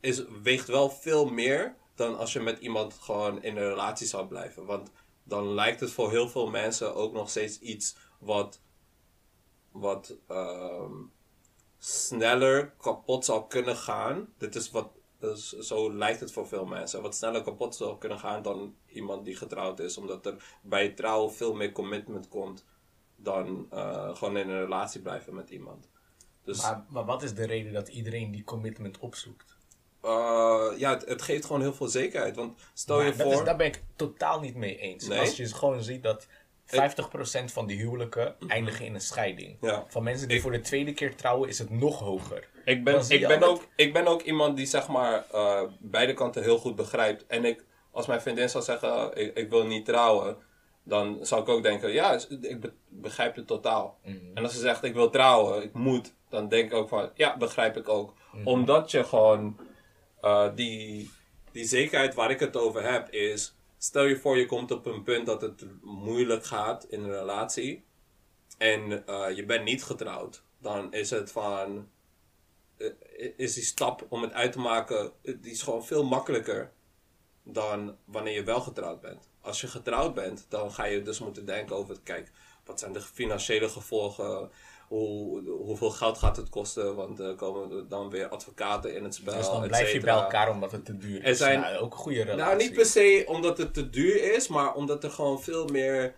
is, 0.00 0.24
weegt 0.42 0.68
wel 0.68 0.90
veel 0.90 1.26
meer 1.30 1.76
dan 1.94 2.18
als 2.18 2.32
je 2.32 2.40
met 2.40 2.58
iemand 2.58 2.94
gewoon 2.94 3.42
in 3.42 3.56
een 3.56 3.68
relatie 3.68 4.06
zou 4.06 4.26
blijven. 4.26 4.64
Want 4.64 4.90
dan 5.28 5.54
lijkt 5.54 5.80
het 5.80 5.92
voor 5.92 6.10
heel 6.10 6.28
veel 6.28 6.50
mensen 6.50 6.94
ook 6.94 7.12
nog 7.12 7.30
steeds 7.30 7.58
iets 7.58 7.96
wat, 8.18 8.60
wat 9.70 10.16
ehm, 10.26 10.92
sneller 11.78 12.70
kapot 12.70 13.24
zou 13.24 13.48
kunnen 13.48 13.76
gaan. 13.76 14.28
Dit 14.38 14.54
is 14.54 14.70
wat, 14.70 14.90
dus 15.18 15.48
zo 15.48 15.92
lijkt 15.94 16.20
het 16.20 16.32
voor 16.32 16.48
veel 16.48 16.64
mensen. 16.64 17.02
Wat 17.02 17.14
sneller 17.14 17.42
kapot 17.42 17.74
zou 17.74 17.98
kunnen 17.98 18.18
gaan 18.18 18.42
dan 18.42 18.76
iemand 18.86 19.24
die 19.24 19.36
getrouwd 19.36 19.78
is. 19.78 19.96
Omdat 19.98 20.26
er 20.26 20.58
bij 20.62 20.88
trouw 20.88 21.30
veel 21.30 21.54
meer 21.54 21.72
commitment 21.72 22.28
komt 22.28 22.64
dan 23.16 23.66
eh, 23.70 24.16
gewoon 24.16 24.36
in 24.36 24.48
een 24.48 24.60
relatie 24.60 25.00
blijven 25.00 25.34
met 25.34 25.50
iemand. 25.50 25.88
Dus 26.44 26.62
Maar, 26.62 26.84
maar 26.88 27.04
wat 27.04 27.22
is 27.22 27.34
de 27.34 27.46
reden 27.46 27.72
dat 27.72 27.88
iedereen 27.88 28.30
die 28.30 28.44
commitment 28.44 28.98
opzoekt? 28.98 29.57
Eh, 30.02 30.66
ja, 30.76 30.90
het, 30.90 31.08
het 31.08 31.22
geeft 31.22 31.44
gewoon 31.44 31.60
heel 31.60 31.74
veel 31.74 31.88
zekerheid. 31.88 32.36
Want 32.36 32.58
stel 32.74 32.96
Maar 32.96 33.06
je 33.06 33.14
voor... 33.14 33.32
is, 33.32 33.42
daar 33.44 33.56
ben 33.56 33.66
ik 33.66 33.82
totaal 33.96 34.40
niet 34.40 34.54
mee 34.54 34.78
eens. 34.78 35.06
Nee? 35.08 35.18
Als 35.20 35.36
je 35.36 35.46
gewoon 35.54 35.82
ziet 35.82 36.02
dat 36.02 36.26
50% 36.66 37.44
van 37.44 37.66
die 37.66 37.78
huwelijken 37.78 38.34
eindigen 38.48 38.84
in 38.86 38.94
een 38.94 39.00
scheiding. 39.00 39.56
Ja. 39.60 39.84
Van 39.88 40.02
mensen 40.02 40.28
die 40.28 40.40
voor 40.40 40.52
de 40.52 40.60
tweede 40.60 40.92
keer 40.92 41.14
trouwen 41.16 41.48
is 41.48 41.58
het 41.58 41.70
nog 41.70 41.98
hoger. 41.98 42.48
Ik 42.64 42.84
ben, 42.84 43.04
ik, 43.08 43.26
ben 43.26 43.42
ook, 43.42 43.66
ik 43.76 43.92
ben 43.92 44.06
ook 44.06 44.22
iemand 44.22 44.56
die 44.56 44.66
zeg 44.66 44.88
maar 44.88 45.24
eh, 45.32 45.62
beide 45.78 46.12
kanten 46.14 46.42
heel 46.42 46.58
goed 46.58 46.76
begrijpt. 46.76 47.26
En 47.26 47.44
ik, 47.44 47.64
als 47.90 48.06
mijn 48.06 48.20
vriendin 48.20 48.48
zou 48.48 48.64
zeggen, 48.64 49.16
ik, 49.16 49.36
ik 49.36 49.50
wil 49.50 49.66
niet 49.66 49.84
trouwen, 49.84 50.36
dan 50.82 51.18
zou 51.22 51.42
ik 51.42 51.48
ook 51.48 51.62
denken, 51.62 51.92
ja, 51.92 52.18
ik 52.40 52.60
be- 52.60 52.72
begrijp 52.88 53.36
het 53.36 53.46
totaal. 53.46 53.98
Mhm. 54.04 54.16
En 54.34 54.42
als 54.42 54.52
ze 54.52 54.58
zegt, 54.58 54.84
ik 54.84 54.94
wil 54.94 55.10
trouwen, 55.10 55.62
ik 55.62 55.72
moet, 55.72 56.14
dan 56.28 56.48
denk 56.48 56.70
ik 56.70 56.76
ook 56.76 56.88
van, 56.88 57.10
ja, 57.14 57.36
begrijp 57.36 57.76
ik 57.76 57.88
ook. 57.88 58.14
Mhm. 58.32 58.46
Omdat 58.46 58.90
je 58.90 59.04
gewoon, 59.04 59.58
eh, 60.20 60.48
die, 60.54 61.10
die 61.52 61.64
zekerheid 61.64 62.14
waar 62.14 62.30
ik 62.30 62.40
het 62.40 62.56
over 62.56 62.92
heb, 62.92 63.10
is 63.10 63.54
stel 63.78 64.04
je 64.04 64.18
voor 64.18 64.38
je 64.38 64.46
komt 64.46 64.70
op 64.70 64.86
een 64.86 65.02
punt 65.02 65.26
dat 65.26 65.42
het 65.42 65.64
moeilijk 65.82 66.44
gaat 66.44 66.84
in 66.84 67.04
een 67.04 67.10
relatie. 67.12 67.84
En 68.58 69.06
eh, 69.06 69.36
je 69.36 69.44
bent 69.44 69.64
niet 69.64 69.84
getrouwd. 69.84 70.42
Dan 70.58 70.92
is 70.92 71.10
het 71.10 71.32
van... 71.32 71.88
eh, 72.76 72.88
is 73.36 73.54
die 73.54 73.64
stap 73.64 74.06
om 74.08 74.22
het 74.22 74.32
uit 74.32 74.52
te 74.52 74.58
maken, 74.58 75.12
die 75.22 75.52
is 75.52 75.62
gewoon 75.62 75.84
veel 75.84 76.04
makkelijker 76.04 76.72
dan 77.42 77.96
wanneer 78.04 78.34
je 78.34 78.42
wel 78.42 78.60
getrouwd 78.60 79.00
bent. 79.00 79.28
Als 79.40 79.60
je 79.60 79.66
getrouwd 79.66 80.14
bent, 80.14 80.46
dan 80.48 80.72
ga 80.72 80.84
je 80.84 81.02
dus 81.02 81.18
moeten 81.18 81.46
denken 81.46 81.76
over, 81.76 82.00
kijk, 82.02 82.30
wat 82.64 82.78
zijn 82.78 82.92
de 82.92 83.00
financiële 83.00 83.68
gevolgen? 83.68 84.50
Hoe, 84.88 85.48
hoeveel 85.50 85.90
geld 85.90 86.18
gaat 86.18 86.36
het 86.36 86.48
kosten? 86.48 86.94
Want 86.94 87.18
er 87.18 87.34
komen 87.34 87.88
dan 87.88 88.10
weer 88.10 88.28
advocaten 88.28 88.94
in 88.94 89.04
het 89.04 89.14
spel. 89.14 89.36
Dus 89.36 89.46
dan 89.46 89.66
blijf 89.66 89.92
je 89.92 90.00
bij 90.00 90.14
elkaar 90.14 90.50
omdat 90.50 90.72
het 90.72 90.84
te 90.84 90.96
duur 90.98 91.20
Er 91.22 91.26
is. 91.30 91.38
zijn- 91.38 91.60
nou, 91.60 91.76
ook 91.76 91.92
een 91.92 91.98
goede 91.98 92.22
relatie. 92.22 92.42
Nou, 92.44 92.56
niet 92.56 92.72
per 92.72 92.86
se 92.86 93.24
omdat 93.26 93.58
het 93.58 93.74
te 93.74 93.90
duur 93.90 94.32
is, 94.34 94.48
maar 94.48 94.74
omdat 94.74 95.04
er 95.04 95.10
gewoon 95.10 95.42
veel 95.42 95.66
meer, 95.66 96.14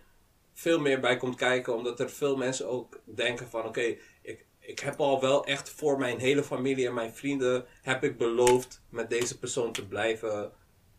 veel 0.53 0.79
meer 0.79 0.99
bij 0.99 1.17
komt 1.17 1.35
kijken. 1.35 1.75
Omdat 1.75 1.99
er 1.99 2.09
veel 2.09 2.37
mensen 2.37 2.67
ook 2.69 2.99
denken 3.03 3.47
van, 3.49 3.65
oké, 3.65 3.95
ik, 4.21 4.45
ik 4.59 4.79
heb 4.79 4.99
al 4.99 5.21
wel 5.21 5.45
echt 5.45 5.69
voor 5.69 5.97
mijn 5.99 6.19
hele 6.19 6.43
familie 6.43 6.87
en 6.87 6.93
mijn 6.93 7.13
vrienden, 7.15 7.65
heb 7.81 8.03
ik 8.03 8.17
beloofd 8.17 8.81
met 8.89 9.09
deze 9.09 9.39
persoon 9.39 9.71
te 9.71 9.87
blijven 9.87 10.51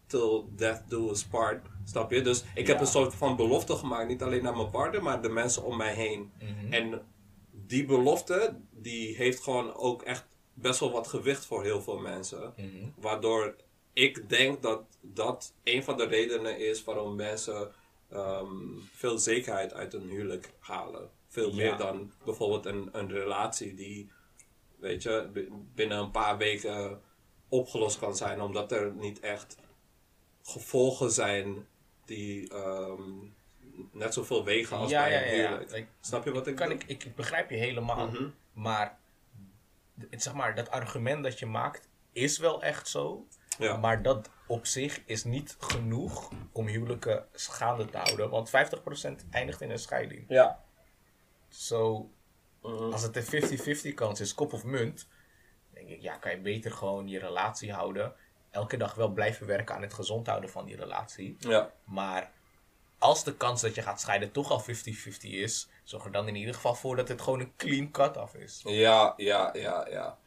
till 0.06 0.44
death 0.56 0.82
do 0.88 1.10
us 1.10 1.24
part. 1.24 1.66
Snap 1.84 2.10
je? 2.10 2.22
Dus 2.22 2.44
ik 2.54 2.66
heb 2.66 2.80
een 2.80 2.86
soort 2.86 3.14
van 3.14 3.36
belofte 3.36 3.76
gemaakt, 3.76 4.08
niet 4.08 4.22
alleen 4.22 4.42
naar 4.42 4.56
mijn 4.56 4.70
partner, 4.70 5.02
maar 5.02 5.22
de 5.22 5.28
mensen 5.28 5.62
om 5.64 5.76
mij 5.76 5.94
heen. 5.94 6.32
Mhm. 6.38 6.72
En 6.72 7.02
die 7.72 7.84
belofte, 7.84 8.56
die 8.70 9.16
heeft 9.16 9.42
gewoon 9.42 9.74
ook 9.74 10.02
echt 10.02 10.24
best 10.54 10.80
wel 10.80 10.90
wat 10.90 11.06
gewicht 11.08 11.44
voor 11.46 11.62
heel 11.62 11.82
veel 11.82 11.98
mensen. 11.98 12.54
Mhm. 12.56 12.88
Waardoor 12.96 13.56
ik 13.92 14.28
denk 14.28 14.62
dat 14.62 14.82
dat 15.00 15.54
een 15.64 15.82
van 15.84 15.96
de 15.96 16.04
redenen 16.04 16.58
is 16.58 16.84
waarom 16.84 17.16
mensen 17.16 17.72
ehm, 18.10 18.78
veel 18.92 19.18
zekerheid 19.18 19.72
uit 19.74 19.94
een 19.94 20.08
huwelijk 20.08 20.52
halen. 20.58 21.10
Veel 21.28 21.48
Ja. 21.48 21.54
meer 21.54 21.76
dan 21.76 22.12
bijvoorbeeld 22.24 22.66
een, 22.66 22.88
een 22.92 23.10
relatie 23.10 23.74
die, 23.74 24.10
weet 24.78 25.02
je, 25.02 25.28
binnen 25.74 25.98
een 25.98 26.10
paar 26.10 26.36
weken 26.38 27.00
opgelost 27.48 27.98
kan 27.98 28.16
zijn, 28.16 28.40
omdat 28.40 28.72
er 28.72 28.92
niet 28.94 29.20
echt 29.20 29.56
gevolgen 30.42 31.10
zijn 31.10 31.66
die 32.04 32.48
ehm, 32.48 33.02
net 33.92 34.14
zoveel 34.14 34.44
wegen 34.44 34.76
als 34.76 34.90
Ja, 34.90 35.02
bij 35.04 35.36
ja, 35.36 35.50
een 35.60 35.68
ja. 35.78 35.84
Snap 36.00 36.24
je 36.24 36.32
wat 36.32 36.46
ik 36.46 36.56
kan 36.56 36.68
bedoel? 36.68 36.84
ik, 36.86 37.04
ik 37.04 37.14
begrijp 37.14 37.50
je 37.50 37.56
helemaal. 37.56 38.06
Mhm. 38.06 38.28
Maar, 38.52 38.98
het, 40.10 40.22
zeg 40.22 40.34
maar 40.34 40.54
dat 40.54 40.70
argument 40.70 41.22
dat 41.22 41.38
je 41.38 41.46
maakt 41.46 41.88
is 42.12 42.38
wel 42.38 42.62
echt 42.62 42.88
zo. 42.88 43.26
Ja. 43.58 43.76
Maar 43.76 44.02
dat 44.02 44.30
op 44.46 44.66
zich 44.66 45.02
is 45.06 45.24
niet 45.24 45.56
genoeg 45.60 46.30
om 46.52 46.66
huwelijken 46.66 47.26
gaande 47.32 47.84
te 47.84 47.96
houden. 47.98 48.30
Want 48.30 48.50
50% 48.50 49.28
eindigt 49.30 49.60
in 49.60 49.70
een 49.70 49.78
scheiding. 49.78 50.24
Ja. 50.28 50.62
Zo, 51.48 52.10
Mhm. 52.62 52.92
als 52.92 53.02
het 53.02 53.16
een 53.16 53.22
50-50 53.22 53.94
kans 53.94 54.20
is, 54.20 54.34
kop 54.34 54.52
of 54.52 54.64
munt. 54.64 55.08
denk 55.70 55.88
ik, 55.88 56.00
ja, 56.02 56.16
kan 56.16 56.30
je 56.30 56.38
beter 56.38 56.70
gewoon 56.72 57.08
je 57.08 57.18
relatie 57.18 57.72
houden. 57.72 58.12
Elke 58.50 58.76
dag 58.76 58.94
wel 58.94 59.08
blijven 59.08 59.46
werken 59.46 59.74
aan 59.74 59.82
het 59.82 59.94
gezond 59.94 60.26
houden 60.26 60.50
van 60.50 60.64
die 60.64 60.76
relatie. 60.76 61.36
Ja. 61.38 61.72
Maar 61.84 62.30
als 63.02 63.24
de 63.24 63.36
kans 63.36 63.60
dat 63.60 63.74
je 63.74 63.82
gaat 63.82 64.00
scheiden 64.00 64.32
toch 64.32 64.50
al 64.50 64.62
50-50 64.62 64.64
is, 65.20 65.68
zorg 65.84 66.04
er 66.04 66.12
dan 66.12 66.28
in 66.28 66.36
ieder 66.36 66.54
geval 66.54 66.74
voor 66.74 66.96
dat 66.96 67.08
het 67.08 67.20
gewoon 67.20 67.40
een 67.40 67.52
clean 67.56 67.90
cut-off 67.90 68.34
is. 68.34 68.60
Ja, 68.64 69.14
ja, 69.16 69.50
ja, 69.52 69.86
ja. 69.90 70.18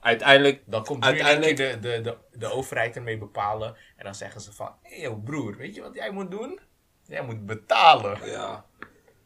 Uiteindelijk, 0.00 0.62
Dan 0.66 0.84
komt 0.84 1.04
uiteindelijk, 1.04 1.56
de, 1.56 1.78
de, 1.80 2.00
de, 2.00 2.16
de 2.32 2.52
overheid 2.52 2.96
ermee 2.96 3.18
bepalen. 3.18 3.76
En 3.96 4.04
dan 4.04 4.14
zeggen 4.14 4.40
ze 4.40 4.52
van, 4.52 4.74
hé 4.82 5.00
hey, 5.00 5.14
broer, 5.24 5.56
weet 5.56 5.74
je 5.74 5.82
wat 5.82 5.94
jij 5.94 6.10
moet 6.10 6.30
doen? 6.30 6.60
Jij 7.04 7.22
moet 7.22 7.46
betalen. 7.46 8.30
ja. 8.30 8.64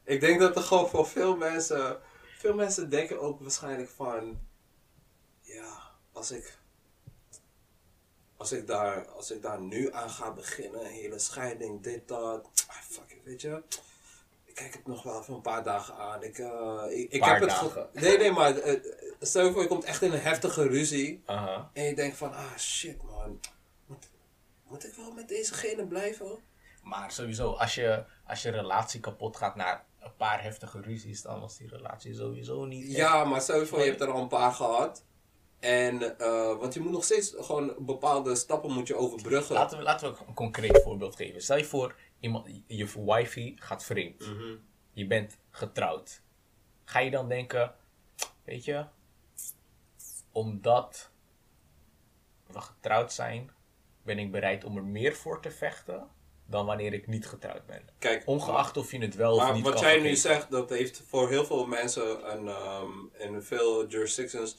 Ik 0.04 0.20
denk 0.20 0.40
dat 0.40 0.56
er 0.56 0.62
gewoon 0.62 0.88
voor 0.88 1.06
veel 1.06 1.36
mensen, 1.36 1.98
veel 2.38 2.54
mensen 2.54 2.90
denken 2.90 3.20
ook 3.20 3.40
waarschijnlijk 3.40 3.88
van, 3.88 4.40
ja, 5.40 5.80
als 6.12 6.30
ik, 6.30 6.58
als 8.40 8.52
ik 8.52 8.66
daar, 8.66 9.08
als 9.08 9.30
ik 9.30 9.42
daar 9.42 9.60
nu 9.60 9.92
aan 9.92 10.10
ga 10.10 10.32
beginnen, 10.32 10.86
hele 10.86 11.18
scheiding, 11.18 11.82
dit, 11.82 12.08
dat, 12.08 12.48
ah, 12.68 12.76
fuck 12.76 13.10
it, 13.12 13.24
weet 13.24 13.40
je. 13.40 13.62
Ik 14.44 14.54
kijk 14.54 14.72
het 14.74 14.86
nog 14.86 15.02
wel 15.02 15.20
even 15.20 15.34
een 15.34 15.40
paar 15.40 15.62
dagen 15.62 15.94
aan. 15.94 16.22
Ik, 16.22 16.38
eh, 16.38 16.82
ik, 16.88 17.10
ik 17.10 17.24
heb 17.24 17.40
het 17.40 17.52
ge- 17.70 17.86
Nee, 17.92 18.18
nee, 18.18 18.32
maar 18.32 18.56
eh, 18.58 18.80
stel 19.20 19.44
je 19.46 19.52
voor, 19.52 19.62
je 19.62 19.68
komt 19.68 19.84
echt 19.84 20.02
in 20.02 20.12
een 20.12 20.20
heftige 20.20 20.66
ruzie. 20.68 21.22
En 21.72 21.84
je 21.84 21.94
denkt 21.94 22.16
van, 22.16 22.32
ah 22.34 22.56
shit 22.58 23.02
man, 23.02 23.40
moet, 23.86 24.08
moet 24.68 24.86
ik 24.86 24.94
wel 24.94 25.12
met 25.12 25.28
dezegene 25.28 25.86
blijven? 25.86 26.38
Maar 26.82 27.12
sowieso, 27.12 27.50
als 27.52 27.74
je, 27.74 28.04
als 28.26 28.42
je 28.42 28.50
relatie 28.50 29.00
kapot 29.00 29.36
gaat 29.36 29.56
na 29.56 29.84
een 30.00 30.16
paar 30.16 30.42
heftige 30.42 30.80
ruzies, 30.80 31.22
dan 31.22 31.40
was 31.40 31.56
die 31.56 31.68
relatie 31.68 32.14
sowieso 32.14 32.64
niet. 32.64 32.90
Ja, 32.92 33.24
maar 33.24 33.42
voor, 33.42 33.78
je 33.78 33.84
hebt 33.84 34.00
er 34.00 34.10
al 34.10 34.20
een 34.22 34.28
paar 34.28 34.52
gehad. 34.52 35.04
En, 35.60 36.18
eh, 36.18 36.56
want 36.58 36.74
je 36.74 36.80
moet 36.80 36.92
nog 36.92 37.04
steeds 37.04 37.34
gewoon 37.38 37.74
bepaalde 37.78 38.34
stappen 38.34 38.72
moet 38.72 38.86
je 38.86 38.96
overbruggen. 38.96 39.54
Laten 39.54 39.78
we, 39.78 39.84
laten 39.84 40.12
we 40.12 40.18
een 40.26 40.34
concreet 40.34 40.82
voorbeeld 40.82 41.16
geven. 41.16 41.42
Stel 41.42 41.56
je 41.56 41.64
voor, 41.64 41.94
iemand, 42.20 42.62
je 42.66 43.04
wifey 43.04 43.52
gaat 43.56 43.84
vreemd. 43.84 44.20
Mhm. 44.20 44.56
Je 44.92 45.06
bent 45.06 45.38
getrouwd. 45.50 46.22
Ga 46.84 46.98
je 46.98 47.10
dan 47.10 47.28
denken, 47.28 47.74
weet 48.44 48.64
je, 48.64 48.84
omdat 50.32 51.10
we 52.46 52.60
getrouwd 52.60 53.12
zijn, 53.12 53.50
ben 54.02 54.18
ik 54.18 54.30
bereid 54.30 54.64
om 54.64 54.76
er 54.76 54.84
meer 54.84 55.14
voor 55.14 55.42
te 55.42 55.50
vechten 55.50 56.08
dan 56.46 56.66
wanneer 56.66 56.92
ik 56.92 57.06
niet 57.06 57.26
getrouwd 57.26 57.66
ben. 57.66 57.82
Kijk, 57.98 58.22
Ongeacht 58.26 58.76
of 58.76 58.92
je 58.92 58.98
het 58.98 59.14
wel 59.14 59.34
of 59.34 59.42
maar 59.42 59.54
niet 59.54 59.64
wat 59.64 59.74
kan 59.74 59.82
jij 59.82 60.00
nu 60.00 60.16
zegt, 60.16 60.50
dat 60.50 60.70
heeft 60.70 61.02
voor 61.06 61.28
heel 61.28 61.44
veel 61.44 61.66
mensen 61.66 62.24
en 62.24 62.48
ehm, 62.48 62.90
in 63.18 63.42
veel 63.42 63.88
jurisdictions 63.88 64.56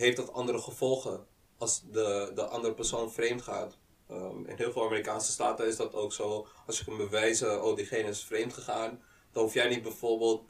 heeft 0.00 0.16
dat 0.16 0.32
andere 0.32 0.58
gevolgen 0.58 1.26
als 1.58 1.82
de, 1.90 2.30
de 2.34 2.44
andere 2.44 2.74
persoon 2.74 3.12
vreemd 3.12 3.42
gaat. 3.42 3.78
Ehm, 4.08 4.46
in 4.46 4.56
heel 4.56 4.72
veel 4.72 4.84
Amerikaanse 4.84 5.32
staten 5.32 5.66
is 5.66 5.76
dat 5.76 5.94
ook 5.94 6.12
zo. 6.12 6.46
Als 6.66 6.78
je 6.78 6.84
kunt 6.84 6.96
bewijzen, 6.96 7.64
oh 7.64 7.76
diegene 7.76 8.08
is 8.08 8.24
vreemd 8.24 8.52
gegaan, 8.52 9.02
dan 9.32 9.42
hoef 9.42 9.54
jij 9.54 9.68
niet 9.68 9.82
bijvoorbeeld 9.82 10.42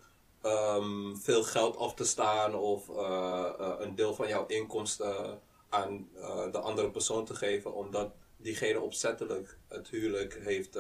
ehm, 0.43 1.15
veel 1.17 1.43
geld 1.43 1.77
af 1.77 1.95
te 1.95 2.05
staan 2.05 2.55
of 2.55 2.89
eh, 2.89 3.53
eh, 3.59 3.75
een 3.79 3.95
deel 3.95 4.15
van 4.15 4.29
jouw 4.29 4.47
inkomsten 4.47 5.41
aan 5.69 6.09
eh, 6.15 6.53
de 6.53 6.59
andere 6.59 6.91
persoon 6.91 7.25
te 7.25 7.35
geven, 7.35 7.75
omdat 7.75 8.13
diegene 8.37 8.81
opzettelijk 8.81 9.59
het 9.69 9.89
huwelijk 9.89 10.39
heeft, 10.43 10.77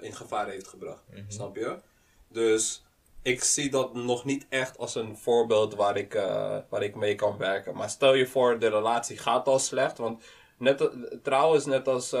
in 0.00 0.14
gevaar 0.14 0.48
heeft 0.48 0.68
gebracht. 0.68 1.02
Snap 1.28 1.56
je? 1.56 1.78
Dus 2.28 2.84
ik 3.22 3.44
zie 3.44 3.70
dat 3.70 3.94
nog 3.94 4.24
niet 4.24 4.46
echt 4.48 4.78
als 4.78 4.94
een 4.94 5.16
voorbeeld 5.16 5.74
waar 5.74 5.96
ik, 5.96 6.14
eh, 6.14 6.56
waar 6.68 6.82
ik 6.82 6.94
mee 6.94 7.14
kan 7.14 7.36
werken. 7.36 7.76
Maar 7.76 7.90
stel 7.90 8.14
je 8.14 8.26
voor, 8.26 8.58
de 8.58 8.68
relatie 8.68 9.18
gaat 9.18 9.48
al 9.48 9.58
slecht. 9.58 9.98
Want 9.98 10.22
net, 10.58 10.90
is 11.54 11.64
net 11.64 11.88
als 11.88 12.12
eh, 12.12 12.20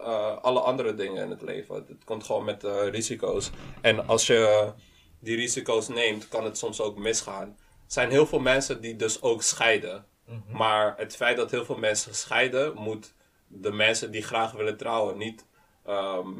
eh, 0.00 0.36
alle 0.42 0.60
andere 0.60 0.94
dingen 0.94 1.24
in 1.24 1.30
het 1.30 1.42
leven. 1.42 1.74
Het 1.74 2.04
komt 2.04 2.24
gewoon 2.24 2.44
met 2.44 2.62
risico's. 2.90 3.50
En 3.80 4.06
als 4.06 4.26
je 4.26 4.72
die 5.20 5.36
risico's 5.36 5.88
neemt, 5.88 6.28
kan 6.28 6.44
het 6.44 6.58
soms 6.58 6.80
ook 6.80 6.98
misgaan. 6.98 7.48
Er 7.48 7.94
zijn 7.94 8.10
heel 8.10 8.26
veel 8.26 8.40
mensen 8.40 8.80
die 8.80 8.96
dus 8.96 9.22
ook 9.22 9.42
scheiden. 9.42 10.06
Maar 10.48 10.94
het 10.96 11.16
feit 11.16 11.36
dat 11.36 11.50
heel 11.50 11.64
veel 11.64 11.78
mensen 11.78 12.14
scheiden, 12.14 12.74
moet 12.74 13.14
de 13.46 13.72
mensen 13.72 14.10
die 14.10 14.22
graag 14.22 14.52
willen 14.52 14.76
trouwen 14.76 15.18
niet 15.18 15.46
ehm, 15.84 16.32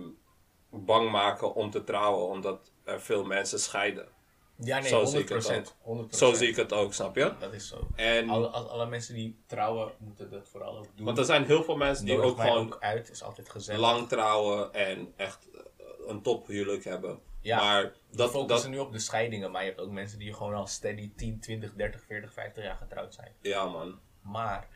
bang 0.70 1.10
maken 1.10 1.54
om 1.54 1.70
te 1.70 1.84
trouwen, 1.84 2.28
omdat 2.28 2.72
er 2.88 3.00
veel 3.00 3.24
mensen 3.24 3.60
scheiden. 3.60 4.08
Ja, 4.56 4.78
nee, 4.78 4.88
Zo 4.88 5.04
100%. 5.04 5.08
zie 5.08 5.20
ik 5.20 5.28
het 5.28 5.74
ook. 5.84 6.06
100%. 6.10 6.14
Zo 6.16 6.32
zie 6.32 6.48
ik 6.48 6.56
het 6.56 6.72
ook, 6.72 6.94
snap 6.94 7.16
je? 7.16 7.32
Dat 7.38 7.52
is 7.52 7.68
zo. 7.68 7.88
En, 7.94 8.28
Alle, 8.28 8.86
mensen 8.86 9.14
die 9.14 9.42
trouwen, 9.46 9.92
moeten 9.98 10.30
dat 10.30 10.48
vooral 10.48 10.78
ook 10.78 10.86
doen. 10.96 11.06
want 11.06 11.18
er 11.18 11.24
zijn 11.24 11.44
heel 11.44 11.62
veel 11.62 11.76
mensen 11.76 12.04
die 12.04 12.14
Nodig 12.16 12.30
ook 12.30 12.40
gewoon 12.40 12.72
ook 12.72 12.80
uit, 12.80 13.10
is 13.10 13.22
altijd 13.22 13.48
gezellig. 13.48 13.80
lang 13.80 14.08
trouwen 14.08 14.72
en 14.74 15.12
echt 15.16 15.48
eh, 15.54 15.60
een 16.06 16.22
tophuwelijk 16.22 16.84
hebben. 16.84 17.20
Ja, 17.40 17.56
maar 17.58 17.92
dat, 18.10 18.30
focussen 18.30 18.70
dat, 18.70 18.80
nu 18.80 18.86
op 18.86 18.92
de 18.92 18.98
scheidingen, 18.98 19.50
maar 19.50 19.62
je 19.62 19.68
hebt 19.68 19.80
ook 19.80 19.90
mensen 19.90 20.18
die 20.18 20.34
gewoon 20.34 20.54
al 20.54 20.66
steady 20.66 21.12
10, 21.16 21.40
20, 21.40 21.72
30, 21.74 22.02
40, 22.06 22.32
50 22.32 22.64
jaar 22.64 22.76
getrouwd 22.76 23.14
zijn. 23.14 23.32
ja 23.40 23.64
man. 23.64 23.98
Maar, 24.22 24.68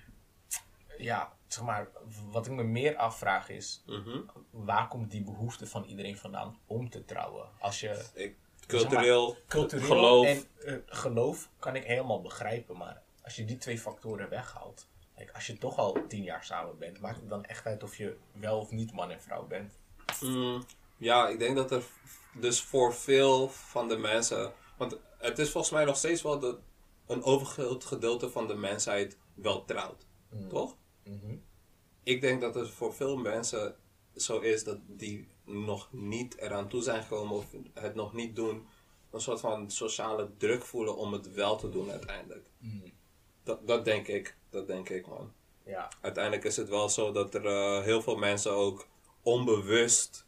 ja, 0.99 1.33
zeg 1.53 1.65
maar, 1.65 1.89
wat 2.31 2.47
ik 2.47 2.53
me 2.53 2.63
meer 2.63 2.97
afvraag 2.97 3.49
is, 3.49 3.83
Mhm. 3.87 4.21
waar 4.51 4.89
komt 4.89 5.11
die 5.11 5.23
behoefte 5.23 5.67
van 5.67 5.85
iedereen 5.85 6.17
vandaan 6.17 6.59
om 6.67 6.91
te 6.91 7.05
trouwen? 7.05 7.49
Als 7.59 7.81
je 7.81 8.05
Ik, 8.15 8.37
cultureel, 8.67 9.37
cultureel 9.49 9.87
geloof. 9.87 10.27
en 10.27 10.45
eh, 10.65 10.75
geloof 10.87 11.49
kan 11.59 11.77
ik 11.77 11.85
helemaal 11.85 12.21
begrijpen, 12.21 12.77
maar 12.77 13.03
als 13.23 13.37
je 13.37 13.45
die 13.45 13.57
twee 13.59 13.79
factoren 13.79 14.29
weghaalt, 14.29 14.87
kijk, 15.17 15.31
als 15.31 15.47
je 15.47 15.59
toch 15.59 15.77
al 15.79 15.97
10 16.09 16.23
jaar 16.23 16.45
samen 16.45 16.79
bent, 16.79 17.01
maakt 17.01 17.17
het 17.21 17.29
dan 17.29 17.45
echt 17.45 17.67
uit 17.67 17.83
of 17.83 17.97
je 17.97 18.17
wel 18.33 18.59
of 18.59 18.71
niet 18.71 18.93
man 18.93 19.11
en 19.11 19.23
vrouw 19.23 19.47
bent? 19.47 19.79
Mm, 20.21 20.65
ja, 20.97 21.29
ik 21.29 21.39
denk 21.39 21.57
dat 21.57 21.71
er 21.71 21.83
dus 22.35 22.61
voor 22.63 22.95
veel 22.95 23.49
van 23.49 23.89
de 23.89 23.97
mensen. 23.97 24.53
Want 24.77 24.99
het 25.19 25.39
is 25.39 25.51
volgens 25.51 25.73
mij 25.73 25.85
nog 25.85 25.97
steeds 25.97 26.23
wel 26.23 26.39
dat 26.39 26.57
een 27.07 27.23
overgroot 27.23 27.85
gedeelte 27.85 28.31
van 28.31 28.47
de 28.47 28.55
mensheid 28.55 29.19
wel 29.35 29.65
trouwt. 29.65 30.07
Toch? 30.49 30.77
Mhm. 31.05 31.37
Ik 32.03 32.21
denk 32.21 32.41
dat 32.41 32.57
er 32.57 32.69
voor 32.69 32.95
veel 32.95 33.17
mensen 33.17 33.77
zo 34.17 34.39
is 34.39 34.65
dat 34.65 34.79
die 34.87 35.29
nog 35.45 35.89
niet 35.93 36.37
eraan 36.37 36.69
toe 36.69 36.83
zijn 36.83 37.03
gekomen 37.03 37.37
of 37.37 37.47
het 37.75 37.95
nog 37.95 38.13
niet 38.13 38.37
doen, 38.37 38.67
een 39.11 39.21
soort 39.21 39.41
van 39.41 39.71
sociale 39.71 40.31
druk 40.37 40.65
voelen 40.65 40.97
om 40.97 41.13
het 41.13 41.35
wel 41.35 41.57
te 41.57 41.71
doen 41.71 41.91
uiteindelijk. 41.91 42.47
Dat, 43.43 43.67
dat 43.67 43.85
denk 43.85 44.09
ik, 44.09 44.37
dat 44.51 44.67
denk 44.67 44.89
ik 44.89 45.07
man. 45.07 45.33
Ja. 45.65 45.89
Uiteindelijk 46.01 46.45
is 46.45 46.57
het 46.57 46.69
wel 46.69 46.89
zo 46.89 47.13
dat 47.13 47.35
er 47.35 47.47
eh, 47.47 47.83
heel 47.83 48.03
veel 48.03 48.17
mensen 48.17 48.53
ook 48.53 48.87
onbewust 49.23 50.27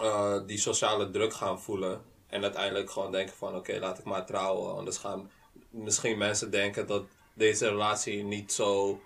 eh, 0.00 0.46
die 0.46 0.58
sociale 0.58 1.10
druk 1.10 1.34
gaan 1.34 1.60
voelen. 1.60 2.02
En 2.26 2.42
uiteindelijk 2.42 2.90
gewoon 2.90 3.12
denken 3.12 3.36
van 3.36 3.56
oké, 3.56 3.78
laat 3.78 3.98
ik 3.98 4.04
maar 4.04 4.26
trouwen. 4.26 4.76
Anders 4.76 4.96
gaan 4.96 5.30
misschien 5.70 6.18
mensen 6.18 6.50
denken 6.50 6.86
dat 6.86 7.04
deze 7.34 7.68
relatie 7.68 8.24
niet 8.24 8.52
zo, 8.52 9.00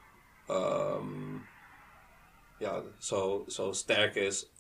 ehm, 0.51 1.37
ja, 2.59 2.83
zo, 2.99 3.45
zo 3.49 3.73
sterk 3.73 4.15
is 4.15 4.51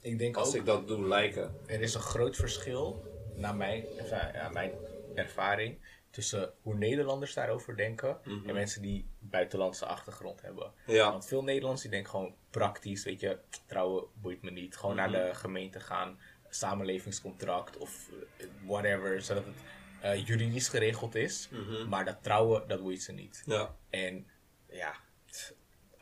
Ik 0.00 0.18
denk 0.18 0.36
als 0.36 0.48
ook, 0.48 0.54
ik 0.54 0.66
dat 0.66 0.88
doe 0.88 1.06
lijken. 1.08 1.56
er 1.66 1.80
is 1.80 1.94
een 1.94 2.00
groot 2.00 2.36
verschil, 2.36 3.04
naar 3.34 3.54
mijn, 3.56 3.84
enfin, 3.98 4.32
ja, 4.32 4.48
mijn 4.48 4.72
ervaring, 5.14 5.78
tussen 6.10 6.52
hoe 6.62 6.74
Nederlanders 6.74 7.34
daarover 7.34 7.76
denken 7.76 8.18
en 8.24 8.54
mensen 8.54 8.82
die 8.82 9.08
buitenlandse 9.18 9.86
achtergrond 9.86 10.42
hebben. 10.42 10.72
Ja. 10.86 11.10
Want 11.10 11.26
veel 11.26 11.42
Nederlanders 11.42 11.82
die 11.82 11.90
denken 11.90 12.10
gewoon 12.10 12.34
praktisch, 12.50 13.04
weet 13.04 13.20
je, 13.20 13.38
trouwen 13.66 14.04
boeit 14.14 14.42
me 14.42 14.50
niet. 14.50 14.76
Gewoon 14.76 14.96
naar 14.96 15.10
de 15.10 15.30
gemeente 15.32 15.80
gaan, 15.80 16.18
samenlevingscontract 16.48 17.76
of 17.76 18.10
eh, 18.38 18.46
whatever, 18.66 19.22
zodat 19.22 19.44
het 19.44 19.56
eh, 20.00 20.26
juridisch 20.26 20.68
geregeld 20.68 21.14
is. 21.14 21.48
Maar 21.88 22.04
dat 22.04 22.22
trouwen, 22.22 22.68
dat 22.68 22.82
boeit 22.82 23.02
ze 23.02 23.12
niet. 23.12 23.42
Ja, 23.46 23.76
En 23.90 24.26
ja, 24.68 24.94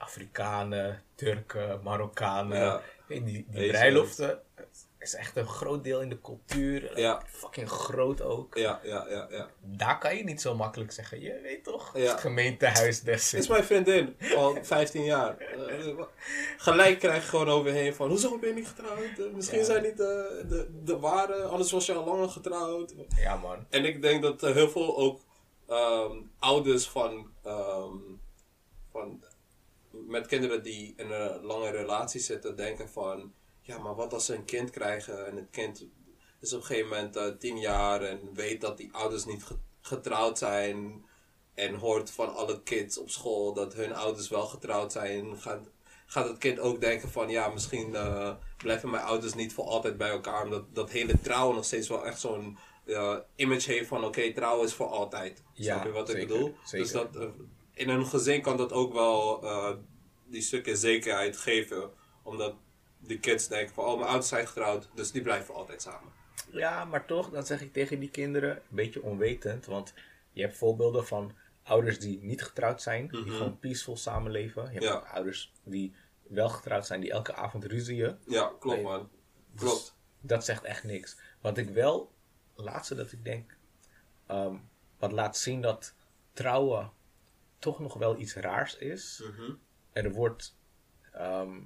Afrikanen, 0.05 1.03
Turken, 1.15 1.81
Marokkanen, 1.83 2.59
Ja. 2.59 2.81
die, 3.09 3.23
die 3.23 3.47
bruiloften, 3.71 4.41
is 4.99 5.15
echt 5.15 5.37
een 5.37 5.47
groot 5.47 5.85
deel 5.85 6.01
in 6.01 6.09
de 6.09 6.21
cultuur. 6.21 6.99
Ja. 7.01 7.23
Fucking 7.27 7.69
groot 7.69 8.23
ook. 8.23 8.55
ja, 8.57 8.81
ja, 8.83 9.07
ja. 9.09 9.27
ja. 9.31 9.49
Daar 9.61 9.99
kan 9.99 10.17
je 10.17 10.25
niet 10.25 10.41
zo 10.41 10.55
makkelijk 10.55 10.93
zeggen, 10.93 11.21
je 11.21 11.41
weet 11.43 11.65
toch? 11.65 11.97
Ja. 11.97 12.11
Het 12.11 12.21
gemeentehuis 12.21 13.01
des 13.01 13.31
Dit 13.31 13.41
is 13.41 13.49
mijn 13.49 13.65
vriendin, 13.65 14.17
al 14.37 14.57
15 14.63 15.05
jaar. 15.05 15.39
Eh, 15.39 16.03
gelijk 16.57 16.99
krijg 16.99 17.23
je 17.23 17.29
gewoon 17.29 17.49
overheen 17.49 17.95
van, 17.95 18.09
hoezo 18.09 18.39
ben 18.39 18.49
je 18.49 18.55
niet 18.55 18.69
getrouwd? 18.69 19.19
Eh, 19.19 19.25
misschien 19.35 19.59
Ja. 19.59 19.65
zijn 19.65 19.83
niet 19.83 19.97
de, 19.97 20.45
de, 20.49 20.69
de 20.85 20.99
ware, 20.99 21.43
anders 21.43 21.71
was 21.73 21.87
je 21.87 21.93
al 21.93 22.05
langer 22.05 22.29
getrouwd. 22.29 22.95
Ja 23.17 23.37
man. 23.37 23.67
En 23.71 23.85
ik 23.85 24.03
denk 24.03 24.23
dat 24.23 24.43
er 24.43 24.55
heel 24.55 24.69
veel 24.71 24.97
ook 24.97 25.21
ehm, 25.69 26.17
ouders 26.39 26.89
van, 26.89 27.31
ehm, 27.45 27.97
van 28.93 29.24
met 30.07 30.27
kinderen 30.27 30.63
die 30.63 30.95
in 30.97 31.11
een 31.11 31.41
lange 31.45 31.71
relatie 31.71 32.21
zitten 32.21 32.57
denken 32.57 32.89
van 32.89 33.33
ja, 33.61 33.79
maar 33.79 33.95
wat 33.95 34.13
als 34.13 34.25
ze 34.27 34.35
een 34.35 34.45
kind 34.45 34.71
krijgen 34.71 35.27
en 35.27 35.37
het 35.37 35.51
kind 35.51 35.87
is 36.41 36.53
op 36.53 36.61
een 36.61 36.67
gegeven 36.67 36.89
moment 36.89 37.17
eh, 37.17 37.27
tien 37.39 37.59
jaar 37.59 38.03
en 38.03 38.21
weet 38.35 38.61
dat 38.61 38.77
die 38.77 38.93
ouders 38.93 39.25
niet 39.25 39.45
ge- 39.45 39.59
getrouwd 39.81 40.39
zijn 40.39 41.05
en 41.55 41.75
hoort 41.75 42.11
van 42.11 42.35
alle 42.35 42.63
kids 42.63 42.99
op 42.99 43.11
school 43.11 43.53
dat 43.53 43.75
hun 43.75 43.95
ouders 43.95 44.29
wel 44.29 44.47
getrouwd 44.47 44.93
zijn, 44.93 45.37
gaat, 45.41 45.61
gaat 46.07 46.29
het 46.29 46.39
kind 46.39 46.59
ook 46.59 46.81
denken 46.81 47.09
van 47.11 47.29
ja, 47.29 47.49
misschien 47.49 47.95
eh, 47.95 48.35
blijven 48.57 48.91
mijn 48.91 49.03
ouders 49.05 49.35
niet 49.35 49.53
voor 49.55 49.65
altijd 49.65 49.97
bij 49.97 50.11
elkaar. 50.11 50.43
Omdat 50.45 50.75
dat 50.75 50.91
hele 50.91 51.21
trouwen 51.21 51.55
nog 51.57 51.65
steeds 51.65 51.89
wel 51.89 52.07
echt 52.07 52.21
zo'n 52.21 52.59
eh, 52.87 53.17
image 53.37 53.73
heeft 53.73 53.89
van 53.89 54.05
oké, 54.05 54.33
trouwen 54.33 54.67
is 54.67 54.75
voor 54.75 54.87
altijd. 54.87 55.43
Ja, 55.53 55.75
Snap 55.75 55.87
je 55.87 55.93
wat 55.93 56.07
zeker, 56.09 56.23
ik 56.23 56.29
bedoel? 56.29 56.55
zeker. 56.65 56.79
Dus 56.79 56.93
dat, 56.93 57.09
in 57.75 57.89
een 57.89 58.07
gezin 58.07 58.43
kan 58.43 58.57
dat 58.57 58.73
ook 58.73 58.93
wel 58.93 59.45
die 60.27 60.43
stukken 60.43 60.77
zekerheid 60.77 61.37
geven. 61.37 61.91
Omdat 62.23 62.55
die 62.99 63.19
kids 63.21 63.49
denken 63.49 63.75
van 63.75 63.85
oh, 63.85 63.95
mijn 63.95 64.07
ouders 64.09 64.29
zijn 64.29 64.47
getrouwd, 64.47 64.89
dus 64.95 65.11
die 65.13 65.23
blijven 65.23 65.55
altijd 65.55 65.83
samen. 65.83 66.13
Ja, 66.51 66.85
maar 66.85 67.07
toch, 67.07 67.31
dan 67.31 67.47
zeg 67.47 67.61
ik 67.61 67.73
tegen 67.73 67.99
die 68.01 68.11
kinderen, 68.11 68.51
een 68.57 68.63
beetje 68.77 69.03
onwetend, 69.03 69.67
want 69.67 69.95
je 70.33 70.43
hebt 70.43 70.57
voorbeelden 70.57 71.07
van 71.07 71.33
ouders 71.63 71.99
die 71.99 72.23
niet 72.23 72.43
getrouwd 72.45 72.83
zijn, 72.83 73.09
die 73.09 73.31
gewoon 73.31 73.59
peaceful 73.59 73.97
samenleven. 73.97 74.63
Je 74.63 74.69
hebt 74.71 74.85
Ja. 74.85 74.95
ouders 74.95 75.53
die 75.65 75.95
wel 76.23 76.49
getrouwd 76.49 76.87
zijn, 76.87 77.01
die 77.01 77.11
elke 77.11 77.35
avond 77.35 77.65
ruzieën. 77.65 78.19
Ja, 78.27 78.53
klopt 78.61 78.77
Nee. 78.77 78.83
man. 78.85 79.11
Dus 79.53 79.61
Klopt. 79.63 79.97
dat 80.21 80.45
zegt 80.45 80.63
echt 80.65 80.85
niks. 80.85 81.17
Wat 81.41 81.59
ik 81.59 81.69
wel, 81.69 82.13
laatste 82.55 82.95
dat 82.95 83.13
ik 83.13 83.25
denk, 83.25 83.57
ehm, 84.27 84.57
wat 84.99 85.13
laat 85.13 85.37
zien 85.37 85.61
dat 85.61 85.95
trouwen 86.33 86.93
toch 87.59 87.79
nog 87.81 87.95
wel 87.95 88.19
iets 88.19 88.35
raars 88.35 88.77
is. 88.77 89.23
Mhm. 89.25 89.53
Er 89.95 90.13
wordt 90.13 90.57
ehm, 91.13 91.61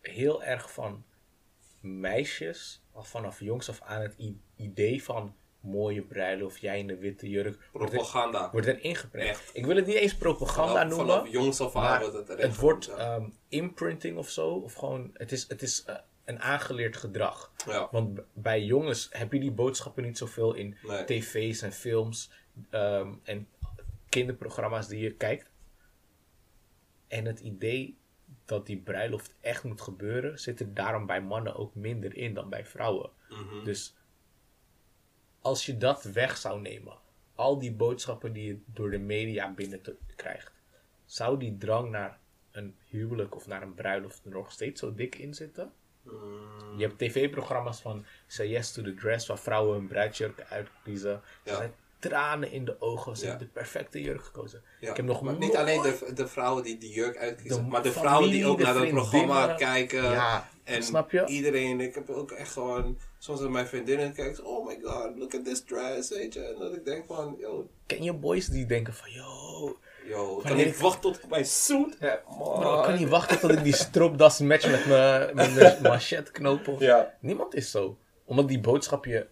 heel 0.00 0.42
erg 0.42 0.72
van 0.72 1.04
meisjes, 1.80 2.82
al 2.92 3.02
vanaf 3.04 3.40
jongs 3.40 3.68
af 3.68 3.80
aan, 3.80 4.00
het 4.02 4.14
idee 4.56 5.02
van 5.04 5.34
mooie 5.60 6.02
bruiloft, 6.02 6.60
jij 6.60 6.78
in 6.78 6.86
de 6.86 6.96
witte 6.96 7.28
jurk, 7.28 7.68
wordt 7.72 7.92
er, 7.92 7.98
Propaganda. 7.98 8.50
wordt 8.50 8.66
er. 8.66 8.80
Echt. 9.12 9.50
Ik 9.52 9.66
wil 9.66 9.76
het 9.76 9.86
niet 9.86 9.96
eens 9.96 10.16
propaganda 10.16 10.72
Vanaf, 10.72 10.88
noemen. 10.96 11.06
vanaf 11.14 11.28
jongs 11.32 11.60
af 11.60 11.76
aan 11.76 12.00
wordt 12.00 12.28
het 12.28 12.38
het, 12.38 12.56
wordt 12.56 12.88
ehm, 12.88 13.28
imprinting 13.48 14.16
of 14.18 14.30
zo. 14.30 14.48
Of 14.50 14.74
gewoon, 14.74 15.10
het 15.14 15.32
is, 15.32 15.48
het 15.48 15.62
is 15.62 15.84
eh, 15.84 15.96
een 16.24 16.40
aangeleerd 16.40 16.96
gedrag. 16.96 17.52
Ja. 17.66 17.88
Want 17.90 18.20
bij 18.32 18.62
jongens 18.62 19.08
heb 19.10 19.32
je 19.32 19.40
die 19.40 19.50
boodschappen 19.52 20.02
niet 20.02 20.18
zoveel 20.18 20.54
in 20.54 20.76
Nee. 20.82 21.04
tv's 21.04 21.62
en 21.62 21.72
films 21.72 22.30
ehm, 22.70 23.12
en 23.22 23.48
kinderprogramma's 24.08 24.88
die 24.88 25.00
je 25.00 25.14
kijkt. 25.14 25.50
En 27.12 27.24
het 27.24 27.40
idee 27.40 27.98
dat 28.44 28.66
die 28.66 28.76
bruiloft 28.76 29.34
echt 29.40 29.64
moet 29.64 29.80
gebeuren, 29.80 30.38
zit 30.38 30.60
er 30.60 30.74
daarom 30.74 31.06
bij 31.06 31.22
mannen 31.22 31.54
ook 31.56 31.74
minder 31.74 32.16
in 32.16 32.34
dan 32.34 32.48
bij 32.48 32.64
vrouwen. 32.66 33.10
Mhm. 33.28 33.64
Dus 33.64 33.96
als 35.40 35.66
je 35.66 35.76
dat 35.76 36.02
weg 36.04 36.36
zou 36.36 36.60
nemen, 36.60 36.98
al 37.34 37.58
die 37.58 37.72
boodschappen 37.72 38.32
die 38.32 38.46
je 38.46 38.58
door 38.66 38.90
de 38.90 38.98
media 38.98 39.52
binnen 39.54 39.82
te- 39.82 39.96
krijgt, 40.16 40.52
zou 41.04 41.38
die 41.38 41.56
drang 41.58 41.90
naar 41.90 42.18
een 42.50 42.76
huwelijk 42.84 43.34
of 43.34 43.46
naar 43.46 43.62
een 43.62 43.74
bruiloft 43.74 44.24
er 44.24 44.30
nog 44.30 44.52
steeds 44.52 44.80
zo 44.80 44.94
dik 44.94 45.14
in 45.14 45.34
zitten? 45.34 45.72
Mm, 46.02 46.78
Je 46.78 46.86
hebt 46.86 46.98
tv-programma's 46.98 47.80
van 47.80 48.04
Say 48.26 48.48
Yes 48.48 48.72
to 48.72 48.82
the 48.82 48.94
Dress, 48.94 49.26
waar 49.26 49.38
vrouwen 49.38 49.76
hun 49.78 49.86
bruidsjurken 49.86 50.46
uitkiezen. 50.48 51.20
Ze 51.44 51.50
Ja. 51.50 51.56
zijn 51.56 51.74
tranen 52.08 52.52
in 52.52 52.64
de 52.64 52.76
ogen, 52.80 53.16
ze 53.16 53.22
Ja. 53.24 53.28
hebben 53.30 53.46
de 53.46 53.52
perfecte 53.52 54.00
jurk 54.02 54.22
gekozen. 54.24 54.62
ja. 54.80 54.90
Ik 54.90 54.96
heb 54.96 55.06
nog 55.06 55.22
maar 55.22 55.36
niet 55.38 55.56
alleen 55.56 55.82
de, 55.82 56.12
de 56.14 56.26
vrouwen 56.28 56.62
die 56.62 56.78
die 56.78 56.92
jurk 56.92 57.16
uitkiezen, 57.16 57.62
De 57.64 57.68
maar 57.70 57.82
de 57.82 57.88
familie, 57.90 58.08
vrouwen 58.08 58.30
die 58.30 58.46
ook 58.46 58.58
de 58.58 58.64
naar 58.64 58.74
dat 58.74 58.88
programma 58.88 59.54
kijken. 59.54 60.02
Ja, 60.02 60.48
en 60.64 60.82
snap 60.82 61.10
je? 61.10 61.26
iedereen, 61.26 61.80
ik 61.80 61.94
heb 61.94 62.10
ook 62.10 62.30
echt 62.30 62.52
gewoon, 62.52 62.98
soms 63.18 63.40
met 63.40 63.50
mijn 63.50 63.66
vriendinnen 63.66 64.12
kijkt, 64.12 64.42
oh 64.42 64.66
my 64.66 64.78
god, 64.82 65.18
look 65.18 65.34
at 65.34 65.44
this 65.44 65.60
dress, 65.64 66.08
weet 66.10 66.32
je. 66.34 66.40
En 66.40 66.58
dat 66.58 66.72
ik 66.74 66.84
denk 66.84 67.06
van, 67.06 67.36
yo, 67.38 67.68
Ken 67.86 68.02
je 68.02 68.12
boys 68.12 68.46
die 68.46 68.66
denken 68.66 68.94
van, 68.94 69.10
yo, 69.10 69.78
yo, 70.08 70.38
ik 70.38 70.44
kan 70.46 70.58
ik- 70.58 70.74
wachten 70.76 71.00
tot 71.00 71.16
ik 71.22 71.28
mijn 71.28 71.44
suit 71.46 71.96
heb, 71.98 72.24
man. 72.38 72.60
bro, 72.60 72.78
ik 72.78 72.84
kan 72.84 72.96
niet 72.98 73.08
wachten 73.08 73.38
tot 73.40 73.50
ik 73.50 73.62
die 73.62 73.74
stropdas 73.76 74.38
match 74.40 74.70
met 74.70 74.86
mijn 74.86 75.82
machetknoop. 75.82 76.68
of- 76.68 76.80
Ja. 76.80 77.14
Niemand 77.20 77.54
is 77.54 77.70
zo. 77.70 77.96
Omdat 78.24 78.48
die 78.48 78.60
boodschap 78.60 79.04
je 79.04 79.26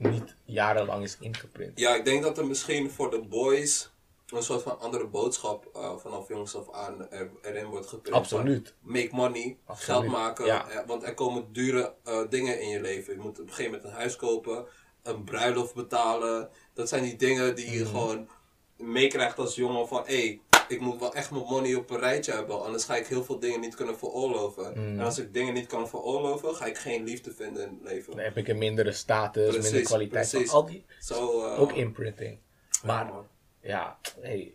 niet 0.00 0.34
jarenlang 0.44 1.02
is 1.02 1.16
ingeprint. 1.20 1.78
Ja, 1.78 1.94
ik 1.94 2.04
denk 2.04 2.22
dat 2.22 2.38
er 2.38 2.46
misschien 2.46 2.90
voor 2.90 3.10
de 3.10 3.20
boys 3.20 3.90
een 4.26 4.42
soort 4.42 4.62
van 4.62 4.80
andere 4.80 5.06
boodschap 5.06 5.70
eh, 5.74 5.96
vanaf 5.96 6.28
jongs 6.28 6.56
af 6.56 6.72
aan 6.72 7.10
er, 7.10 7.30
erin 7.42 7.66
wordt 7.66 7.86
geprint. 7.86 8.16
Absoluut. 8.16 8.74
Make 8.80 9.08
money, 9.12 9.56
Absoluut, 9.64 10.00
geld 10.00 10.06
maken. 10.06 10.46
ja. 10.46 10.68
eh, 10.68 10.86
want 10.86 11.02
er 11.02 11.14
komen 11.14 11.52
dure 11.52 11.94
eh, 12.04 12.20
dingen 12.28 12.60
in 12.60 12.68
je 12.68 12.80
leven. 12.80 13.14
Je 13.14 13.20
moet 13.20 13.40
op 13.40 13.46
een 13.46 13.48
gegeven 13.48 13.72
moment 13.72 13.84
een 13.90 13.96
huis 13.96 14.16
kopen, 14.16 14.64
een 15.02 15.24
bruiloft 15.24 15.74
betalen. 15.74 16.48
Dat 16.72 16.88
zijn 16.88 17.02
die 17.02 17.16
dingen 17.16 17.54
die 17.54 17.70
je 17.70 17.86
gewoon 17.86 18.28
meekrijgt 18.76 19.38
als 19.38 19.54
jongen 19.54 19.88
van... 19.88 20.02
Hey, 20.06 20.40
ik 20.70 20.80
moet 20.80 21.00
wel 21.00 21.14
echt 21.14 21.30
mijn 21.30 21.44
money 21.44 21.74
op 21.74 21.90
een 21.90 21.98
rijtje 21.98 22.32
hebben, 22.32 22.62
anders 22.64 22.84
ga 22.84 22.96
ik 22.96 23.06
heel 23.06 23.24
veel 23.24 23.38
dingen 23.38 23.60
niet 23.60 23.74
kunnen 23.74 23.98
veroorloven. 23.98 24.70
Mhm. 24.70 24.78
En 24.98 25.00
als 25.00 25.18
ik 25.18 25.32
dingen 25.34 25.54
niet 25.54 25.66
kan 25.66 25.88
veroorloven, 25.88 26.54
ga 26.54 26.64
ik 26.66 26.78
geen 26.78 27.04
liefde 27.04 27.34
vinden 27.34 27.62
in 27.62 27.78
het 27.82 27.92
leven. 27.92 28.10
Dan 28.16 28.24
heb 28.24 28.36
ik 28.36 28.48
een 28.48 28.58
mindere 28.58 28.92
status, 28.92 29.52
minder 29.52 29.70
Precies, 29.70 29.86
kwaliteit. 29.86 30.28
van 30.30 30.38
precies. 30.38 30.54
Al 30.54 30.66
die, 30.66 30.84
Zo, 31.00 31.44
eh, 31.46 31.60
ook 31.60 31.72
imprinting. 31.72 32.38
Maar 32.84 33.06
man. 33.06 33.26
ja, 33.60 33.98
hey, 34.20 34.54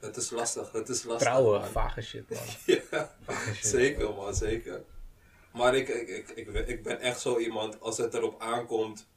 Het 0.00 0.16
is 0.16 0.30
lastig, 0.30 0.72
het 0.72 0.88
is 0.88 1.02
lastig. 1.04 1.28
trouwen, 1.28 1.60
man. 1.60 1.70
vage 1.70 2.00
shit 2.02 2.30
man. 2.30 2.38
Ja, 2.90 3.10
shit. 3.52 3.66
zeker 3.66 4.14
man, 4.14 4.34
zeker. 4.34 4.84
Maar 5.52 5.74
ik, 5.76 5.88
ik, 5.88 6.28
ik 6.66 6.82
ben 6.82 7.00
echt 7.00 7.20
zo 7.20 7.38
iemand, 7.38 7.80
als 7.80 7.96
het 7.98 8.14
erop 8.14 8.40
aankomt, 8.42 9.08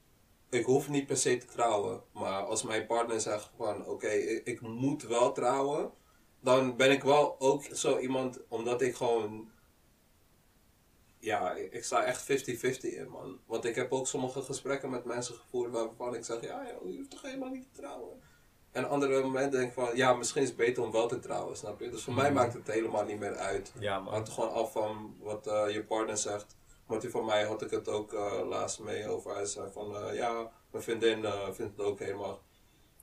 ik 0.51 0.65
hoef 0.65 0.89
niet 0.89 1.05
per 1.05 1.17
se 1.17 1.37
te 1.37 1.45
trouwen. 1.45 2.01
Maar 2.13 2.43
als 2.43 2.63
mijn 2.63 2.85
partner 2.85 3.21
zegt 3.21 3.49
van, 3.57 3.85
oké, 3.85 4.07
ik, 4.07 4.45
ik 4.45 4.61
moet 4.61 5.03
wel 5.03 5.31
trouwen, 5.31 5.91
dan 6.39 6.77
ben 6.77 6.91
ik 6.91 7.03
wel 7.03 7.35
ook 7.39 7.63
zo 7.63 7.97
iemand, 7.97 8.39
omdat 8.47 8.81
ik 8.81 8.95
gewoon, 8.95 9.49
ja, 11.19 11.53
ik, 11.53 11.83
sta 11.83 12.03
echt 12.03 12.21
50-50 12.21 12.25
in 12.81 13.09
man. 13.09 13.39
Want 13.45 13.65
ik 13.65 13.75
heb 13.75 13.91
ook 13.91 14.07
sommige 14.07 14.41
gesprekken 14.41 14.89
met 14.89 15.05
mensen 15.05 15.35
gevoerd 15.35 15.71
waarvan 15.71 16.15
ik 16.15 16.25
zeg, 16.25 16.41
ja, 16.41 16.67
joh, 16.67 16.91
je 16.91 16.97
hoeft 16.97 17.09
toch 17.09 17.21
helemaal 17.21 17.49
niet 17.49 17.63
te 17.73 17.81
trouwen. 17.81 18.21
En 18.71 18.89
andere 18.89 19.21
momenten 19.21 19.51
denk 19.51 19.67
ik 19.67 19.73
van, 19.73 19.95
ja, 19.95 20.13
misschien 20.13 20.41
is 20.41 20.47
het 20.47 20.57
beter 20.57 20.83
om 20.83 20.91
wel 20.91 21.07
te 21.07 21.19
trouwen, 21.19 21.57
snap 21.57 21.79
je? 21.79 21.89
Dus 21.89 22.03
voor 22.03 22.13
mij 22.13 22.31
maakt 22.31 22.53
het 22.53 22.67
helemaal 22.67 23.05
niet 23.05 23.19
meer 23.19 23.35
uit. 23.35 23.73
Ja, 23.79 23.99
man. 23.99 24.13
Hangt 24.13 24.27
er 24.27 24.33
gewoon 24.33 24.53
af 24.53 24.71
van 24.71 25.15
wat 25.19 25.47
eh, 25.47 25.69
je 25.69 25.83
partner 25.83 26.17
zegt. 26.17 26.55
Want 26.91 27.03
die 27.03 27.11
van 27.11 27.25
mij 27.25 27.43
had 27.43 27.61
ik 27.61 27.69
het 27.69 27.87
ook 27.87 28.13
eh, 28.13 28.47
laatst 28.47 28.79
mee 28.79 29.07
over. 29.07 29.35
Hij 29.35 29.45
zei 29.45 29.71
van, 29.71 29.95
eh, 29.95 30.15
ja, 30.15 30.51
mijn 30.71 30.83
vriendin 30.83 31.25
eh, 31.25 31.51
vindt 31.51 31.77
het 31.77 31.85
ook 31.85 31.99
helemaal 31.99 32.41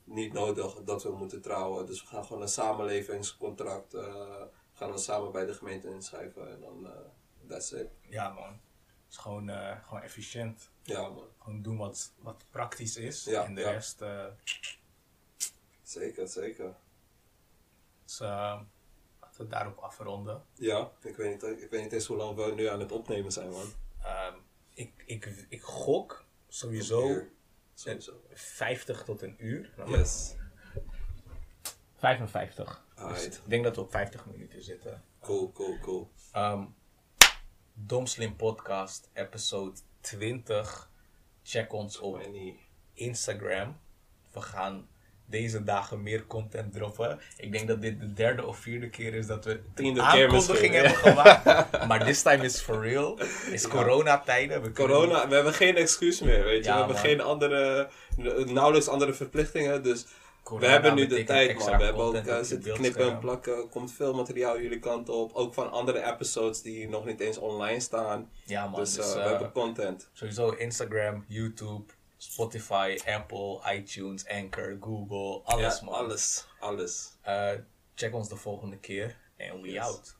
niet 0.04 0.32
nodig 0.32 0.74
dat 0.84 1.02
we 1.02 1.10
moeten 1.10 1.40
trouwen. 1.40 1.86
Dus 1.86 2.00
we 2.00 2.06
gaan 2.06 2.24
gewoon 2.24 2.42
een 2.42 2.48
samenlevingscontract, 2.48 3.92
we 3.92 4.48
gaan 4.72 4.88
dan 4.88 4.98
samen 4.98 5.32
bij 5.32 5.46
de 5.46 5.54
gemeente 5.54 5.90
inschrijven 5.90 6.50
en 6.50 6.60
dan, 6.60 6.88
that's 7.48 7.72
it. 7.72 7.88
Ja, 8.00 8.28
man. 8.28 8.52
Het 8.52 9.10
is 9.10 9.16
gewoon, 9.16 9.50
gewoon 9.84 10.02
efficiënt. 10.02 10.70
Ja 10.82 11.08
man, 11.08 11.28
Gewoon 11.38 11.62
doen 11.62 11.76
wat, 11.76 12.12
wat 12.18 12.44
praktisch 12.50 12.96
is. 12.96 13.24
Ja, 13.24 13.44
en 13.44 13.54
de 13.54 13.60
ja. 13.60 13.70
rest. 13.70 14.02
zeker, 15.82 16.28
zeker. 16.28 16.74
dus, 18.04 18.20
eh, 18.20 18.28
laten 18.28 18.70
we 19.38 19.46
daarop 19.46 19.78
afronden. 19.78 20.42
Ja, 20.54 20.90
ik 21.02 21.16
weet, 21.16 21.30
niet, 21.30 21.62
ik 21.62 21.70
weet 21.70 21.82
niet 21.82 21.92
eens 21.92 22.06
hoe 22.06 22.16
lang 22.16 22.36
we 22.36 22.52
nu 22.54 22.66
aan 22.66 22.80
het 22.80 22.92
opnemen 22.92 23.32
zijn 23.32 23.50
man. 23.50 23.72
Ehm, 24.02 24.34
ik, 24.74 24.92
ik, 25.06 25.46
ik 25.48 25.62
gok 25.62 26.24
sowieso. 26.48 27.22
Sowieso. 27.74 28.12
50 28.32 29.04
tot 29.04 29.22
een 29.22 29.34
uur. 29.38 29.70
Yes. 29.86 30.34
55. 31.96 32.84
Dus 32.96 33.24
ik 33.24 33.40
denk 33.44 33.64
dat 33.64 33.76
we 33.76 33.82
op 33.82 33.90
50 33.90 34.26
minuten 34.26 34.62
zitten. 34.62 35.04
Cool, 35.20 35.52
cool, 35.52 35.78
cool. 35.78 36.10
Ehm 36.32 36.64
Dom 37.80 38.06
Slim 38.06 38.36
Podcast, 38.36 39.10
episode 39.12 39.80
20. 40.00 40.90
Check 41.42 41.72
ons 41.72 41.98
op. 41.98 42.20
Instagram. 42.92 43.78
We 44.32 44.40
gaan 44.40 44.88
deze 45.30 45.64
dagen 45.64 46.02
meer 46.02 46.26
content 46.26 46.72
droppen. 46.72 47.18
Ik 47.36 47.52
denk 47.52 47.68
dat 47.68 47.80
dit 47.80 48.00
de 48.00 48.12
derde 48.12 48.46
of 48.46 48.58
vierde 48.58 48.88
keer 48.88 49.14
is 49.14 49.26
dat 49.26 49.44
we 49.44 49.60
keer 49.74 50.00
aankondiging 50.00 50.74
hebben 50.74 50.94
gemaakt. 50.94 51.44
maar 51.88 52.04
this 52.04 52.22
time 52.22 52.44
is 52.44 52.60
for 52.60 52.82
real. 52.82 53.18
Is 53.50 53.68
coronatijden. 53.68 54.62
We 54.62 54.72
kunnen 54.72 54.96
Corona, 54.96 55.28
we 55.28 55.34
hebben 55.34 55.54
geen 55.54 55.76
excuus 55.76 56.20
meer, 56.20 56.44
weet 56.44 56.64
je. 56.64 56.70
Ja, 56.70 56.72
we 56.72 56.78
hebben 56.78 56.96
man. 56.96 57.04
geen 57.04 57.20
andere, 57.20 57.88
nauwelijks 58.46 58.88
andere 58.88 59.14
verplichtingen, 59.14 59.82
dus 59.82 60.06
Corona 60.48 60.66
we 60.66 60.72
hebben 60.72 60.94
nu 60.94 61.06
de 61.06 61.24
tijd, 61.24 61.58
man. 61.58 61.76
We 61.76 61.84
hebben 61.84 62.02
ook 62.02 62.14
uh, 62.14 62.36
je 62.36 62.44
zitten 62.44 62.72
knippen 62.72 63.10
en 63.10 63.18
plakken. 63.18 63.68
komt 63.68 63.92
veel 63.92 64.14
materiaal 64.14 64.60
jullie 64.60 64.78
kant 64.78 65.08
op. 65.08 65.32
Ook 65.34 65.54
van 65.54 65.70
andere 65.70 66.12
episodes 66.12 66.62
die 66.62 66.88
nog 66.88 67.04
niet 67.04 67.20
eens 67.20 67.38
online 67.38 67.80
staan. 67.80 68.30
Ja 68.44 68.66
man, 68.66 68.80
dus 68.80 68.94
dus, 68.94 69.08
uh, 69.08 69.14
we 69.14 69.20
eh, 69.20 69.30
hebben 69.30 69.52
content. 69.52 70.10
sowieso 70.12 70.50
Instagram, 70.50 71.24
YouTube, 71.26 71.92
Spotify, 72.18 72.98
Apple, 73.06 73.60
iTunes, 73.74 74.26
Anchor, 74.26 74.76
Google, 74.80 75.42
alles 75.44 75.78
Ja, 75.78 75.84
man. 75.84 75.94
alles, 75.94 76.46
alles. 76.60 77.18
Eh, 77.22 77.58
check 77.94 78.14
ons 78.14 78.28
de 78.28 78.36
volgende 78.36 78.76
keer 78.78 79.16
en 79.36 79.60
we 79.60 79.68
Yes. 79.70 79.86
out. 79.86 80.16